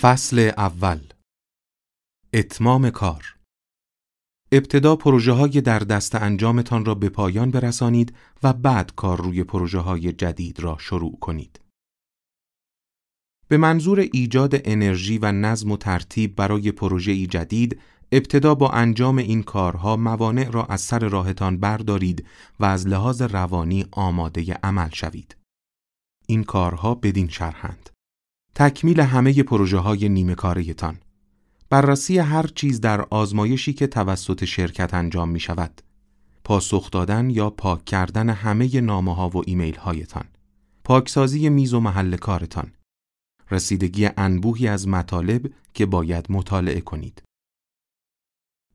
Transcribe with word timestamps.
فصل 0.00 0.50
اول 0.56 1.00
اتمام 2.32 2.90
کار 2.90 3.36
ابتدا 4.52 4.96
پروژه 4.96 5.32
های 5.32 5.60
در 5.60 5.78
دست 5.78 6.14
انجامتان 6.14 6.84
را 6.84 6.94
به 6.94 7.08
پایان 7.08 7.50
برسانید 7.50 8.14
و 8.42 8.52
بعد 8.52 8.94
کار 8.94 9.22
روی 9.22 9.44
پروژه 9.44 9.78
های 9.78 10.12
جدید 10.12 10.60
را 10.60 10.76
شروع 10.80 11.18
کنید. 11.18 11.60
به 13.48 13.56
منظور 13.56 14.00
ایجاد 14.12 14.54
انرژی 14.64 15.18
و 15.18 15.32
نظم 15.32 15.70
و 15.70 15.76
ترتیب 15.76 16.36
برای 16.36 16.72
پروژه 16.72 17.26
جدید، 17.26 17.80
ابتدا 18.12 18.54
با 18.54 18.70
انجام 18.70 19.18
این 19.18 19.42
کارها 19.42 19.96
موانع 19.96 20.50
را 20.50 20.64
از 20.64 20.80
سر 20.80 21.08
راهتان 21.08 21.56
بردارید 21.56 22.26
و 22.60 22.64
از 22.64 22.86
لحاظ 22.86 23.22
روانی 23.22 23.86
آماده 23.90 24.58
عمل 24.62 24.90
شوید. 24.92 25.36
این 26.26 26.44
کارها 26.44 26.94
بدین 26.94 27.28
شرحند. 27.28 27.89
تکمیل 28.54 29.00
همه 29.00 29.42
پروژه 29.42 29.78
های 29.78 30.08
نیمه. 30.08 30.36
بررسی 31.70 32.18
هر 32.18 32.46
چیز 32.46 32.80
در 32.80 33.00
آزمایشی 33.00 33.72
که 33.72 33.86
توسط 33.86 34.44
شرکت 34.44 34.94
انجام 34.94 35.28
می 35.28 35.40
شود. 35.40 35.82
پاسخ 36.44 36.90
دادن 36.90 37.30
یا 37.30 37.50
پاک 37.50 37.84
کردن 37.84 38.30
همه 38.30 38.80
نامه 38.80 39.14
ها 39.14 39.28
و 39.28 39.42
ایمیل 39.46 39.76
هایتان. 39.76 40.24
پاکسازی 40.84 41.48
میز 41.48 41.74
و 41.74 41.80
محل 41.80 42.16
کارتان. 42.16 42.72
رسیدگی 43.50 44.08
انبوهی 44.16 44.68
از 44.68 44.88
مطالب 44.88 45.50
که 45.74 45.86
باید 45.86 46.26
مطالعه 46.28 46.80
کنید. 46.80 47.22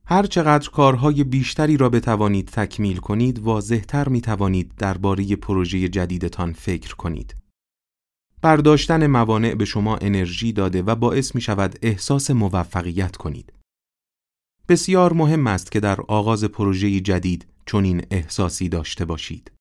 هر 0.07 0.25
چقدر 0.25 0.69
کارهای 0.69 1.23
بیشتری 1.23 1.77
را 1.77 1.89
بتوانید 1.89 2.47
تکمیل 2.47 2.97
کنید، 2.97 3.39
واضحتر 3.39 4.09
می 4.09 4.21
توانید 4.21 4.71
درباره 4.77 5.35
پروژه 5.35 5.89
جدیدتان 5.89 6.53
فکر 6.53 6.95
کنید. 6.95 7.35
برداشتن 8.45 9.07
موانع 9.07 9.55
به 9.55 9.65
شما 9.65 9.97
انرژی 9.97 10.53
داده 10.53 10.81
و 10.81 10.95
باعث 10.95 11.35
می 11.35 11.41
شود 11.41 11.79
احساس 11.81 12.31
موفقیت 12.31 13.15
کنید. 13.15 13.53
بسیار 14.69 15.13
مهم 15.13 15.47
است 15.47 15.71
که 15.71 15.79
در 15.79 16.01
آغاز 16.01 16.43
پروژه 16.43 16.99
جدید 16.99 17.47
چنین 17.65 18.05
احساسی 18.11 18.69
داشته 18.69 19.05
باشید. 19.05 19.51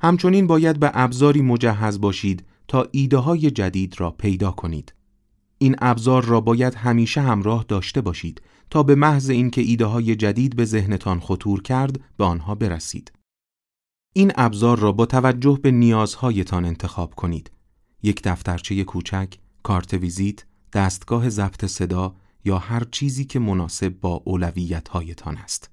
همچنین 0.00 0.46
باید 0.46 0.80
به 0.80 0.90
ابزاری 0.94 1.42
مجهز 1.42 2.00
باشید 2.00 2.46
تا 2.68 2.88
ایده 2.92 3.16
های 3.16 3.50
جدید 3.50 4.00
را 4.00 4.10
پیدا 4.10 4.50
کنید. 4.50 4.94
این 5.58 5.76
ابزار 5.78 6.24
را 6.24 6.40
باید 6.40 6.74
همیشه 6.74 7.20
همراه 7.20 7.64
داشته 7.68 8.00
باشید 8.00 8.42
تا 8.70 8.82
به 8.82 8.94
محض 8.94 9.30
اینکه 9.30 9.60
ایده 9.60 9.86
های 9.86 10.16
جدید 10.16 10.56
به 10.56 10.64
ذهنتان 10.64 11.20
خطور 11.20 11.62
کرد 11.62 12.00
به 12.16 12.24
آنها 12.24 12.54
برسید. 12.54 13.12
این 14.14 14.32
ابزار 14.36 14.78
را 14.78 14.92
با 14.92 15.06
توجه 15.06 15.58
به 15.62 15.70
نیازهایتان 15.70 16.64
انتخاب 16.64 17.14
کنید 17.14 17.50
یک 18.02 18.22
دفترچه 18.22 18.84
کوچک، 18.84 19.34
کارت 19.62 19.94
ویزیت، 19.94 20.44
دستگاه 20.72 21.28
ضبط 21.28 21.64
صدا 21.64 22.16
یا 22.44 22.58
هر 22.58 22.84
چیزی 22.84 23.24
که 23.24 23.38
مناسب 23.38 23.88
با 24.00 24.22
اولویت‌هایتان 24.24 25.36
است. 25.36 25.70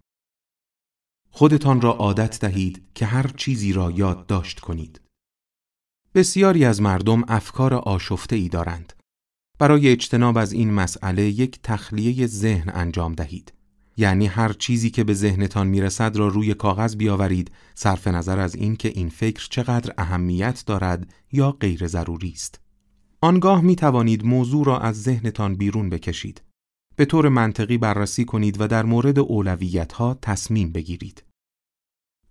خودتان 1.32 1.82
را 1.82 1.92
عادت 1.92 2.40
دهید 2.40 2.86
که 2.96 3.06
هر 3.06 3.28
چیزی 3.28 3.74
را 3.74 3.92
یادداشت 3.92 4.60
کنید. 4.60 5.02
بسیاری 6.16 6.66
از 6.66 6.82
مردم 6.82 7.24
افکار 7.28 7.74
آشفته 7.74 8.36
ای 8.36 8.50
دارند. 8.50 8.94
برای 9.60 9.90
اجتناب 9.90 10.38
از 10.38 10.54
این 10.54 10.74
مسئله 10.74 11.24
یک 11.24 11.60
تخلیه 11.64 12.28
ذهن 12.28 12.72
انجام 12.74 13.14
دهید. 13.14 13.54
یعنی 13.98 14.28
هر 14.28 14.54
چیزی 14.54 14.90
که 14.90 15.04
به 15.04 15.14
ذهنتان 15.14 15.68
می‌رسد 15.68 16.16
را 16.16 16.28
روی 16.28 16.54
کاغذ 16.54 16.96
بیاورید 16.96 17.52
صرف 17.76 18.08
نظر 18.08 18.40
از 18.40 18.56
اینکه 18.56 18.90
این 18.96 19.10
فکر 19.10 19.48
چقدر 19.50 19.94
اهمیت 19.98 20.64
دارد 20.66 21.14
یا 21.32 21.52
غیر 21.52 21.88
ضروری 21.88 22.30
است. 22.30 22.60
آنگاه 23.22 23.62
می 23.62 23.76
توانید 23.76 24.26
موضوع 24.26 24.66
را 24.66 24.80
از 24.80 25.04
ذهنتان 25.04 25.56
بیرون 25.56 25.90
بکشید. 25.90 26.42
به 26.96 27.06
طور 27.06 27.30
منطقی 27.30 27.78
بررسی 27.78 28.26
کنید 28.26 28.62
و 28.62 28.68
در 28.68 28.86
مورد 28.86 29.20
اولویت 29.20 29.94
ها 29.94 30.18
تصمیم 30.22 30.72
بگیرید. 30.72 31.24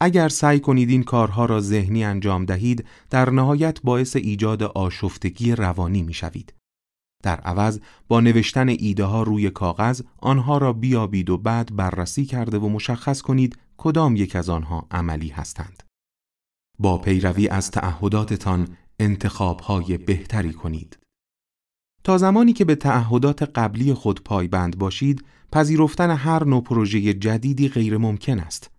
اگر 0.01 0.29
سعی 0.29 0.61
کنید 0.61 0.91
این 0.91 1.03
کارها 1.03 1.45
را 1.45 1.61
ذهنی 1.61 2.05
انجام 2.05 2.45
دهید، 2.45 2.85
در 3.11 3.31
نهایت 3.31 3.83
باعث 3.83 4.17
ایجاد 4.17 4.63
آشفتگی 4.63 5.53
روانی 5.53 6.03
می 6.03 6.15
شوید. 6.15 6.56
در 7.27 7.41
عوض 7.41 7.81
با 8.09 8.21
نوشتن 8.21 8.69
ایده 8.69 9.05
ها 9.05 9.23
روی 9.23 9.51
کاغذ 9.51 10.03
آنها 10.19 10.59
را 10.59 10.73
بیابید 10.73 11.31
و 11.31 11.39
بعد 11.39 11.77
بررسی 11.77 12.25
کرده 12.25 12.59
و 12.59 12.69
مشخص 12.69 13.23
کنید 13.23 13.59
کدام 13.77 14.17
یک 14.17 14.37
از 14.37 14.49
آنها 14.49 14.87
عملی 14.91 15.29
هستند. 15.29 15.83
با 16.79 16.99
پیروی 16.99 17.49
از 17.49 17.71
تعهداتتان 17.71 18.69
انتخاب 19.01 19.61
های 19.61 19.99
بهتری 19.99 20.53
کنید. 20.53 20.99
تا 22.05 22.19
زمانی 22.19 22.53
که 22.53 22.65
به 22.65 22.75
تعهدات 22.75 23.43
قبلی 23.43 23.95
خود 23.95 24.25
پایبند 24.25 24.79
باشید، 24.79 25.25
پذیرفتن 25.53 26.11
هر 26.11 26.45
نوع 26.45 26.63
پروژه 26.63 27.15
جدیدی 27.15 27.69
غیر 27.69 27.97
ممکن 27.99 28.39
است. 28.39 28.71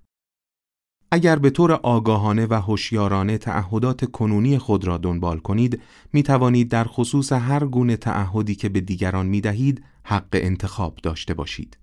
اگر 1.12 1.40
به 1.40 1.50
طور 1.50 1.72
آگاهانه 1.72 2.48
و 2.50 2.54
هوشیارانه 2.54 3.38
تعهدات 3.38 4.12
کنونی 4.12 4.58
خود 4.58 4.88
را 4.88 4.98
دنبال 4.98 5.40
کنید، 5.40 5.82
می 6.14 6.24
توانید 6.24 6.70
در 6.70 6.84
خصوص 6.84 7.32
هر 7.32 7.66
گونه 7.66 7.98
تعهدی 7.98 8.56
که 8.56 8.70
به 8.70 8.82
دیگران 8.82 9.26
می 9.26 9.42
دهید، 9.42 9.84
حق 10.04 10.30
انتخاب 10.34 10.96
داشته 11.04 11.34
باشید. 11.34 11.78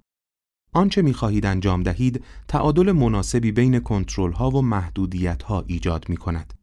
آنچه 0.72 1.02
می 1.02 1.14
خواهید 1.14 1.46
انجام 1.46 1.82
دهید، 1.82 2.24
تعادل 2.48 2.92
مناسبی 2.92 3.52
بین 3.52 3.80
کنترل 3.80 4.32
ها 4.32 4.50
و 4.50 4.62
محدودیت 4.62 5.42
ها 5.42 5.64
ایجاد 5.66 6.08
می 6.08 6.16
کند. 6.16 6.54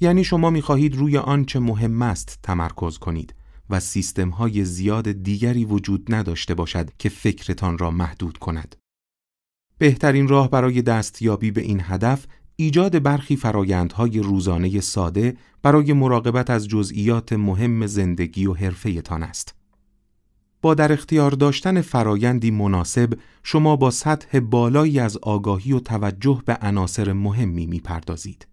یعنی 0.00 0.24
شما 0.24 0.50
می 0.50 0.62
خواهید 0.62 0.96
روی 0.96 1.18
آنچه 1.18 1.60
مهم 1.60 2.02
است 2.02 2.38
تمرکز 2.42 2.98
کنید 2.98 3.34
و 3.70 3.80
سیستم 3.80 4.28
های 4.28 4.64
زیاد 4.64 5.12
دیگری 5.12 5.64
وجود 5.64 6.14
نداشته 6.14 6.54
باشد 6.54 6.90
که 6.98 7.08
فکرتان 7.08 7.78
را 7.78 7.90
محدود 7.90 8.38
کند. 8.38 8.76
بهترین 9.82 10.28
راه 10.28 10.50
برای 10.50 10.82
دستیابی 10.82 11.50
به 11.50 11.60
این 11.60 11.80
هدف 11.84 12.26
ایجاد 12.56 13.02
برخی 13.02 13.36
فرایندهای 13.36 14.18
روزانه 14.18 14.80
ساده 14.80 15.36
برای 15.62 15.92
مراقبت 15.92 16.50
از 16.50 16.68
جزئیات 16.68 17.32
مهم 17.32 17.86
زندگی 17.86 18.46
و 18.46 18.54
حرفه‌تان 18.54 19.22
است. 19.22 19.54
با 20.60 20.74
در 20.74 20.92
اختیار 20.92 21.30
داشتن 21.30 21.80
فرایندی 21.80 22.50
مناسب 22.50 23.18
شما 23.42 23.76
با 23.76 23.90
سطح 23.90 24.40
بالایی 24.40 25.00
از 25.00 25.16
آگاهی 25.16 25.72
و 25.72 25.80
توجه 25.80 26.42
به 26.46 26.58
عناصر 26.62 27.12
مهمی 27.12 27.66
می‌پردازید. 27.66 28.46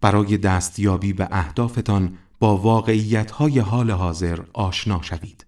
برای 0.00 0.38
دستیابی 0.38 1.12
به 1.12 1.28
اهدافتان 1.30 2.18
با 2.38 2.56
واقعیت‌های 2.56 3.58
حال 3.58 3.90
حاضر 3.90 4.40
آشنا 4.52 5.02
شوید. 5.02 5.47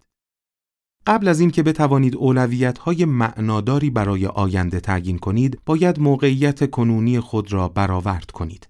قبل 1.06 1.28
از 1.28 1.40
اینکه 1.40 1.62
بتوانید 1.62 2.16
اولویت 2.16 2.78
های 2.78 3.04
معناداری 3.04 3.90
برای 3.90 4.26
آینده 4.26 4.80
تعیین 4.80 5.18
کنید، 5.18 5.60
باید 5.66 6.00
موقعیت 6.00 6.70
کنونی 6.70 7.20
خود 7.20 7.52
را 7.52 7.68
برآورد 7.68 8.30
کنید. 8.30 8.68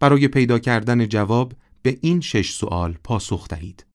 برای 0.00 0.28
پیدا 0.28 0.58
کردن 0.58 1.06
جواب 1.06 1.52
به 1.82 1.98
این 2.02 2.20
شش 2.20 2.52
سوال 2.52 2.98
پاسخ 3.04 3.48
دهید. 3.48 3.86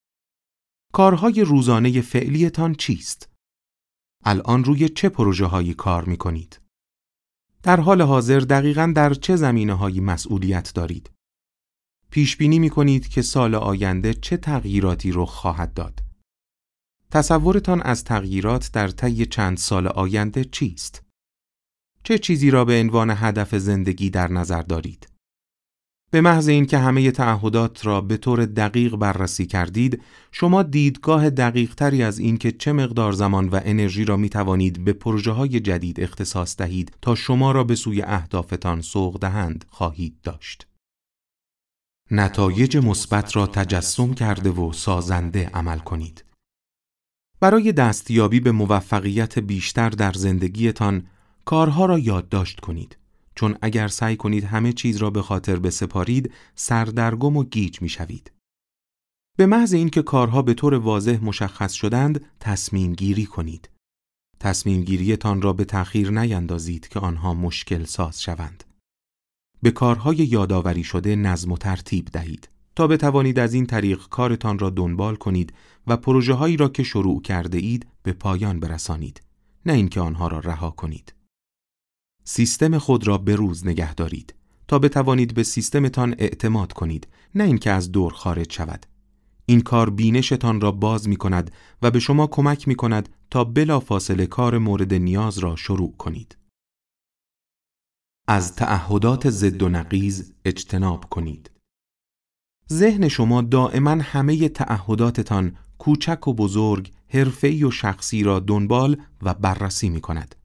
کارهای 0.94 1.42
روزانه 1.42 2.02
فعلیتان 2.02 2.76
چیست؟ 2.76 3.30
الان 4.26 4.64
روی 4.64 4.90
چه 4.90 5.10
پروژه 5.10 5.46
هایی 5.46 5.74
کار 5.74 6.06
می 6.06 6.18
کنید؟ 6.18 6.60
در 7.64 7.80
حال 7.80 8.02
حاضر 8.02 8.40
دقیقا 8.40 8.94
در 8.96 9.14
چه 9.14 9.36
زمینه 9.36 9.74
هایی 9.74 10.00
مسئولیت 10.00 10.72
دارید؟ 10.76 11.12
پیش 12.12 12.38
بینی 12.38 12.60
می 12.60 12.70
کنید 12.70 13.08
که 13.08 13.22
سال 13.22 13.56
آینده 13.56 14.14
چه 14.14 14.38
تغییراتی 14.38 15.12
رخ 15.12 15.30
خواهد 15.30 15.74
داد؟ 15.74 16.13
تصورتان 17.14 17.82
از 17.82 18.04
تغییرات 18.04 18.70
در 18.74 18.88
طی 18.88 19.26
چند 19.26 19.58
سال 19.58 19.88
آینده 19.88 20.44
چیست؟ 20.44 21.04
چه 22.04 22.18
چیزی 22.20 22.52
را 22.52 22.66
به 22.66 22.80
عنوان 22.80 23.10
هدف 23.10 23.56
زندگی 23.56 24.10
در 24.10 24.32
نظر 24.32 24.62
دارید؟ 24.62 25.08
به 26.12 26.22
محض 26.22 26.48
اینکه 26.48 26.78
همه 26.78 27.12
تعهدات 27.12 27.86
را 27.86 28.02
به 28.02 28.18
طور 28.18 28.46
دقیق 28.46 28.96
بررسی 28.96 29.46
کردید، 29.46 30.02
شما 30.32 30.64
دیدگاه 30.64 31.30
دقیق 31.30 31.76
تری 31.76 32.04
از 32.04 32.20
اینکه 32.20 32.52
چه 32.52 32.72
مقدار 32.72 33.12
زمان 33.12 33.50
و 33.50 33.60
انرژی 33.64 34.06
را 34.06 34.18
می 34.18 34.30
توانید 34.30 34.84
به 34.84 34.94
پروژه 34.94 35.32
های 35.32 35.60
جدید 35.60 36.00
اختصاص 36.00 36.58
دهید 36.58 36.98
تا 37.02 37.16
شما 37.16 37.52
را 37.52 37.64
به 37.64 37.76
سوی 37.76 38.02
اهدافتان 38.02 38.82
سوق 38.82 39.20
دهند 39.20 39.66
خواهید 39.70 40.22
داشت. 40.24 40.68
نتایج 42.12 42.78
مثبت 42.78 43.36
را 43.36 43.48
تجسم 43.48 44.14
کرده 44.14 44.50
و 44.50 44.74
سازنده 44.74 45.50
عمل 45.54 45.80
کنید. 45.80 46.33
برای 47.44 47.72
دستیابی 47.72 48.40
به 48.40 48.52
موفقیت 48.52 49.40
بیشتر 49.40 49.90
در 49.90 50.14
زندگیتان 50.14 51.08
کارها 51.46 51.86
را 51.86 52.00
یادداشت 52.00 52.60
کنید 52.60 52.98
چون 53.36 53.58
اگر 53.62 53.88
سعی 53.88 54.16
کنید 54.16 54.44
همه 54.44 54.74
چیز 54.74 54.98
را 54.98 55.10
به 55.10 55.22
خاطر 55.22 55.60
بسپارید 55.60 56.32
سردرگم 56.56 57.38
و 57.38 57.44
گیج 57.44 57.82
می 57.82 57.90
شوید. 57.90 58.32
به 59.38 59.46
محض 59.46 59.74
اینکه 59.74 60.02
کارها 60.02 60.42
به 60.42 60.54
طور 60.54 60.74
واضح 60.74 61.20
مشخص 61.24 61.74
شدند 61.74 62.26
تصمیم 62.40 62.94
گیری 62.94 63.26
کنید. 63.26 63.70
تصمیم 64.40 64.82
گیریتان 64.82 65.42
را 65.42 65.54
به 65.54 65.66
تأخیر 65.66 66.12
نیندازید 66.12 66.88
که 66.88 67.00
آنها 67.00 67.34
مشکل 67.34 67.84
ساز 67.84 68.22
شوند. 68.22 68.64
به 69.62 69.72
کارهای 69.72 70.18
یادآوری 70.18 70.84
شده 70.84 71.16
نظم 71.16 71.52
و 71.52 71.58
ترتیب 71.58 72.06
دهید. 72.06 72.50
تا 72.76 72.88
بتوانید 72.88 73.40
از 73.40 73.54
این 73.54 73.66
طریق 73.66 74.08
کارتان 74.10 74.60
را 74.60 74.70
دنبال 74.70 75.16
کنید 75.16 75.54
و 75.88 75.98
پروژه 75.98 76.34
هایی 76.34 76.58
را 76.58 76.70
که 76.70 76.84
شروع 76.84 77.22
کرده 77.22 77.58
اید 77.58 77.88
به 78.04 78.14
پایان 78.14 78.60
برسانید 78.60 79.22
نه 79.66 79.74
اینکه 79.74 80.02
آنها 80.02 80.28
را 80.28 80.40
رها 80.40 80.72
کنید 80.72 81.14
سیستم 82.24 82.78
خود 82.78 83.08
را 83.08 83.18
به 83.18 83.36
روز 83.36 83.68
نگه 83.68 83.94
دارید 83.94 84.36
تا 84.68 84.80
بتوانید 84.80 85.34
به 85.34 85.44
سیستمتان 85.44 86.16
اعتماد 86.18 86.74
کنید 86.74 87.08
نه 87.36 87.44
اینکه 87.44 87.72
از 87.72 87.92
دور 87.92 88.14
خارج 88.14 88.52
شود 88.54 88.86
این 89.46 89.62
کار 89.62 89.90
بینشتان 89.90 90.62
را 90.62 90.72
باز 90.72 91.10
می 91.10 91.16
کند 91.16 91.52
و 91.82 91.92
به 91.92 92.00
شما 92.00 92.28
کمک 92.28 92.68
می 92.68 92.76
کند 92.76 93.10
تا 93.30 93.44
بلا 93.44 93.80
فاصله 93.80 94.26
کار 94.26 94.58
مورد 94.58 94.94
نیاز 94.94 95.38
را 95.38 95.56
شروع 95.56 95.98
کنید. 95.98 96.38
از 98.28 98.56
تعهدات 98.56 99.30
ضد 99.30 99.64
و 99.64 99.70
نقیز 99.70 100.34
اجتناب 100.46 101.10
کنید. 101.10 101.52
ذهن 102.72 103.08
شما 103.08 103.42
دائما 103.42 103.92
همه 103.92 104.50
تعهداتتان 104.50 105.58
کوچک 105.84 106.28
و 106.28 106.34
بزرگ، 106.34 106.92
حرفه‌ای 107.08 107.64
و 107.64 107.72
شخصی 107.72 108.24
را 108.24 108.40
دنبال 108.40 108.98
و 109.22 109.34
بررسی 109.34 109.90
می 109.90 110.02
کند. 110.02 110.36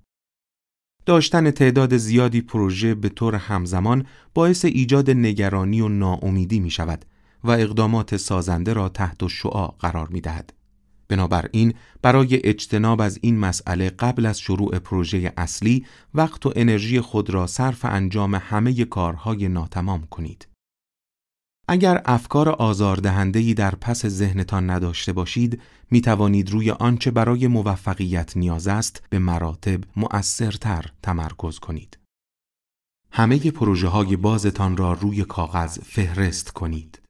داشتن 1.06 1.50
تعداد 1.50 1.96
زیادی 1.96 2.40
پروژه 2.40 2.94
به 2.94 3.08
طور 3.08 3.35
همزمان 3.35 4.06
باعث 4.35 4.64
ایجاد 4.64 5.11
نگرانی 5.11 5.81
و 5.81 5.88
ناامیدی 5.88 6.61
می 6.61 6.70
شود 6.70 7.05
و 7.44 7.50
اقدامات 7.50 8.17
سازنده 8.17 8.73
را 8.73 8.88
تحت 8.88 9.26
شعاع 9.26 9.75
قرار 9.79 10.08
می 10.08 10.20
دهد. 10.20 10.52
بنابراین 11.08 11.75
برای 12.02 12.41
اجتناب 12.46 13.00
از 13.00 13.19
این 13.23 13.38
مسئله 13.38 13.91
قبل 13.91 14.26
از 14.26 14.41
شروع 14.41 14.79
پروژه 14.79 15.32
اصلی 15.37 15.87
وقت 16.14 16.46
و 16.46 16.52
انرژی 16.56 17.00
خود 17.00 17.31
را 17.31 17.46
صرف 17.46 17.84
انجام 17.84 18.34
همه 18.34 18.84
کارهای 18.84 19.49
ناتمام 19.49 20.06
کنید. 20.11 20.49
اگر 21.70 22.03
افکار 22.05 22.49
آزاردهندهی 22.49 23.55
در 23.55 23.75
پس 23.75 24.06
ذهنتان 24.06 24.70
نداشته 24.70 25.12
باشید، 25.12 25.61
می 25.91 26.00
توانید 26.00 26.50
روی 26.50 26.70
آنچه 26.70 27.11
برای 27.11 27.47
موفقیت 27.47 28.37
نیاز 28.37 28.69
است 28.69 29.03
به 29.11 29.19
مراتب 29.19 29.81
مؤثرتر 29.97 30.93
تمرکز 31.03 31.59
کنید. 31.59 31.99
همه 33.12 33.50
پروژه 33.50 33.88
های 33.88 34.17
بازتان 34.17 34.76
را 34.76 34.93
روی 34.93 35.25
کاغذ 35.25 35.79
فهرست 35.79 36.50
کنید. 36.50 37.03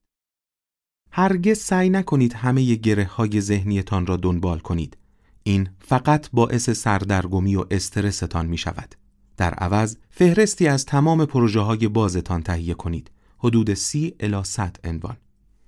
هرگز 1.12 1.58
سعی 1.58 1.90
نکنید 1.90 2.32
همه 2.32 2.75
گره 2.75 3.05
های 3.05 3.40
ذهنیتان 3.40 4.06
را 4.06 4.16
دنبال 4.16 4.58
کنید. 4.58 4.96
این 5.43 5.69
فقط 5.81 6.28
باعث 6.32 6.70
سردرگمی 6.70 7.56
و 7.56 7.64
استرستان 7.70 8.46
می 8.46 8.58
شود. 8.58 8.94
در 9.37 9.55
عوض 9.55 9.96
فهرستی 10.10 10.69
از 10.69 10.87
تمام 10.87 11.25
پروژه 11.25 11.60
های 11.60 11.88
بازتان 11.88 12.43
تهیه 12.43 12.75
کنید. 12.75 13.10
حدود 13.38 13.75
سی 13.75 14.14
الی 14.20 14.44
100 14.44 14.76
عنوان. 14.85 15.17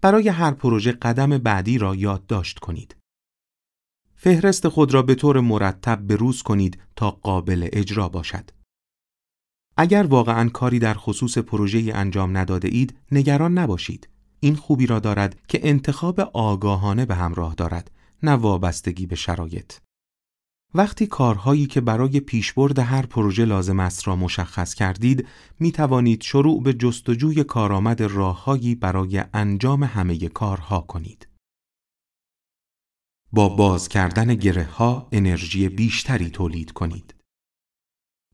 برای 0.00 0.28
هر 0.28 0.50
پروژه 0.50 0.92
قدم 0.92 1.38
بعدی 1.38 1.78
را 1.78 1.94
یادداشت 1.94 2.58
کنید. 2.58 2.96
فهرست 4.14 4.68
خود 4.68 4.94
را 4.94 5.02
به 5.02 5.14
طور 5.14 5.40
مرتب 5.40 5.96
بروز 5.96 6.42
کنید 6.42 6.78
تا 6.96 7.10
قابل 7.10 7.68
اجرا 7.72 8.08
باشد. 8.08 8.50
اگر 9.76 10.02
واقعا 10.02 10.48
کاری 10.48 10.78
در 10.78 10.94
خصوص 10.94 11.38
پروژه 11.38 11.92
انجام 11.94 12.36
نداده 12.36 12.68
اید، 12.68 12.94
نگران 13.12 13.58
نباشید. 13.58 14.08
این 14.40 14.56
خوبی 14.56 14.86
را 14.86 14.98
دارد 14.98 15.40
که 15.48 15.60
انتخاب 15.68 16.20
آگاهانه 16.20 17.06
به 17.06 17.14
همراه 17.14 17.54
دارد 17.54 17.90
نه 18.22 18.32
وابستگی 18.32 19.06
به 19.06 19.16
شرایط 19.16 19.72
وقتی 20.74 21.06
کارهایی 21.06 21.66
که 21.66 21.80
برای 21.80 22.20
پیشبرد 22.20 22.78
هر 22.78 23.06
پروژه 23.06 23.44
لازم 23.44 23.80
است 23.80 24.08
را 24.08 24.16
مشخص 24.16 24.74
کردید 24.74 25.26
می 25.60 25.72
توانید 25.72 26.22
شروع 26.22 26.62
به 26.62 26.74
جستجوی 26.74 27.44
کارآمد 27.44 28.02
راههایی 28.02 28.74
برای 28.74 29.24
انجام 29.34 29.84
همه 29.84 30.28
کارها 30.28 30.80
کنید. 30.80 31.28
با 33.32 33.48
باز 33.48 33.88
کردن 33.88 34.34
گره 34.34 34.64
ها 34.64 35.08
انرژی 35.12 35.68
بیشتری 35.68 36.30
تولید 36.30 36.72
کنید. 36.72 37.14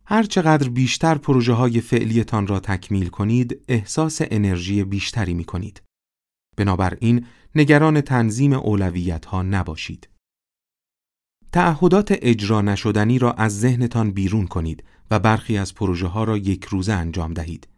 هر 0.06 0.22
چقدر 0.22 0.68
بیشتر 0.68 1.18
پروژه 1.18 1.52
های 1.52 1.80
فعلیتان 1.80 2.46
را 2.46 2.60
تکمیل 2.60 3.08
کنید 3.08 3.64
احساس 3.68 4.18
انرژی 4.20 4.84
بیشتری 4.84 5.34
می 5.34 5.44
کنید 5.44 5.82
بنابراین 6.56 7.26
نگران 7.54 8.00
تنظیم 8.00 8.52
اولویت 8.52 9.24
ها 9.24 9.42
نباشید. 9.42 10.08
تعهدات 11.52 12.08
اجرا 12.22 12.60
نشدنی 12.60 13.18
را 13.18 13.32
از 13.32 13.60
ذهنتان 13.60 14.10
بیرون 14.10 14.46
کنید 14.46 14.84
و 15.10 15.18
برخی 15.18 15.58
از 15.58 15.74
پروژه 15.74 16.06
ها 16.06 16.24
را 16.24 16.36
یک 16.36 16.64
روزه 16.64 16.92
انجام 16.92 17.34
دهید. 17.34 17.68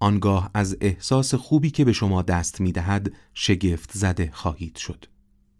آنگاه 0.00 0.50
از 0.54 0.76
احساس 0.80 1.34
خوبی 1.34 1.70
که 1.70 1.84
به 1.84 1.92
شما 1.92 2.22
دست 2.22 2.60
می 2.60 2.72
دهد 2.72 3.12
شگفت 3.34 3.90
زده 3.92 4.30
خواهید 4.32 4.76
شد. 4.76 5.04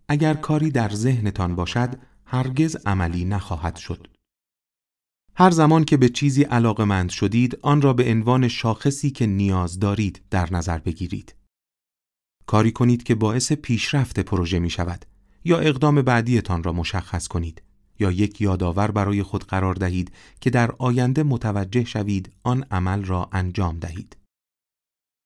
اگر 0.08 0.35
کاری 0.35 0.70
در 0.70 0.88
ذهنتان 0.88 1.56
باشد 1.56 1.99
هرگز 2.26 2.76
عملی 2.87 3.25
نخواهد 3.25 3.76
شد. 3.76 4.06
هر 5.37 5.50
زمان 5.50 5.85
که 5.85 5.96
به 5.96 6.08
چیزی 6.08 6.43
علاقمند 6.43 7.11
شدید 7.11 7.58
آن 7.62 7.82
را 7.82 7.93
به 7.93 8.11
عنوان 8.11 8.49
شاخصی 8.49 9.11
که 9.11 9.26
نیاز 9.26 9.79
دارید 9.79 10.23
در 10.31 10.52
نظر 10.52 10.79
بگیرید. 10.79 11.35
کاری 12.46 12.73
کنید 12.73 13.02
که 13.02 13.14
باعث 13.14 13.52
پیشرفت 13.52 14.20
پروژه 14.20 14.58
می 14.58 14.70
شود 14.70 15.05
یا 15.44 15.58
اقدام 15.58 16.02
بعدیتان 16.02 16.62
را 16.62 16.73
مشخص 16.73 17.29
کنید 17.29 17.62
یا 17.99 18.11
یک 18.11 18.41
یادآور 18.41 18.91
برای 18.91 19.23
خود 19.23 19.44
قرار 19.44 19.75
دهید 19.75 20.12
که 20.41 20.50
در 20.50 20.73
آینده 20.79 21.23
متوجه 21.23 21.85
شوید 21.85 22.32
آن 22.43 22.64
عمل 22.70 23.05
را 23.05 23.29
انجام 23.32 23.79
دهید. 23.79 24.17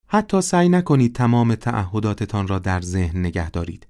حتی 0.07 0.41
سعی 0.41 0.69
نکنید 0.69 1.15
تمام 1.15 1.55
تعهداتتان 1.55 2.49
را 2.49 2.59
در 2.59 2.81
ذهن 2.81 3.21
نگه 3.21 3.51
دارید. 3.51 3.87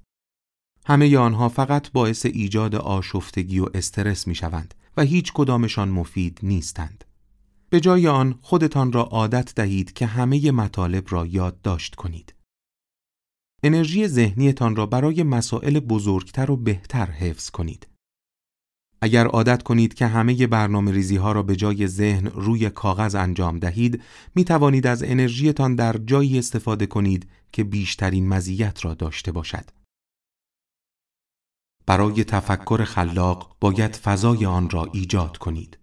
همه 0.87 1.19
آنها 1.19 1.49
فقط 1.49 1.91
باعث 1.93 2.27
ایجاد 2.27 2.75
آشفتگی 2.75 3.61
و 3.61 3.67
استرس 3.75 4.27
می 4.27 4.35
شوند 4.35 4.75
و 4.97 5.03
هیچ 5.03 5.33
کدامشان 5.33 5.89
مفید 5.89 6.39
نیستند. 6.43 7.05
به 7.71 7.81
جای 7.81 8.09
آن 8.09 8.39
خودتان 8.43 8.93
را 8.93 9.03
عادت 9.03 9.55
دهید 9.55 9.93
که 9.93 10.07
همه 10.07 10.51
مطالب 10.51 11.05
را 11.09 11.27
یادداشت 11.27 11.95
کنید. 11.95 12.35
انرژی 13.63 14.09
ذهنیتان 14.09 14.77
را 14.77 14.87
برای 14.87 15.23
مسائل 15.23 15.81
بزرگتر 15.81 16.51
و 16.51 16.57
بهتر 16.57 17.07
حفظ 17.07 17.51
کنید. 17.51 17.89
اگر 19.01 19.27
عادت 19.27 19.63
کنید 19.63 19.95
که 19.95 20.07
همه 20.07 20.47
برنامه 20.47 20.93
ریزی 20.93 21.17
ها 21.17 21.33
را 21.33 21.43
به 21.43 21.57
جای 21.57 21.87
ذهن 21.87 22.27
روی 22.27 22.71
کاغذ 22.71 23.15
انجام 23.15 23.59
دهید، 23.59 24.03
می 24.35 24.45
توانید 24.45 24.87
از 24.87 25.03
انرژیتان 25.03 25.75
در 25.75 25.93
جایی 25.93 26.39
استفاده 26.39 26.87
کنید 26.87 27.29
که 27.53 27.65
بیشترین 27.65 28.29
مزیت 28.29 28.85
را 28.85 28.95
داشته 28.95 29.33
باشد. 29.33 29.71
برای 31.87 32.25
تفکر 32.25 32.85
خلاق 32.85 33.57
باید 33.61 33.97
فضای 33.97 34.47
آن 34.47 34.71
را 34.71 34.85
ایجاد 34.93 35.37
کنید. 35.37 35.79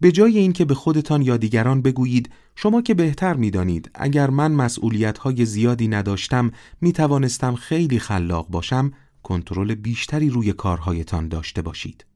به 0.00 0.12
جای 0.12 0.38
اینکه 0.38 0.64
به 0.64 0.74
خودتان 0.74 1.22
یا 1.22 1.36
دیگران 1.36 1.82
بگویید 1.82 2.32
شما 2.56 2.82
که 2.82 2.94
بهتر 2.94 3.34
می‌دانید 3.34 3.90
اگر 3.94 4.30
من 4.30 4.52
مسئولیت 4.52 5.18
های 5.18 5.46
زیادی 5.46 5.88
نداشتم 5.88 6.50
می 6.80 6.92
توانستم 6.92 7.54
خیلی 7.54 7.98
خلاق 7.98 8.48
باشم 8.48 8.92
کنترل 9.22 9.74
بیشتری 9.74 10.30
روی 10.30 10.52
کارهایتان 10.52 11.28
داشته 11.28 11.62
باشید. 11.62 12.06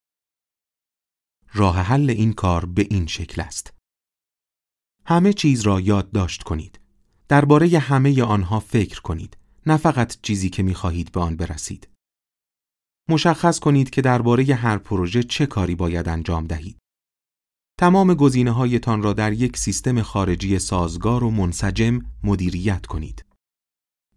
راه 1.53 1.79
حل 1.79 2.09
این 2.09 2.33
کار 2.33 2.65
به 2.65 2.87
این 2.89 3.07
شکل 3.07 3.41
است. 3.41 3.73
همه 5.05 5.33
چیز 5.33 5.61
را 5.61 5.79
یادداشت 5.79 6.43
کنید. 6.43 6.79
درباره 7.27 7.79
همه 7.79 8.23
آنها 8.23 8.59
فکر 8.59 9.01
کنید. 9.01 9.37
نه 9.65 9.77
فقط 9.77 10.17
چیزی 10.21 10.49
که 10.49 10.63
می 10.63 10.73
خواهید 10.73 11.11
به 11.11 11.19
آن 11.19 11.35
برسید. 11.35 11.87
مشخص 13.09 13.59
کنید 13.59 13.89
که 13.89 14.01
درباره 14.01 14.43
هر 14.43 14.77
پروژه 14.77 15.23
چه 15.23 15.45
کاری 15.45 15.75
باید 15.75 16.09
انجام 16.09 16.47
دهید. 16.47 16.77
تمام 17.79 18.13
گزینه 18.13 18.51
هایتان 18.51 19.03
را 19.03 19.13
در 19.13 19.33
یک 19.33 19.57
سیستم 19.57 20.01
خارجی 20.01 20.59
سازگار 20.59 21.23
و 21.23 21.31
منسجم 21.31 21.99
مدیریت 22.23 22.85
کنید. 22.85 23.25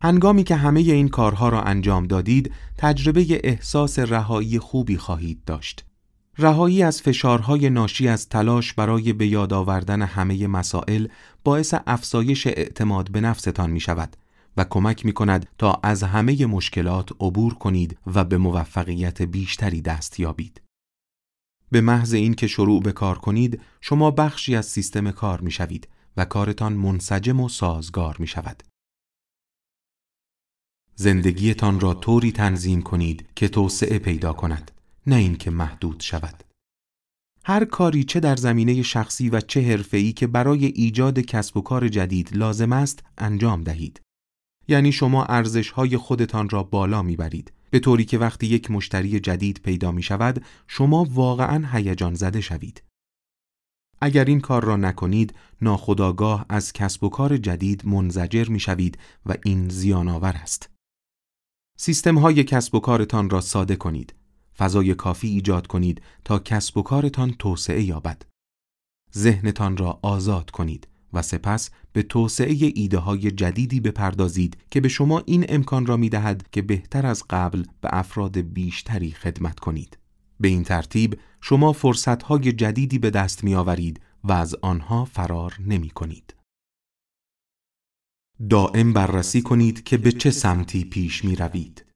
هنگامی 0.00 0.45
که 0.45 0.57
همه 0.57 0.81
این 0.81 1.09
کارها 1.09 1.49
را 1.49 1.62
انجام 1.62 2.07
دادید، 2.07 2.52
تجربه 2.78 3.40
احساس 3.45 3.99
رهایی 3.99 4.59
خوبی 4.59 4.97
خواهید 4.97 5.45
داشت. 5.47 5.85
رهایی 6.38 6.83
از 6.83 7.02
فشارهای 7.02 7.71
ناشی 7.71 8.09
از 8.09 8.28
تلاش 8.28 8.73
برای 8.73 9.12
به 9.12 9.26
یاد 9.26 9.52
آوردن 9.52 10.02
همه 10.02 10.47
مسائل 10.47 11.07
باعث 11.45 11.75
افزایش 11.87 12.47
اعتماد 12.47 13.11
به 13.11 13.21
نفستان 13.21 13.71
می 13.71 13.81
شود 13.81 14.16
و 14.57 14.64
کمک 14.71 15.07
می 15.07 15.12
کند 15.12 15.47
تا 15.59 15.81
از 15.83 16.02
همه 16.02 16.47
مشکلات 16.47 17.11
عبور 17.21 17.54
کنید 17.54 17.99
و 18.14 18.25
به 18.25 18.38
موفقیت 18.38 19.23
بیشتری 19.23 19.81
دست 19.81 20.21
یابید. 20.21 20.61
به 21.73 21.81
محض 21.81 22.14
اینکه 22.14 22.47
شروع 22.47 22.83
به 22.83 22.93
کار 22.93 23.19
کنید 23.19 23.61
شما 23.81 24.11
بخشی 24.11 24.57
از 24.57 24.67
سیستم 24.67 25.11
کار 25.11 25.41
می 25.41 25.50
شوید 25.50 25.88
و 26.17 26.25
کارتان 26.25 26.73
منسجم 26.73 27.41
و 27.41 27.49
سازگار 27.49 28.17
می 28.19 28.26
شود. 28.26 28.62
زندگیتان 30.95 31.81
را 31.81 31.95
طوری 31.95 32.33
تنظیم 32.33 32.83
کنید 32.83 33.26
که 33.37 33.49
توسعه 33.49 33.99
پیدا 33.99 34.33
کند 34.33 34.71
نه 35.07 35.17
اینکه 35.17 35.50
محدود 35.50 36.00
شود. 36.00 36.45
هر 37.45 37.64
کاری 37.64 38.05
چه 38.05 38.21
در 38.21 38.37
زمینه 38.37 38.83
شخصی 38.83 39.29
و 39.29 39.41
چه 39.41 39.61
حرفه‌ای 39.61 40.12
که 40.12 40.26
برای 40.26 40.67
ایجاد 40.67 41.19
کسب 41.19 41.57
و 41.57 41.61
کار 41.61 41.88
جدید 41.88 42.37
لازم 42.37 42.73
است 42.73 43.05
انجام 43.19 43.64
دهید. 43.64 44.01
یعنی 44.69 44.92
شما 44.92 45.25
ارزش 45.25 45.71
های 45.71 45.97
خودتان 45.97 46.49
را 46.49 46.62
بالا 46.62 47.02
می‌برید 47.02 47.52
به 47.71 47.78
طوری 47.78 48.04
که 48.04 48.19
وقتی 48.19 48.47
یک 48.47 48.71
مشتری 48.71 49.21
جدید 49.21 49.61
پیدا 49.64 49.92
می 49.92 50.02
شود 50.02 50.45
شما 50.66 51.07
واقعا 51.11 51.69
هیجان 51.73 52.14
زده 52.14 52.40
شوید. 52.40 52.83
اگر 54.00 54.25
این 54.25 54.40
کار 54.40 54.64
را 54.64 54.76
نکنید 54.76 55.35
ناخداگاه 55.61 56.47
از 56.49 56.73
کسب 56.73 57.04
و 57.04 57.09
کار 57.09 57.37
جدید 57.37 57.87
منزجر 57.87 58.49
می 58.49 58.61
شوید 58.61 58.99
و 59.26 59.35
این 59.45 59.69
زیان 59.69 60.09
آور 60.09 60.33
است. 60.37 60.71
سیستم 61.78 62.19
های 62.19 62.45
کسب 62.45 62.75
و 62.75 62.81
کارتان 62.81 63.31
را 63.31 63.40
ساده 63.40 63.76
کنید. 63.76 64.14
فضای 64.57 64.95
کافی 64.95 65.28
ایجاد 65.28 65.66
کنید 65.66 66.02
تا 66.25 66.38
کسب 66.38 66.76
و 66.76 66.83
کارتان 66.83 67.33
توسعه 67.38 67.83
یابد. 67.83 68.23
ذهنتان 69.16 69.76
را 69.76 69.99
آزاد 70.02 70.50
کنید 70.50 70.88
و 71.12 71.23
سپس 71.23 71.71
به 71.92 72.02
توسعه 72.02 72.73
ایده 72.75 72.99
های 72.99 73.31
جدیدی 73.31 73.81
بپردازید 73.81 74.57
که 74.71 74.81
به 74.81 74.88
شما 74.88 75.23
این 75.26 75.47
امکان 75.49 75.87
را 75.87 75.97
می 75.97 76.09
دهد 76.09 76.50
که 76.52 76.62
بهتر 76.62 77.07
از 77.07 77.25
قبل 77.31 77.64
به 77.81 77.88
افراد 77.92 78.38
بیشتری 78.38 79.11
خدمت 79.11 79.61
کنید. 79.61 79.99
به 80.40 80.49
این 80.49 80.64
ترتیب 80.64 81.19
شما 81.40 81.73
فرصت 81.73 82.23
های 82.23 82.52
جدیدی 82.52 82.99
به 82.99 83.11
دست 83.11 83.45
می 83.45 83.54
آورید 83.54 84.00
و 84.25 84.33
از 84.33 84.54
آنها 84.62 85.04
فرار 85.04 85.57
نمی 85.66 85.90
کنید. 85.90 86.35
دائم 88.50 88.92
بررسی 88.92 89.42
کنید 89.42 89.85
که 89.85 89.97
به 89.97 90.12
چه 90.12 90.31
سمتی 90.31 90.85
پیش 90.85 91.25
می 91.25 91.37
روید. 91.37 91.91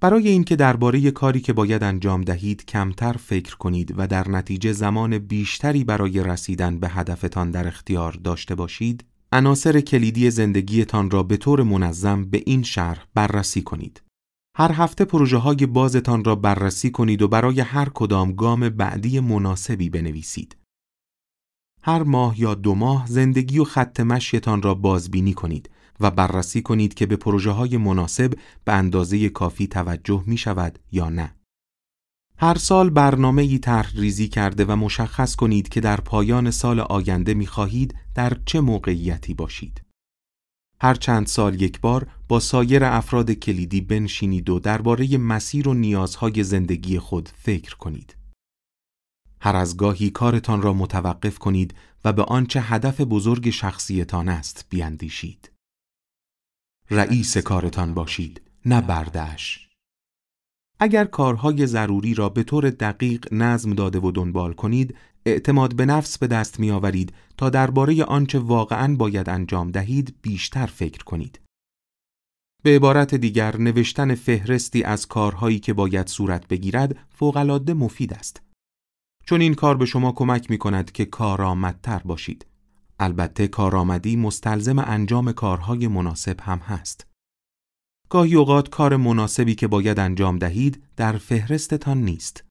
برای 0.00 0.28
اینکه 0.28 0.56
درباره 0.56 1.10
کاری 1.10 1.40
که 1.40 1.52
باید 1.52 1.82
انجام 1.82 2.22
دهید 2.22 2.64
کمتر 2.64 3.12
فکر 3.12 3.56
کنید 3.56 3.94
و 3.96 4.06
در 4.06 4.28
نتیجه 4.28 4.72
زمان 4.72 5.18
بیشتری 5.18 5.84
برای 5.84 6.22
رسیدن 6.22 6.78
به 6.78 6.88
هدفتان 6.88 7.50
در 7.50 7.68
اختیار 7.68 8.12
داشته 8.12 8.54
باشید، 8.54 9.04
عناصر 9.32 9.80
کلیدی 9.80 10.30
زندگیتان 10.30 11.10
را 11.10 11.22
به 11.22 11.36
طور 11.36 11.62
منظم 11.62 12.24
به 12.24 12.42
این 12.46 12.62
شرح 12.62 13.04
بررسی 13.14 13.62
کنید. 13.62 14.02
هر 14.56 14.72
هفته 14.72 15.04
پروژه 15.04 15.36
های 15.36 15.66
بازتان 15.66 16.24
را 16.24 16.34
بررسی 16.34 16.90
کنید 16.90 17.22
و 17.22 17.28
برای 17.28 17.60
هر 17.60 17.88
کدام 17.94 18.32
گام 18.32 18.68
بعدی 18.68 19.20
مناسبی 19.20 19.90
بنویسید. 19.90 20.56
هر 21.82 22.02
ماه 22.02 22.40
یا 22.40 22.54
دو 22.54 22.74
ماه 22.74 23.06
زندگی 23.06 23.58
و 23.58 23.64
خط 23.64 24.00
مشیتان 24.00 24.62
را 24.62 24.74
بازبینی 24.74 25.34
کنید 25.34 25.70
و 26.00 26.10
بررسی 26.10 26.62
کنید 26.62 26.94
که 26.94 27.06
به 27.06 27.16
پروژه 27.16 27.50
های 27.50 27.76
مناسب 27.76 28.34
به 28.64 28.72
اندازه 28.72 29.28
کافی 29.28 29.66
توجه 29.66 30.24
می 30.26 30.36
شود 30.36 30.78
یا 30.92 31.08
نه. 31.08 31.34
هر 32.36 32.58
سال 32.58 32.90
برنامه 32.90 33.42
ای 33.42 33.60
ریزی 33.94 34.28
کرده 34.28 34.64
و 34.64 34.76
مشخص 34.76 35.36
کنید 35.36 35.68
که 35.68 35.80
در 35.80 36.00
پایان 36.00 36.50
سال 36.50 36.80
آینده 36.80 37.34
می 37.34 37.46
خواهید 37.46 37.94
در 38.14 38.36
چه 38.46 38.60
موقعیتی 38.60 39.34
باشید. 39.34 39.82
هر 40.80 40.94
چند 40.94 41.26
سال 41.26 41.62
یک 41.62 41.80
بار 41.80 42.08
با 42.28 42.40
سایر 42.40 42.84
افراد 42.84 43.30
کلیدی 43.30 43.80
بنشینید 43.80 44.50
و 44.50 44.58
درباره 44.58 45.18
مسیر 45.18 45.68
و 45.68 45.74
نیازهای 45.74 46.44
زندگی 46.44 46.98
خود 46.98 47.28
فکر 47.34 47.76
کنید. 47.76 48.16
هر 49.40 49.56
از 49.56 49.76
گاهی 49.76 50.10
کارتان 50.10 50.62
را 50.62 50.72
متوقف 50.72 51.38
کنید 51.38 51.74
و 52.04 52.12
به 52.12 52.22
آنچه 52.22 52.60
هدف 52.60 53.00
بزرگ 53.00 53.50
شخصیتان 53.50 54.28
است 54.28 54.66
بیاندیشید. 54.70 55.50
رئیس 56.90 57.38
کارتان 57.38 57.94
باشید 57.94 58.40
نه 58.64 58.80
بردش 58.80 59.68
اگر 60.80 61.04
کارهای 61.04 61.66
ضروری 61.66 62.14
را 62.14 62.28
به 62.28 62.42
طور 62.42 62.70
دقیق 62.70 63.34
نظم 63.34 63.74
داده 63.74 63.98
و 63.98 64.10
دنبال 64.10 64.52
کنید 64.52 64.96
اعتماد 65.26 65.76
به 65.76 65.86
نفس 65.86 66.18
به 66.18 66.26
دست 66.26 66.60
می 66.60 66.70
آورید 66.70 67.12
تا 67.36 67.50
درباره 67.50 68.04
آنچه 68.04 68.38
واقعا 68.38 68.96
باید 68.96 69.28
انجام 69.28 69.70
دهید 69.70 70.14
بیشتر 70.22 70.66
فکر 70.66 71.04
کنید. 71.04 71.40
به 72.62 72.76
عبارت 72.76 73.14
دیگر 73.14 73.56
نوشتن 73.56 74.14
فهرستی 74.14 74.82
از 74.82 75.06
کارهایی 75.06 75.58
که 75.58 75.72
باید 75.72 76.06
صورت 76.06 76.48
بگیرد 76.48 76.96
فوقالعاده 77.10 77.74
مفید 77.74 78.12
است. 78.12 78.42
چون 79.26 79.40
این 79.40 79.54
کار 79.54 79.76
به 79.76 79.86
شما 79.86 80.12
کمک 80.12 80.50
می 80.50 80.58
کند 80.58 80.92
که 80.92 81.04
کارآمدتر 81.04 81.98
باشید. 81.98 82.46
البته 82.98 83.48
کارآمدی 83.48 84.16
مستلزم 84.16 84.78
انجام 84.78 85.32
کارهای 85.32 85.88
مناسب 85.88 86.40
هم 86.40 86.58
هست. 86.58 87.06
گاهی 88.08 88.34
اوقات 88.34 88.68
کار 88.68 88.96
مناسبی 88.96 89.54
که 89.54 89.66
باید 89.66 89.98
انجام 89.98 90.38
دهید 90.38 90.82
در 90.96 91.12
فهرستتان 91.18 92.02
نیست. 92.02 92.44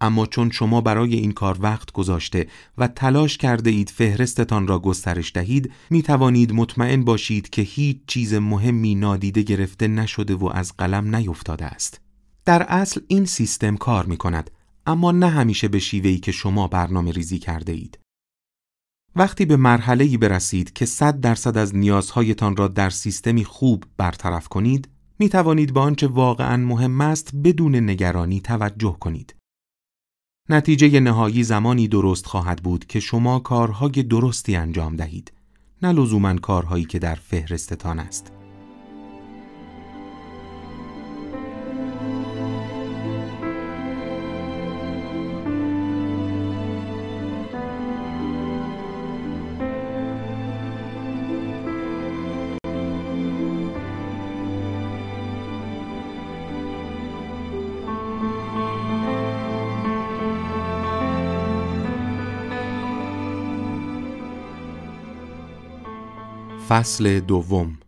اما 0.00 0.26
چون 0.26 0.50
شما 0.50 0.80
برای 0.80 1.14
این 1.14 1.32
کار 1.32 1.56
وقت 1.60 1.92
گذاشته 1.92 2.46
و 2.78 2.88
تلاش 2.88 3.38
کرده 3.38 3.70
اید 3.70 3.90
فهرستتان 3.90 4.66
را 4.66 4.78
گسترش 4.78 5.32
دهید 5.34 5.72
می 5.90 6.02
توانید 6.02 6.52
مطمئن 6.52 7.04
باشید 7.04 7.50
که 7.50 7.62
هیچ 7.62 7.96
چیز 8.06 8.34
مهمی 8.34 8.94
نادیده 8.94 9.42
گرفته 9.42 9.88
نشده 9.88 10.34
و 10.34 10.50
از 10.54 10.76
قلم 10.76 11.16
نیفتاده 11.16 11.64
است. 11.64 12.00
در 12.44 12.62
اصل 12.62 13.00
این 13.08 13.24
سیستم 13.24 13.76
کار 13.76 14.06
می 14.06 14.16
کند 14.16 14.50
اما 14.86 15.12
نه 15.12 15.28
همیشه 15.28 15.68
به 15.68 15.78
شیوهی 15.78 16.18
که 16.18 16.32
شما 16.32 16.68
برنامه 16.68 17.12
ریزی 17.12 17.38
کرده 17.38 17.72
اید. 17.72 17.98
وقتی 19.16 19.44
به 19.44 19.56
مرحله 19.56 20.18
برسید 20.18 20.72
که 20.72 20.86
100 20.86 21.20
درصد 21.20 21.58
از 21.58 21.76
نیازهایتان 21.76 22.56
را 22.56 22.68
در 22.68 22.90
سیستمی 22.90 23.44
خوب 23.44 23.84
برطرف 23.96 24.48
کنید، 24.48 24.88
می 25.18 25.28
توانید 25.28 25.74
به 25.74 25.80
آنچه 25.80 26.06
واقعا 26.06 26.56
مهم 26.56 27.00
است 27.00 27.30
بدون 27.44 27.74
نگرانی 27.74 28.40
توجه 28.40 28.96
کنید. 29.00 29.34
نتیجه 30.48 31.00
نهایی 31.00 31.44
زمانی 31.44 31.88
درست 31.88 32.26
خواهد 32.26 32.62
بود 32.62 32.86
که 32.86 33.00
شما 33.00 33.38
کارهای 33.38 33.90
درستی 33.90 34.56
انجام 34.56 34.96
دهید، 34.96 35.32
نه 35.82 35.92
لزوما 35.92 36.34
کارهایی 36.34 36.84
که 36.84 36.98
در 36.98 37.14
فهرستتان 37.14 37.98
است. 37.98 38.32
فصل 66.74 67.20
دوم 67.20 67.78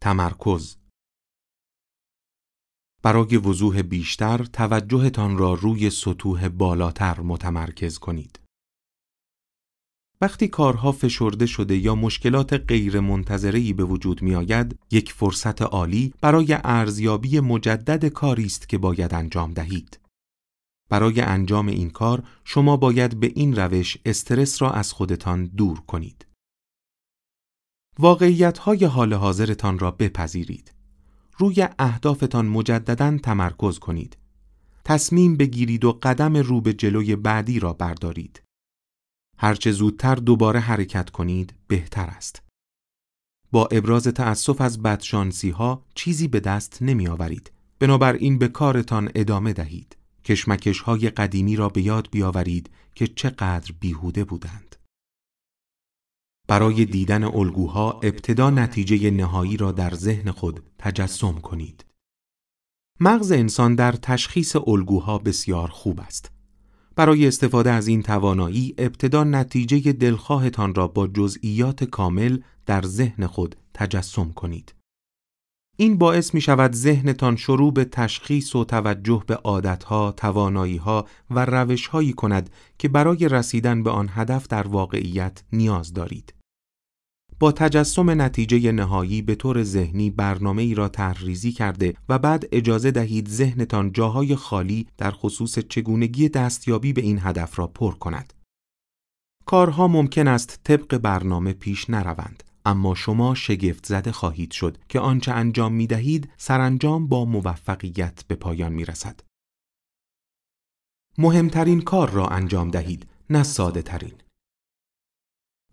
تمرکز 0.00 0.76
برای 3.02 3.36
وضوح 3.36 3.82
بیشتر 3.82 4.44
توجهتان 4.44 5.38
را 5.38 5.54
روی 5.54 5.90
سطوح 5.90 6.48
بالاتر 6.48 7.20
متمرکز 7.20 7.98
کنید. 7.98 8.40
وقتی 10.20 10.48
کارها 10.48 10.92
فشرده 10.92 11.46
شده 11.46 11.76
یا 11.76 11.94
مشکلات 11.94 12.52
غیر 12.52 13.00
منتظری 13.00 13.72
به 13.72 13.84
وجود 13.84 14.22
می 14.22 14.34
آید، 14.34 14.78
یک 14.90 15.12
فرصت 15.12 15.62
عالی 15.62 16.14
برای 16.20 16.58
ارزیابی 16.64 17.40
مجدد 17.40 18.06
کاری 18.06 18.44
است 18.44 18.68
که 18.68 18.78
باید 18.78 19.14
انجام 19.14 19.52
دهید. 19.52 20.00
برای 20.90 21.20
انجام 21.20 21.66
این 21.66 21.90
کار 21.90 22.28
شما 22.44 22.76
باید 22.76 23.20
به 23.20 23.32
این 23.34 23.56
روش 23.56 23.96
استرس 24.04 24.62
را 24.62 24.70
از 24.70 24.92
خودتان 24.92 25.44
دور 25.44 25.80
کنید. 25.80 26.31
واقعیت 27.98 28.58
های 28.58 28.84
حال 28.84 29.14
حاضرتان 29.14 29.78
را 29.78 29.90
بپذیرید. 29.90 30.72
روی 31.38 31.68
اهدافتان 31.78 32.46
مجددا 32.46 33.18
تمرکز 33.18 33.78
کنید. 33.78 34.16
تصمیم 34.84 35.36
بگیرید 35.36 35.84
و 35.84 35.92
قدم 36.02 36.36
رو 36.36 36.60
به 36.60 36.72
جلوی 36.72 37.16
بعدی 37.16 37.60
را 37.60 37.72
بردارید. 37.72 38.42
هرچه 39.38 39.72
زودتر 39.72 40.14
دوباره 40.14 40.60
حرکت 40.60 41.10
کنید 41.10 41.54
بهتر 41.68 42.06
است. 42.06 42.42
با 43.52 43.66
ابراز 43.66 44.04
تأسف 44.04 44.60
از 44.60 44.82
بدشانسی 44.82 45.50
ها 45.50 45.84
چیزی 45.94 46.28
به 46.28 46.40
دست 46.40 46.78
نمی 46.82 47.08
آورید. 47.08 47.52
بنابراین 47.78 48.38
به 48.38 48.48
کارتان 48.48 49.10
ادامه 49.14 49.52
دهید. 49.52 49.96
کشمکش 50.24 50.80
های 50.80 51.10
قدیمی 51.10 51.56
را 51.56 51.68
به 51.68 51.82
یاد 51.82 52.08
بیاورید 52.10 52.70
که 52.94 53.06
چقدر 53.06 53.72
بیهوده 53.80 54.24
بودند. 54.24 54.76
برای 56.48 56.84
دیدن 56.84 57.24
الگوها 57.24 57.90
ابتدا 57.92 58.50
نتیجه 58.50 59.10
نهایی 59.10 59.56
را 59.56 59.72
در 59.72 59.94
ذهن 59.94 60.30
خود 60.30 60.62
تجسم 60.78 61.32
کنید. 61.32 61.84
مغز 63.00 63.32
انسان 63.32 63.74
در 63.74 63.92
تشخیص 63.92 64.56
الگوها 64.66 65.18
بسیار 65.18 65.68
خوب 65.68 66.00
است. 66.00 66.30
برای 66.96 67.26
استفاده 67.26 67.70
از 67.70 67.86
این 67.86 68.02
توانایی 68.02 68.74
ابتدا 68.78 69.24
نتیجه 69.24 69.92
دلخواهتان 69.92 70.74
را 70.74 70.88
با 70.88 71.06
جزئیات 71.06 71.84
کامل 71.84 72.38
در 72.66 72.82
ذهن 72.82 73.26
خود 73.26 73.56
تجسم 73.74 74.32
کنید. 74.32 74.74
این 75.76 75.98
باعث 75.98 76.34
می 76.34 76.40
شود 76.40 76.72
ذهنتان 76.72 77.36
شروع 77.36 77.72
به 77.72 77.84
تشخیص 77.84 78.56
و 78.56 78.64
توجه 78.64 79.24
به 79.26 79.34
عادتها، 79.34 80.12
تواناییها 80.12 81.06
و 81.30 81.44
روشهایی 81.44 82.12
کند 82.12 82.50
که 82.78 82.88
برای 82.88 83.28
رسیدن 83.28 83.82
به 83.82 83.90
آن 83.90 84.08
هدف 84.12 84.46
در 84.48 84.68
واقعیت 84.68 85.42
نیاز 85.52 85.92
دارید. 85.92 86.34
با 87.38 87.52
تجسم 87.52 88.22
نتیجه 88.22 88.72
نهایی 88.72 89.22
به 89.22 89.34
طور 89.34 89.62
ذهنی 89.62 90.10
برنامه 90.10 90.62
ای 90.62 90.74
را 90.74 90.88
تحریزی 90.88 91.52
کرده 91.52 91.94
و 92.08 92.18
بعد 92.18 92.48
اجازه 92.52 92.90
دهید 92.90 93.28
ذهنتان 93.28 93.92
جاهای 93.92 94.36
خالی 94.36 94.86
در 94.98 95.10
خصوص 95.10 95.58
چگونگی 95.58 96.28
دستیابی 96.28 96.92
به 96.92 97.02
این 97.02 97.18
هدف 97.22 97.58
را 97.58 97.66
پر 97.66 97.94
کند. 97.94 98.32
کارها 99.46 99.88
ممکن 99.88 100.28
است 100.28 100.60
طبق 100.64 100.98
برنامه 100.98 101.52
پیش 101.52 101.90
نروند 101.90 102.42
اما 102.64 102.94
شما 102.94 103.34
شگفت 103.34 103.86
زده 103.86 104.12
خواهید 104.12 104.50
شد 104.52 104.78
که 104.88 105.00
آنچه 105.00 105.32
انجام 105.32 105.72
می 105.72 105.86
دهید 105.86 106.30
سرانجام 106.36 107.08
با 107.08 107.24
موفقیت 107.24 108.24
به 108.28 108.34
پایان 108.34 108.72
می 108.72 108.84
رسد. 108.84 109.20
مهمترین 111.18 111.80
کار 111.80 112.10
را 112.10 112.26
انجام 112.26 112.70
دهید 112.70 113.06
نه 113.30 113.42
ساده 113.42 113.82
ترین. 113.82 114.14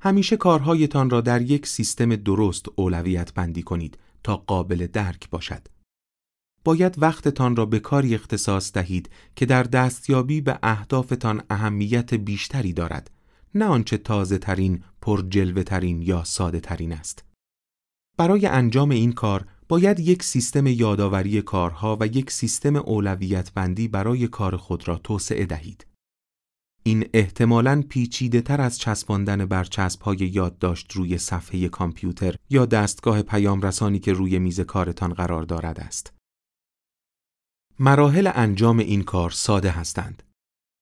همیشه 0.02 0.38
کارهایتان 0.38 1.10
را 1.10 1.22
در 1.22 1.42
یک 1.42 1.68
سیستم 1.68 2.16
درست 2.16 2.66
اولویت 2.76 3.34
بندی 3.34 3.64
کنید 3.64 3.98
تا 4.24 4.38
قابل 4.38 4.88
درک 4.88 5.30
باشد. 5.30 5.68
باید 6.64 7.02
وقتتان 7.02 7.56
را 7.56 7.66
به 7.66 7.80
کاری 7.80 8.16
اختصاص 8.16 8.72
دهید 8.72 9.10
که 9.36 9.46
در 9.46 9.64
دستیابی 9.64 10.42
به 10.42 10.60
اهدافتان 10.64 11.44
اهمیت 11.50 12.14
بیشتری 12.14 12.74
دارد 12.74 13.12
نه 13.56 13.66
آنچه 13.66 13.98
تازه 13.98 14.38
ترین، 14.38 14.84
پر 15.02 15.22
جلوه 15.30 15.64
ترین 15.64 16.02
یا 16.02 16.24
ساده 16.24 16.60
ترین 16.60 16.94
است. 16.94 17.26
برای 18.18 18.46
انجام 18.46 18.90
این 18.90 19.12
کار 19.12 19.46
باید 19.70 20.00
یک 20.00 20.24
سیستم 20.24 20.68
یادآوری 20.68 21.42
کارها 21.42 21.98
و 22.00 22.08
یک 22.08 22.32
سیستم 22.32 22.76
اولویت 22.76 23.54
بندی 23.54 23.88
برای 23.88 24.28
کار 24.28 24.58
خود 24.58 24.88
را 24.88 24.98
توسعه 24.98 25.46
دهید. 25.46 25.86
این 26.84 27.10
احتمالاً 27.14 27.84
پیچیده 27.90 28.42
تر 28.42 28.62
از 28.62 28.80
چسباندن 28.80 29.46
برچسب 29.46 30.02
های 30.02 30.18
یادداشت 30.18 30.92
روی 30.92 31.18
صفحه 31.18 31.70
کامپیوتر 31.70 32.36
یا 32.50 32.66
دستگاه 32.66 33.22
پیام 33.22 33.62
رسانی 33.62 34.00
که 34.00 34.14
روی 34.14 34.40
میز 34.40 34.60
کارتان 34.60 35.14
قرار 35.14 35.44
دارد 35.44 35.80
است. 35.80 36.14
مراحل 37.80 38.32
انجام 38.34 38.80
این 38.80 39.04
کار 39.04 39.30
ساده 39.30 39.72
هستند. 39.72 40.24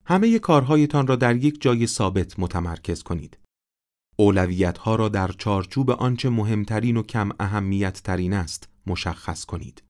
همه 0.10 0.40
کارهایتان 0.40 1.08
را 1.08 1.16
در 1.16 1.36
یک 1.36 1.62
جای 1.62 1.88
ثابت 1.88 2.40
متمرکز 2.40 3.04
کنید. 3.04 3.38
اولویت 4.16 4.78
ها 4.78 4.96
را 4.96 5.10
در 5.10 5.28
چارچوب 5.28 5.92
آنچه 5.92 6.30
مهمترین 6.30 6.98
و 6.98 7.04
کم 7.04 7.30
اهمیت 7.40 8.04
ترین 8.04 8.34
است 8.34 8.70
مشخص 8.88 9.46
کنید. 9.46 9.84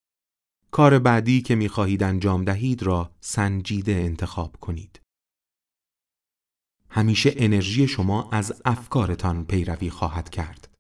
کار 0.72 1.00
بعدی 1.00 1.42
که 1.42 1.56
می 1.56 1.70
خواهید 1.70 2.04
انجام 2.04 2.46
دهید 2.46 2.84
را 2.84 3.12
سنجیده 3.20 3.92
انتخاب 3.92 4.56
کنید. 4.62 5.02
همیشه 6.90 7.34
انرژی 7.36 7.88
شما 7.88 8.30
از 8.32 8.62
افکارتان 8.66 9.46
پیروی 9.46 9.90
خواهد 9.90 10.30
کرد. 10.30 10.74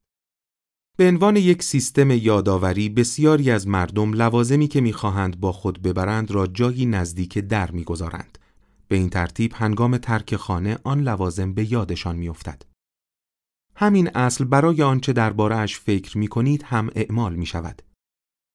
به 0.97 1.07
عنوان 1.07 1.35
یک 1.35 1.63
سیستم 1.63 2.11
یادآوری 2.11 2.89
بسیاری 2.89 3.51
از 3.51 3.67
مردم 3.67 4.13
لوازمی 4.13 4.67
که 4.67 4.81
می‌خواهند 4.81 5.39
با 5.39 5.51
خود 5.51 5.81
ببرند 5.81 6.31
را 6.31 6.47
جایی 6.47 6.85
نزدیک 6.85 7.37
در 7.37 7.71
می‌گذارند. 7.71 8.37
به 8.87 8.95
این 8.95 9.09
ترتیب 9.09 9.53
هنگام 9.55 9.97
ترک 9.97 10.35
خانه 10.35 10.77
آن 10.83 11.01
لوازم 11.01 11.53
به 11.53 11.71
یادشان 11.71 12.15
میافتد. 12.15 12.63
همین 13.75 14.09
اصل 14.15 14.43
برای 14.43 14.83
آنچه 14.83 15.13
دربارهاش 15.13 15.79
فکر 15.79 16.17
می 16.17 16.27
کنید 16.27 16.63
هم 16.63 16.89
اعمال 16.95 17.35
می 17.35 17.45
شود. 17.45 17.81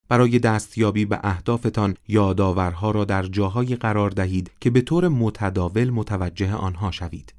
برای 0.09 0.39
دستیابی 0.39 1.05
به 1.05 1.21
اهدافتان 1.23 1.97
یادآورها 2.09 2.91
را 2.91 3.05
در 3.05 3.23
جاهایی 3.23 3.77
قرار 3.77 4.11
دهید 4.11 4.51
که 4.61 4.71
به 4.71 4.81
طور 4.81 5.09
متداول 5.09 5.91
متوجه 5.91 6.55
آنها 6.55 6.91
شوید. 6.91 7.35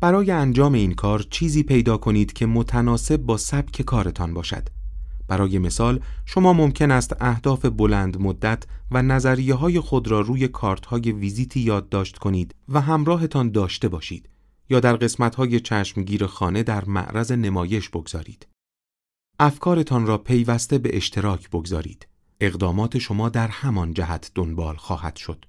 برای 0.00 0.30
انجام 0.30 0.72
این 0.72 0.94
کار 0.94 1.22
چیزی 1.30 1.62
پیدا 1.62 1.96
کنید 1.96 2.32
که 2.32 2.46
متناسب 2.46 3.16
با 3.16 3.36
سبک 3.36 3.82
کارتان 3.82 4.34
باشد. 4.34 4.68
برای 5.28 5.58
مثال 5.58 6.00
شما 6.24 6.52
ممکن 6.52 6.90
است 6.90 7.16
اهداف 7.20 7.64
بلند 7.66 8.20
مدت 8.20 8.64
و 8.90 9.02
نظریه 9.02 9.54
های 9.54 9.80
خود 9.80 10.08
را 10.08 10.20
روی 10.20 10.48
کارت 10.48 10.86
های 10.86 11.12
ویزیتی 11.12 11.60
یادداشت 11.60 12.18
کنید 12.18 12.54
و 12.68 12.80
همراهتان 12.80 13.50
داشته 13.50 13.88
باشید 13.88 14.28
یا 14.70 14.80
در 14.80 14.96
قسمت 14.96 15.34
های 15.34 15.60
چشمگیر 15.60 16.26
خانه 16.26 16.62
در 16.62 16.84
معرض 16.84 17.32
نمایش 17.32 17.88
بگذارید. 17.88 18.46
افکارتان 19.38 20.06
را 20.06 20.18
پیوسته 20.18 20.78
به 20.78 20.96
اشتراک 20.96 21.50
بگذارید. 21.50 22.08
اقدامات 22.40 22.98
شما 22.98 23.28
در 23.28 23.48
همان 23.48 23.94
جهت 23.94 24.30
دنبال 24.34 24.76
خواهد 24.76 25.16
شد. 25.16 25.44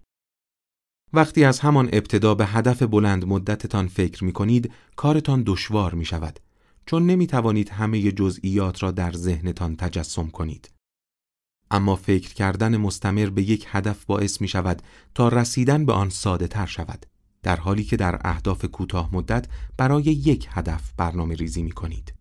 وقتی 1.13 1.43
از 1.43 1.59
همان 1.59 1.89
ابتدا 1.93 2.35
به 2.35 2.45
هدف 2.45 2.83
بلند 2.83 3.25
مدتتان 3.25 3.87
فکر 3.87 4.23
می 4.23 4.31
کنید، 4.31 4.71
کارتان 4.95 5.43
دشوار 5.45 5.93
می 5.93 6.05
شود 6.05 6.39
چون 6.85 7.05
نمی 7.05 7.27
توانید 7.27 7.69
همه 7.69 8.11
جزئیات 8.11 8.83
را 8.83 8.91
در 8.91 9.11
ذهنتان 9.11 9.75
تجسم 9.75 10.27
کنید. 10.27 10.69
اما 11.71 11.95
فکر 11.95 12.33
کردن 12.33 12.77
مستمر 12.77 13.29
به 13.29 13.43
یک 13.43 13.65
هدف 13.69 14.05
باعث 14.05 14.41
می 14.41 14.47
شود 14.47 14.81
تا 15.15 15.27
رسیدن 15.27 15.85
به 15.85 15.93
آن 15.93 16.09
ساده 16.09 16.47
تر 16.47 16.65
شود. 16.65 17.05
در 17.43 17.55
حالی 17.55 17.83
که 17.83 17.97
در 17.97 18.21
اهداف 18.23 18.65
کوتاه 18.65 19.15
مدت 19.15 19.47
برای 19.77 20.03
یک 20.03 20.47
هدف 20.51 20.91
برنامه 20.97 21.35
ریزی 21.35 21.63
می 21.63 21.71
کنید. 21.71 22.13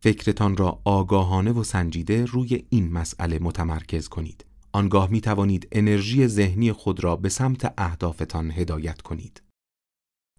فکرتان 0.00 0.56
را 0.56 0.80
آگاهانه 0.84 1.52
و 1.52 1.64
سنجیده 1.64 2.24
روی 2.24 2.66
این 2.68 2.92
مسئله 2.92 3.38
متمرکز 3.38 4.08
کنید. 4.08 4.44
آنگاه 4.72 5.10
می 5.10 5.20
توانید 5.20 5.68
انرژی 5.72 6.26
ذهنی 6.26 6.72
خود 6.72 7.04
را 7.04 7.16
به 7.16 7.28
سمت 7.28 7.74
اهدافتان 7.78 8.50
هدایت 8.50 9.02
کنید. 9.02 9.42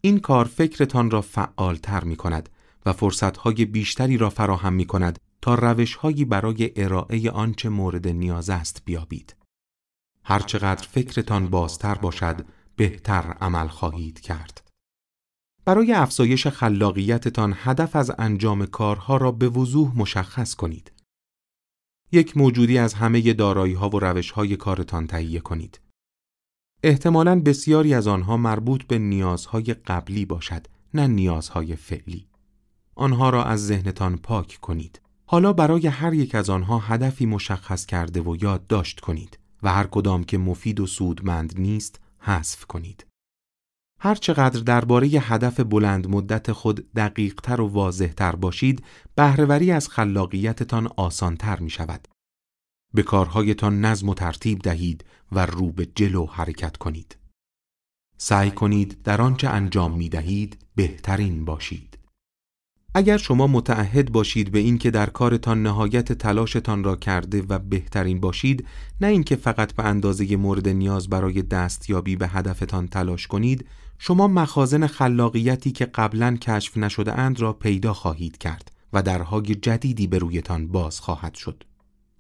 این 0.02 0.20
کار 0.20 0.46
فکرتان 0.46 1.12
را 1.12 1.22
فعالتر 1.22 2.04
می 2.04 2.16
کند 2.16 2.50
و 2.86 2.94
فرصتهای 2.94 3.66
بیشتری 3.66 4.18
را 4.18 4.30
فراهم 4.30 4.74
می 4.74 4.86
کند 4.86 5.20
تا 5.42 5.56
روشهایی 5.56 6.26
برای 6.26 6.72
ارائه 6.76 7.32
آنچه 7.32 7.70
مورد 7.70 8.08
نیاز 8.08 8.50
است 8.50 8.82
بیابید. 8.86 9.36
هرچقدر 10.24 10.88
فکرتان 10.88 11.48
بازتر 11.48 11.96
باشد، 11.96 12.46
بهتر 12.76 13.36
عمل 13.42 13.68
خواهید 13.68 14.20
کرد. 14.20 14.62
برای 15.66 15.94
افزایش 15.94 16.48
خلاقیتتان 16.48 17.54
هدف 17.58 17.96
از 17.96 18.12
انجام 18.18 18.66
کارها 18.66 19.18
را 19.18 19.32
به 19.32 19.50
وضوح 19.50 19.98
مشخص 19.98 20.56
کنید. 20.56 20.92
یک 22.12 22.38
موجودی 22.38 22.78
از 22.78 22.94
همه 22.94 23.34
دارایی 23.34 23.74
ها 23.74 23.90
و 23.90 24.00
روش 24.00 24.32
های 24.32 24.56
کارتان 24.56 25.08
تهیه 25.08 25.40
کنید. 25.40 25.80
احتمالاً 26.84 27.40
بسیاری 27.40 27.94
از 27.94 28.08
آنها 28.08 28.38
مربوط 28.38 28.84
به 28.84 29.00
نیازهای 29.00 29.64
قبلی 29.64 30.26
باشد، 30.26 30.68
نه 30.94 31.08
نیازهای 31.08 31.76
فعلی. 31.76 32.28
آنها 32.96 33.30
را 33.30 33.44
از 33.44 33.68
ذهنتان 33.68 34.18
پاک 34.18 34.58
کنید. 34.62 35.02
حالا 35.26 35.54
برای 35.54 35.88
هر 35.88 36.14
یک 36.14 36.36
از 36.36 36.50
آنها 36.50 36.80
هدفی 36.80 37.26
مشخص 37.26 37.86
کرده 37.86 38.22
و 38.22 38.36
یادداشت 38.42 39.00
کنید 39.00 39.40
و 39.64 39.74
هر 39.74 39.88
کدام 39.88 40.24
که 40.24 40.38
مفید 40.38 40.80
و 40.80 40.88
سودمند 40.88 41.54
نیست 41.60 42.00
حذف 42.20 42.66
کنید. 42.66 43.06
هر 44.00 44.16
چقدر 44.16 44.60
درباره 44.60 45.08
هدف 45.08 45.60
بلند 45.60 46.08
مدت 46.08 46.52
خود 46.52 46.94
دقیق 46.94 47.42
تر 47.42 47.62
و 47.62 47.68
واضح 47.68 48.08
تر 48.08 48.36
باشید، 48.36 48.84
بهرهوری 49.16 49.72
از 49.72 49.90
خلاقیتتان 49.90 50.90
آسانتر 50.98 51.60
می 51.60 51.70
شود. 51.70 52.08
به 52.94 53.04
کارهایتان 53.04 53.86
نظم 53.86 54.10
و 54.10 54.14
ترتیب 54.14 54.60
دهید 54.60 55.06
و 55.32 55.46
رو 55.46 55.72
به 55.72 55.86
جلو 55.86 56.26
حرکت 56.26 56.78
کنید. 56.78 57.18
سعی 58.18 58.52
کنید 58.52 59.02
در 59.04 59.22
آنچه 59.22 59.50
انجام 59.50 59.98
می 59.98 60.10
دهید 60.10 60.58
بهترین 60.76 61.46
باشید. 61.46 61.95
اگر 62.98 63.18
شما 63.18 63.48
متعهد 63.48 64.12
باشید 64.12 64.52
به 64.52 64.60
اینکه 64.60 64.92
در 64.92 65.06
کارتان 65.06 65.64
نهایت 65.64 66.14
تلاشتان 66.14 66.84
را 66.84 66.96
کرده 66.96 67.44
و 67.50 67.60
بهترین 67.60 68.20
باشید 68.20 68.66
نه 69.02 69.08
اینکه 69.08 69.36
فقط 69.36 69.74
به 69.74 69.86
اندازه 69.86 70.36
مورد 70.36 70.70
نیاز 70.70 71.10
برای 71.10 71.42
دستیابی 71.42 72.16
به 72.16 72.28
هدفتان 72.28 72.88
تلاش 72.88 73.28
کنید 73.28 73.66
شما 74.00 74.28
مخازن 74.28 74.88
خلاقیتی 74.88 75.72
که 75.72 75.86
قبلا 75.86 76.38
کشف 76.42 76.78
نشده 76.78 77.20
اند 77.20 77.40
را 77.40 77.54
پیدا 77.54 77.94
خواهید 77.94 78.38
کرد 78.38 78.72
و 78.94 79.02
درهای 79.02 79.56
جدیدی 79.56 80.08
به 80.08 80.18
رویتان 80.18 80.68
باز 80.68 81.00
خواهد 81.00 81.36
شد. 81.36 81.64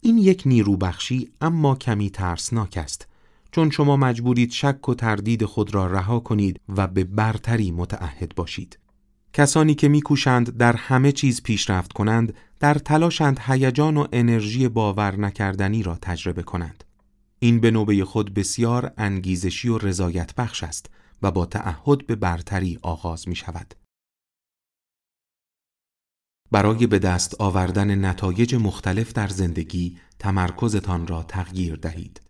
این 0.02 0.18
یک 0.18 0.44
نیرو 0.46 0.78
بخشی 0.78 1.30
اما 1.42 1.76
کمی 1.76 2.10
ترسناک 2.10 2.78
است 2.78 3.08
چون 3.52 3.70
شما 3.70 3.98
مجبورید 3.98 4.52
شک 4.52 4.90
و 4.90 4.94
تردید 4.94 5.46
خود 5.46 5.76
را 5.76 5.88
رها 5.88 6.20
کنید 6.20 6.62
و 6.70 6.88
به 6.88 7.04
برتری 7.04 7.72
متعهد 7.72 8.36
باشید. 8.36 8.80
کسانی 9.38 9.76
که 9.76 9.88
میکوشند 9.88 10.58
در 10.58 10.76
همه 10.76 11.12
چیز 11.12 11.44
پیشرفت 11.44 11.94
کنند 11.94 12.34
در 12.60 12.74
تلاشند 12.74 13.40
هیجان 13.42 13.98
و 13.98 14.08
انرژی 14.12 14.68
باور 14.68 15.16
نکردنی 15.20 15.84
را 15.84 15.98
تجربه 16.02 16.44
کنند 16.44 16.84
این 17.40 17.60
به 17.60 17.72
نوبه 17.72 18.06
خود 18.06 18.34
بسیار 18.34 18.94
انگیزشی 18.98 19.70
و 19.70 19.78
رضایت 19.78 20.36
بخش 20.36 20.64
است 20.64 20.90
و 21.22 21.32
با 21.32 21.46
تعهد 21.46 22.08
به 22.08 22.16
برتری 22.16 22.80
آغاز 22.82 23.28
می 23.28 23.36
شود. 23.36 23.74
برای 26.52 26.88
به 26.88 27.00
دست 27.00 27.42
آوردن 27.42 28.06
نتایج 28.06 28.56
مختلف 28.56 29.14
در 29.14 29.28
زندگی 29.28 29.98
تمرکزتان 30.20 31.08
را 31.08 31.24
تغییر 31.24 31.76
دهید. 31.76 32.25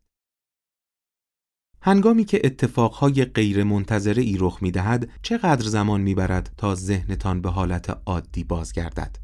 هنگامی 1.86 2.26
که 2.26 2.42
اتفاقهای 2.44 3.26
غیر 3.26 3.64
منتظره 3.64 4.24
ای 4.24 4.38
رخ 4.40 4.64
دهد 4.64 5.10
چقدر 5.22 5.68
زمان 5.68 6.02
می 6.02 6.16
برد 6.16 6.54
تا 6.58 6.76
ذهنتان 6.76 7.42
به 7.42 7.50
حالت 7.50 7.98
عادی 8.06 8.44
بازگردد؟ 8.44 9.16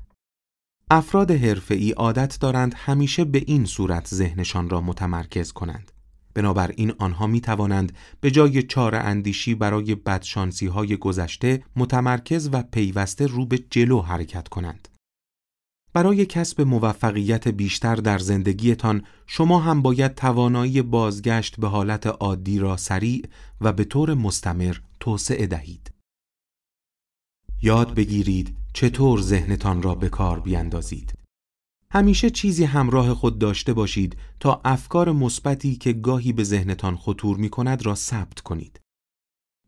افراد 0.92 1.32
حرفه‌ای 1.32 1.92
عادت 1.92 2.38
دارند 2.40 2.74
همیشه 2.78 3.26
به 3.26 3.44
این 3.48 3.66
صورت 3.66 4.08
ذهنشان 4.08 4.70
را 4.70 4.82
متمرکز 4.82 5.52
کنند. 5.52 5.92
بنابراین 6.34 6.94
آنها 7.00 7.28
می 7.28 7.42
توانند 7.42 7.92
به 8.20 8.32
جای 8.32 8.64
چاره 8.64 8.98
اندیشی 8.98 9.56
برای 9.56 9.96
بدشانسی 9.96 10.68
های 10.68 10.98
گذشته 10.98 11.64
متمرکز 11.76 12.50
و 12.54 12.64
پیوسته 12.64 13.28
رو 13.28 13.46
به 13.46 13.58
جلو 13.70 14.02
حرکت 14.02 14.48
کنند. 14.48 14.88
برای 15.94 16.26
کسب 16.26 16.62
موفقیت 16.62 17.48
بیشتر 17.48 17.96
در 17.96 18.18
زندگیتان 18.18 19.04
شما 19.28 19.60
هم 19.60 19.82
باید 19.82 20.16
توانایی 20.16 20.82
بازگشت 20.82 21.60
به 21.60 21.68
حالت 21.68 22.08
عادی 22.08 22.60
را 22.60 22.78
سریع 22.78 23.26
و 23.62 23.74
به 23.74 23.84
طور 23.84 24.14
مستمر 24.14 24.78
توسعه 25.00 25.48
دهید. 25.48 25.92
یاد 27.62 27.94
بگیرید 27.94 28.56
چطور 28.74 29.22
ذهنتان 29.22 29.82
را 29.82 29.96
به 29.96 30.10
کار 30.10 30.40
بیندازید. 30.40 31.14
همیشه 31.92 32.30
چیزی 32.30 32.64
همراه 32.64 33.14
خود 33.14 33.40
داشته 33.40 33.74
باشید 33.74 34.18
تا 34.40 34.62
افکار 34.66 35.12
مثبتی 35.12 35.76
که 35.76 35.94
گاهی 35.94 36.34
به 36.34 36.44
ذهنتان 36.44 36.96
خطور 36.96 37.38
می 37.38 37.50
کند 37.50 37.86
را 37.86 37.96
ثبت 37.96 38.40
کنید. 38.40 38.81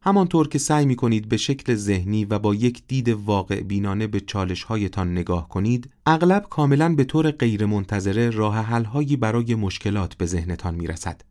همانطور 0.05 0.47
که 0.47 0.59
سعی 0.59 0.85
می 0.85 0.95
کنید 0.95 1.29
به 1.29 1.37
شکل 1.37 1.75
ذهنی 1.75 2.25
و 2.25 2.39
با 2.39 2.55
یک 2.55 2.83
دید 2.87 3.09
واقع 3.09 3.61
بینانه 3.61 4.07
به 4.07 4.19
چالش 4.19 4.63
هایتان 4.63 5.11
نگاه 5.11 5.49
کنید، 5.49 5.89
اغلب 6.05 6.47
کاملا 6.49 6.95
به 6.95 7.03
طور 7.03 7.31
غیرمنتظره 7.31 8.29
راه 8.29 8.55
حل 8.55 8.83
هایی 8.83 9.15
برای 9.15 9.55
مشکلات 9.55 10.15
به 10.15 10.25
ذهنتان 10.25 10.75
می 10.75 10.87
رسد. 10.87 11.21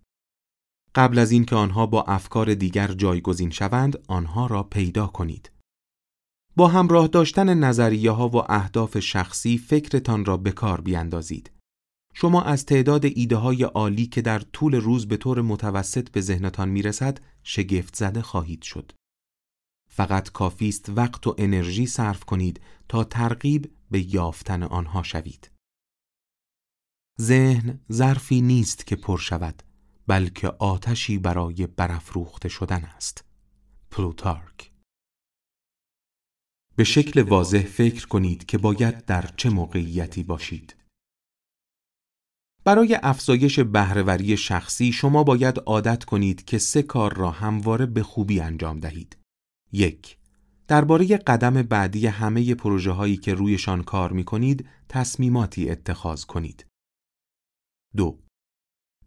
قبل 0.95 1.19
از 1.19 1.31
اینکه 1.31 1.57
آنها 1.57 1.87
با 1.87 2.03
افکار 2.03 2.55
دیگر 2.55 2.89
جایگزین 2.89 3.51
شوند، 3.51 3.99
آنها 4.09 4.47
را 4.47 4.63
پیدا 4.63 5.07
کنید. 5.07 5.51
با 6.57 6.69
همراه 6.69 7.07
داشتن 7.07 7.55
نظریه 7.55 8.11
ها 8.11 8.29
و 8.29 8.53
اهداف 8.53 8.99
شخصی 8.99 9.59
فکرتان 9.59 10.25
را 10.25 10.37
به 10.37 10.53
کار 10.53 10.81
بیاندازید. 10.81 11.51
شما 12.15 12.43
از 12.43 12.67
تعداد 12.67 13.05
ایده 13.05 13.37
های 13.37 13.63
عالی 13.63 14.07
که 14.07 14.23
در 14.23 14.39
طول 14.39 14.75
روز 14.75 15.09
به 15.09 15.17
طور 15.17 15.43
متوسط 15.43 16.11
به 16.11 16.21
ذهنتان 16.21 16.69
می‌رسد 16.69 17.19
شگفت 17.43 17.97
زده 17.97 18.23
خواهید 18.23 18.63
شد. 18.63 18.93
فقط 19.89 20.31
کافی 20.31 20.69
است 20.69 20.89
وقت 20.89 21.27
و 21.27 21.35
انرژی 21.39 21.87
صرف 21.87 22.25
کنید 22.25 22.61
تا 22.89 23.05
ترغیب 23.05 23.77
به 23.91 24.15
یافتن 24.15 24.63
آنها 24.63 25.03
شوید. 25.03 25.51
ذهن 27.21 27.81
ظرفی 27.93 28.41
نیست 28.41 28.87
که 28.87 28.97
پر 28.97 29.19
شود 29.19 29.63
بلکه 30.07 30.49
آتشی 30.49 31.19
برای 31.19 31.67
برافروخته 31.67 32.49
شدن 32.49 32.85
است. 32.85 33.25
پلوتارک 33.91 34.73
به 36.77 36.85
شکل 36.85 37.23
واضح 37.23 37.63
فکر 37.63 38.07
کنید 38.07 38.47
که 38.47 38.59
باید 38.59 39.05
در 39.05 39.31
چه 39.37 39.51
موقعیتی 39.51 40.23
باشید. 40.23 40.77
برای 42.65 42.99
افزایش 43.03 43.59
بهرهوری 43.59 44.37
شخصی 44.37 44.93
شما 44.93 45.25
باید 45.25 45.59
عادت 45.59 46.05
کنید 46.05 46.45
که 46.45 46.59
سه 46.59 46.83
کار 46.83 47.15
را 47.15 47.31
همواره 47.31 47.87
به 47.87 48.03
خوبی 48.03 48.41
انجام 48.41 48.81
دهید. 48.81 49.17
یک 49.73 50.17
درباره 50.69 51.17
قدم 51.17 51.63
بعدی 51.63 52.07
همه 52.07 52.55
پروژه 52.55 52.91
هایی 52.91 53.17
که 53.17 53.35
رویشان 53.35 53.83
کار 53.83 54.13
می 54.13 54.25
کنید 54.25 54.67
تصمیماتی 54.89 55.71
اتخاذ 55.71 56.25
کنید. 56.25 56.67
دو 57.97 58.19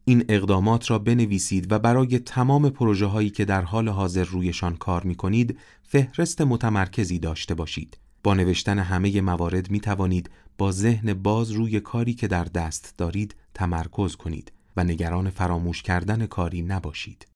این 0.05 0.25
اقدامات 0.29 0.91
را 0.91 0.99
بنویسید 0.99 1.71
و 1.71 1.79
برای 1.79 2.19
تمام 2.19 2.69
پروژه 2.69 3.05
هایی 3.05 3.29
که 3.29 3.45
در 3.45 3.61
حال 3.61 3.89
حاضر 3.89 4.23
رویشان 4.23 4.75
کار 4.75 5.03
می 5.03 5.15
کنید 5.15 5.59
فهرست 5.83 6.41
متمرکزی 6.41 7.19
داشته 7.19 7.55
باشید. 7.55 7.97
با 8.23 8.33
نوشتن 8.33 8.79
همه 8.79 9.21
موارد 9.21 9.71
می 9.71 9.79
توانید 9.79 10.29
با 10.57 10.71
ذهن 10.71 11.13
باز 11.13 11.51
روی 11.51 11.79
کاری 11.79 12.13
که 12.13 12.27
در 12.27 12.43
دست 12.43 12.93
دارید 12.97 13.35
تمرکز 13.53 14.15
کنید 14.15 14.51
و 14.77 14.83
نگران 14.83 15.29
فراموش 15.29 15.81
کردن 15.81 16.25
کاری 16.25 16.61
نباشید. 16.61 17.27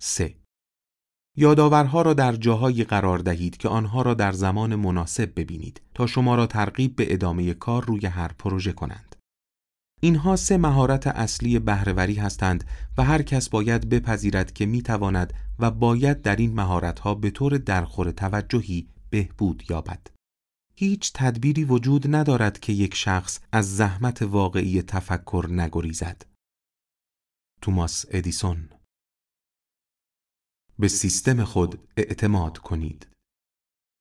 3. 0.00 0.34
یادآورها 1.36 2.02
را 2.02 2.14
در 2.14 2.36
جاهایی 2.36 2.84
قرار 2.84 3.18
دهید 3.18 3.56
که 3.56 3.68
آنها 3.68 4.02
را 4.02 4.14
در 4.14 4.32
زمان 4.32 4.74
مناسب 4.74 5.32
ببینید 5.36 5.80
تا 5.94 6.06
شما 6.06 6.34
را 6.34 6.46
ترغیب 6.46 6.96
به 6.96 7.12
ادامه 7.12 7.54
کار 7.54 7.84
روی 7.84 8.06
هر 8.06 8.28
پروژه 8.28 8.72
کنند. 8.72 9.16
اینها 10.00 10.36
سه 10.36 10.56
مهارت 10.56 11.06
اصلی 11.06 11.58
بهرهوری 11.58 12.14
هستند 12.14 12.64
و 12.98 13.04
هر 13.04 13.22
کس 13.22 13.48
باید 13.48 13.88
بپذیرد 13.88 14.52
که 14.52 14.66
می 14.66 14.82
تواند 14.82 15.34
و 15.58 15.70
باید 15.70 16.22
در 16.22 16.36
این 16.36 16.54
مهارتها 16.54 17.14
به 17.14 17.30
طور 17.30 17.58
درخور 17.58 18.10
توجهی 18.10 18.88
بهبود 19.10 19.62
یابد. 19.70 20.19
هیچ 20.80 21.12
تدبیری 21.14 21.64
وجود 21.64 22.14
ندارد 22.14 22.60
که 22.60 22.72
یک 22.72 22.94
شخص 22.94 23.40
از 23.52 23.76
زحمت 23.76 24.22
واقعی 24.22 24.82
تفکر 24.82 25.46
نگریزد. 25.50 26.22
توماس 27.62 28.04
ادیسون 28.10 28.68
به 30.78 30.88
سیستم 30.88 31.44
خود 31.44 31.88
اعتماد 31.96 32.58
کنید. 32.58 33.06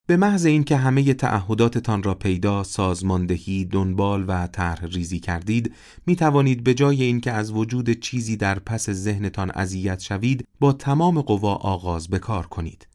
به 0.07 0.17
محض 0.17 0.45
اینکه 0.45 0.77
همه 0.77 1.13
تعهداتتان 1.13 2.03
را 2.03 2.15
پیدا، 2.15 2.63
سازماندهی، 2.63 3.65
دنبال 3.65 4.25
و 4.27 4.47
طرح 4.47 4.85
ریزی 4.85 5.19
کردید، 5.19 5.75
می 6.05 6.15
توانید 6.15 6.63
به 6.63 6.73
جای 6.73 7.03
اینکه 7.03 7.31
از 7.31 7.51
وجود 7.51 7.89
چیزی 7.89 8.37
در 8.37 8.59
پس 8.59 8.89
ذهنتان 8.89 9.51
اذیت 9.51 9.99
شوید، 9.99 10.47
با 10.59 10.73
تمام 10.73 11.21
قوا 11.21 11.55
آغاز 11.55 12.07
به 12.07 12.19
کار 12.19 12.47
کنید. 12.47 12.88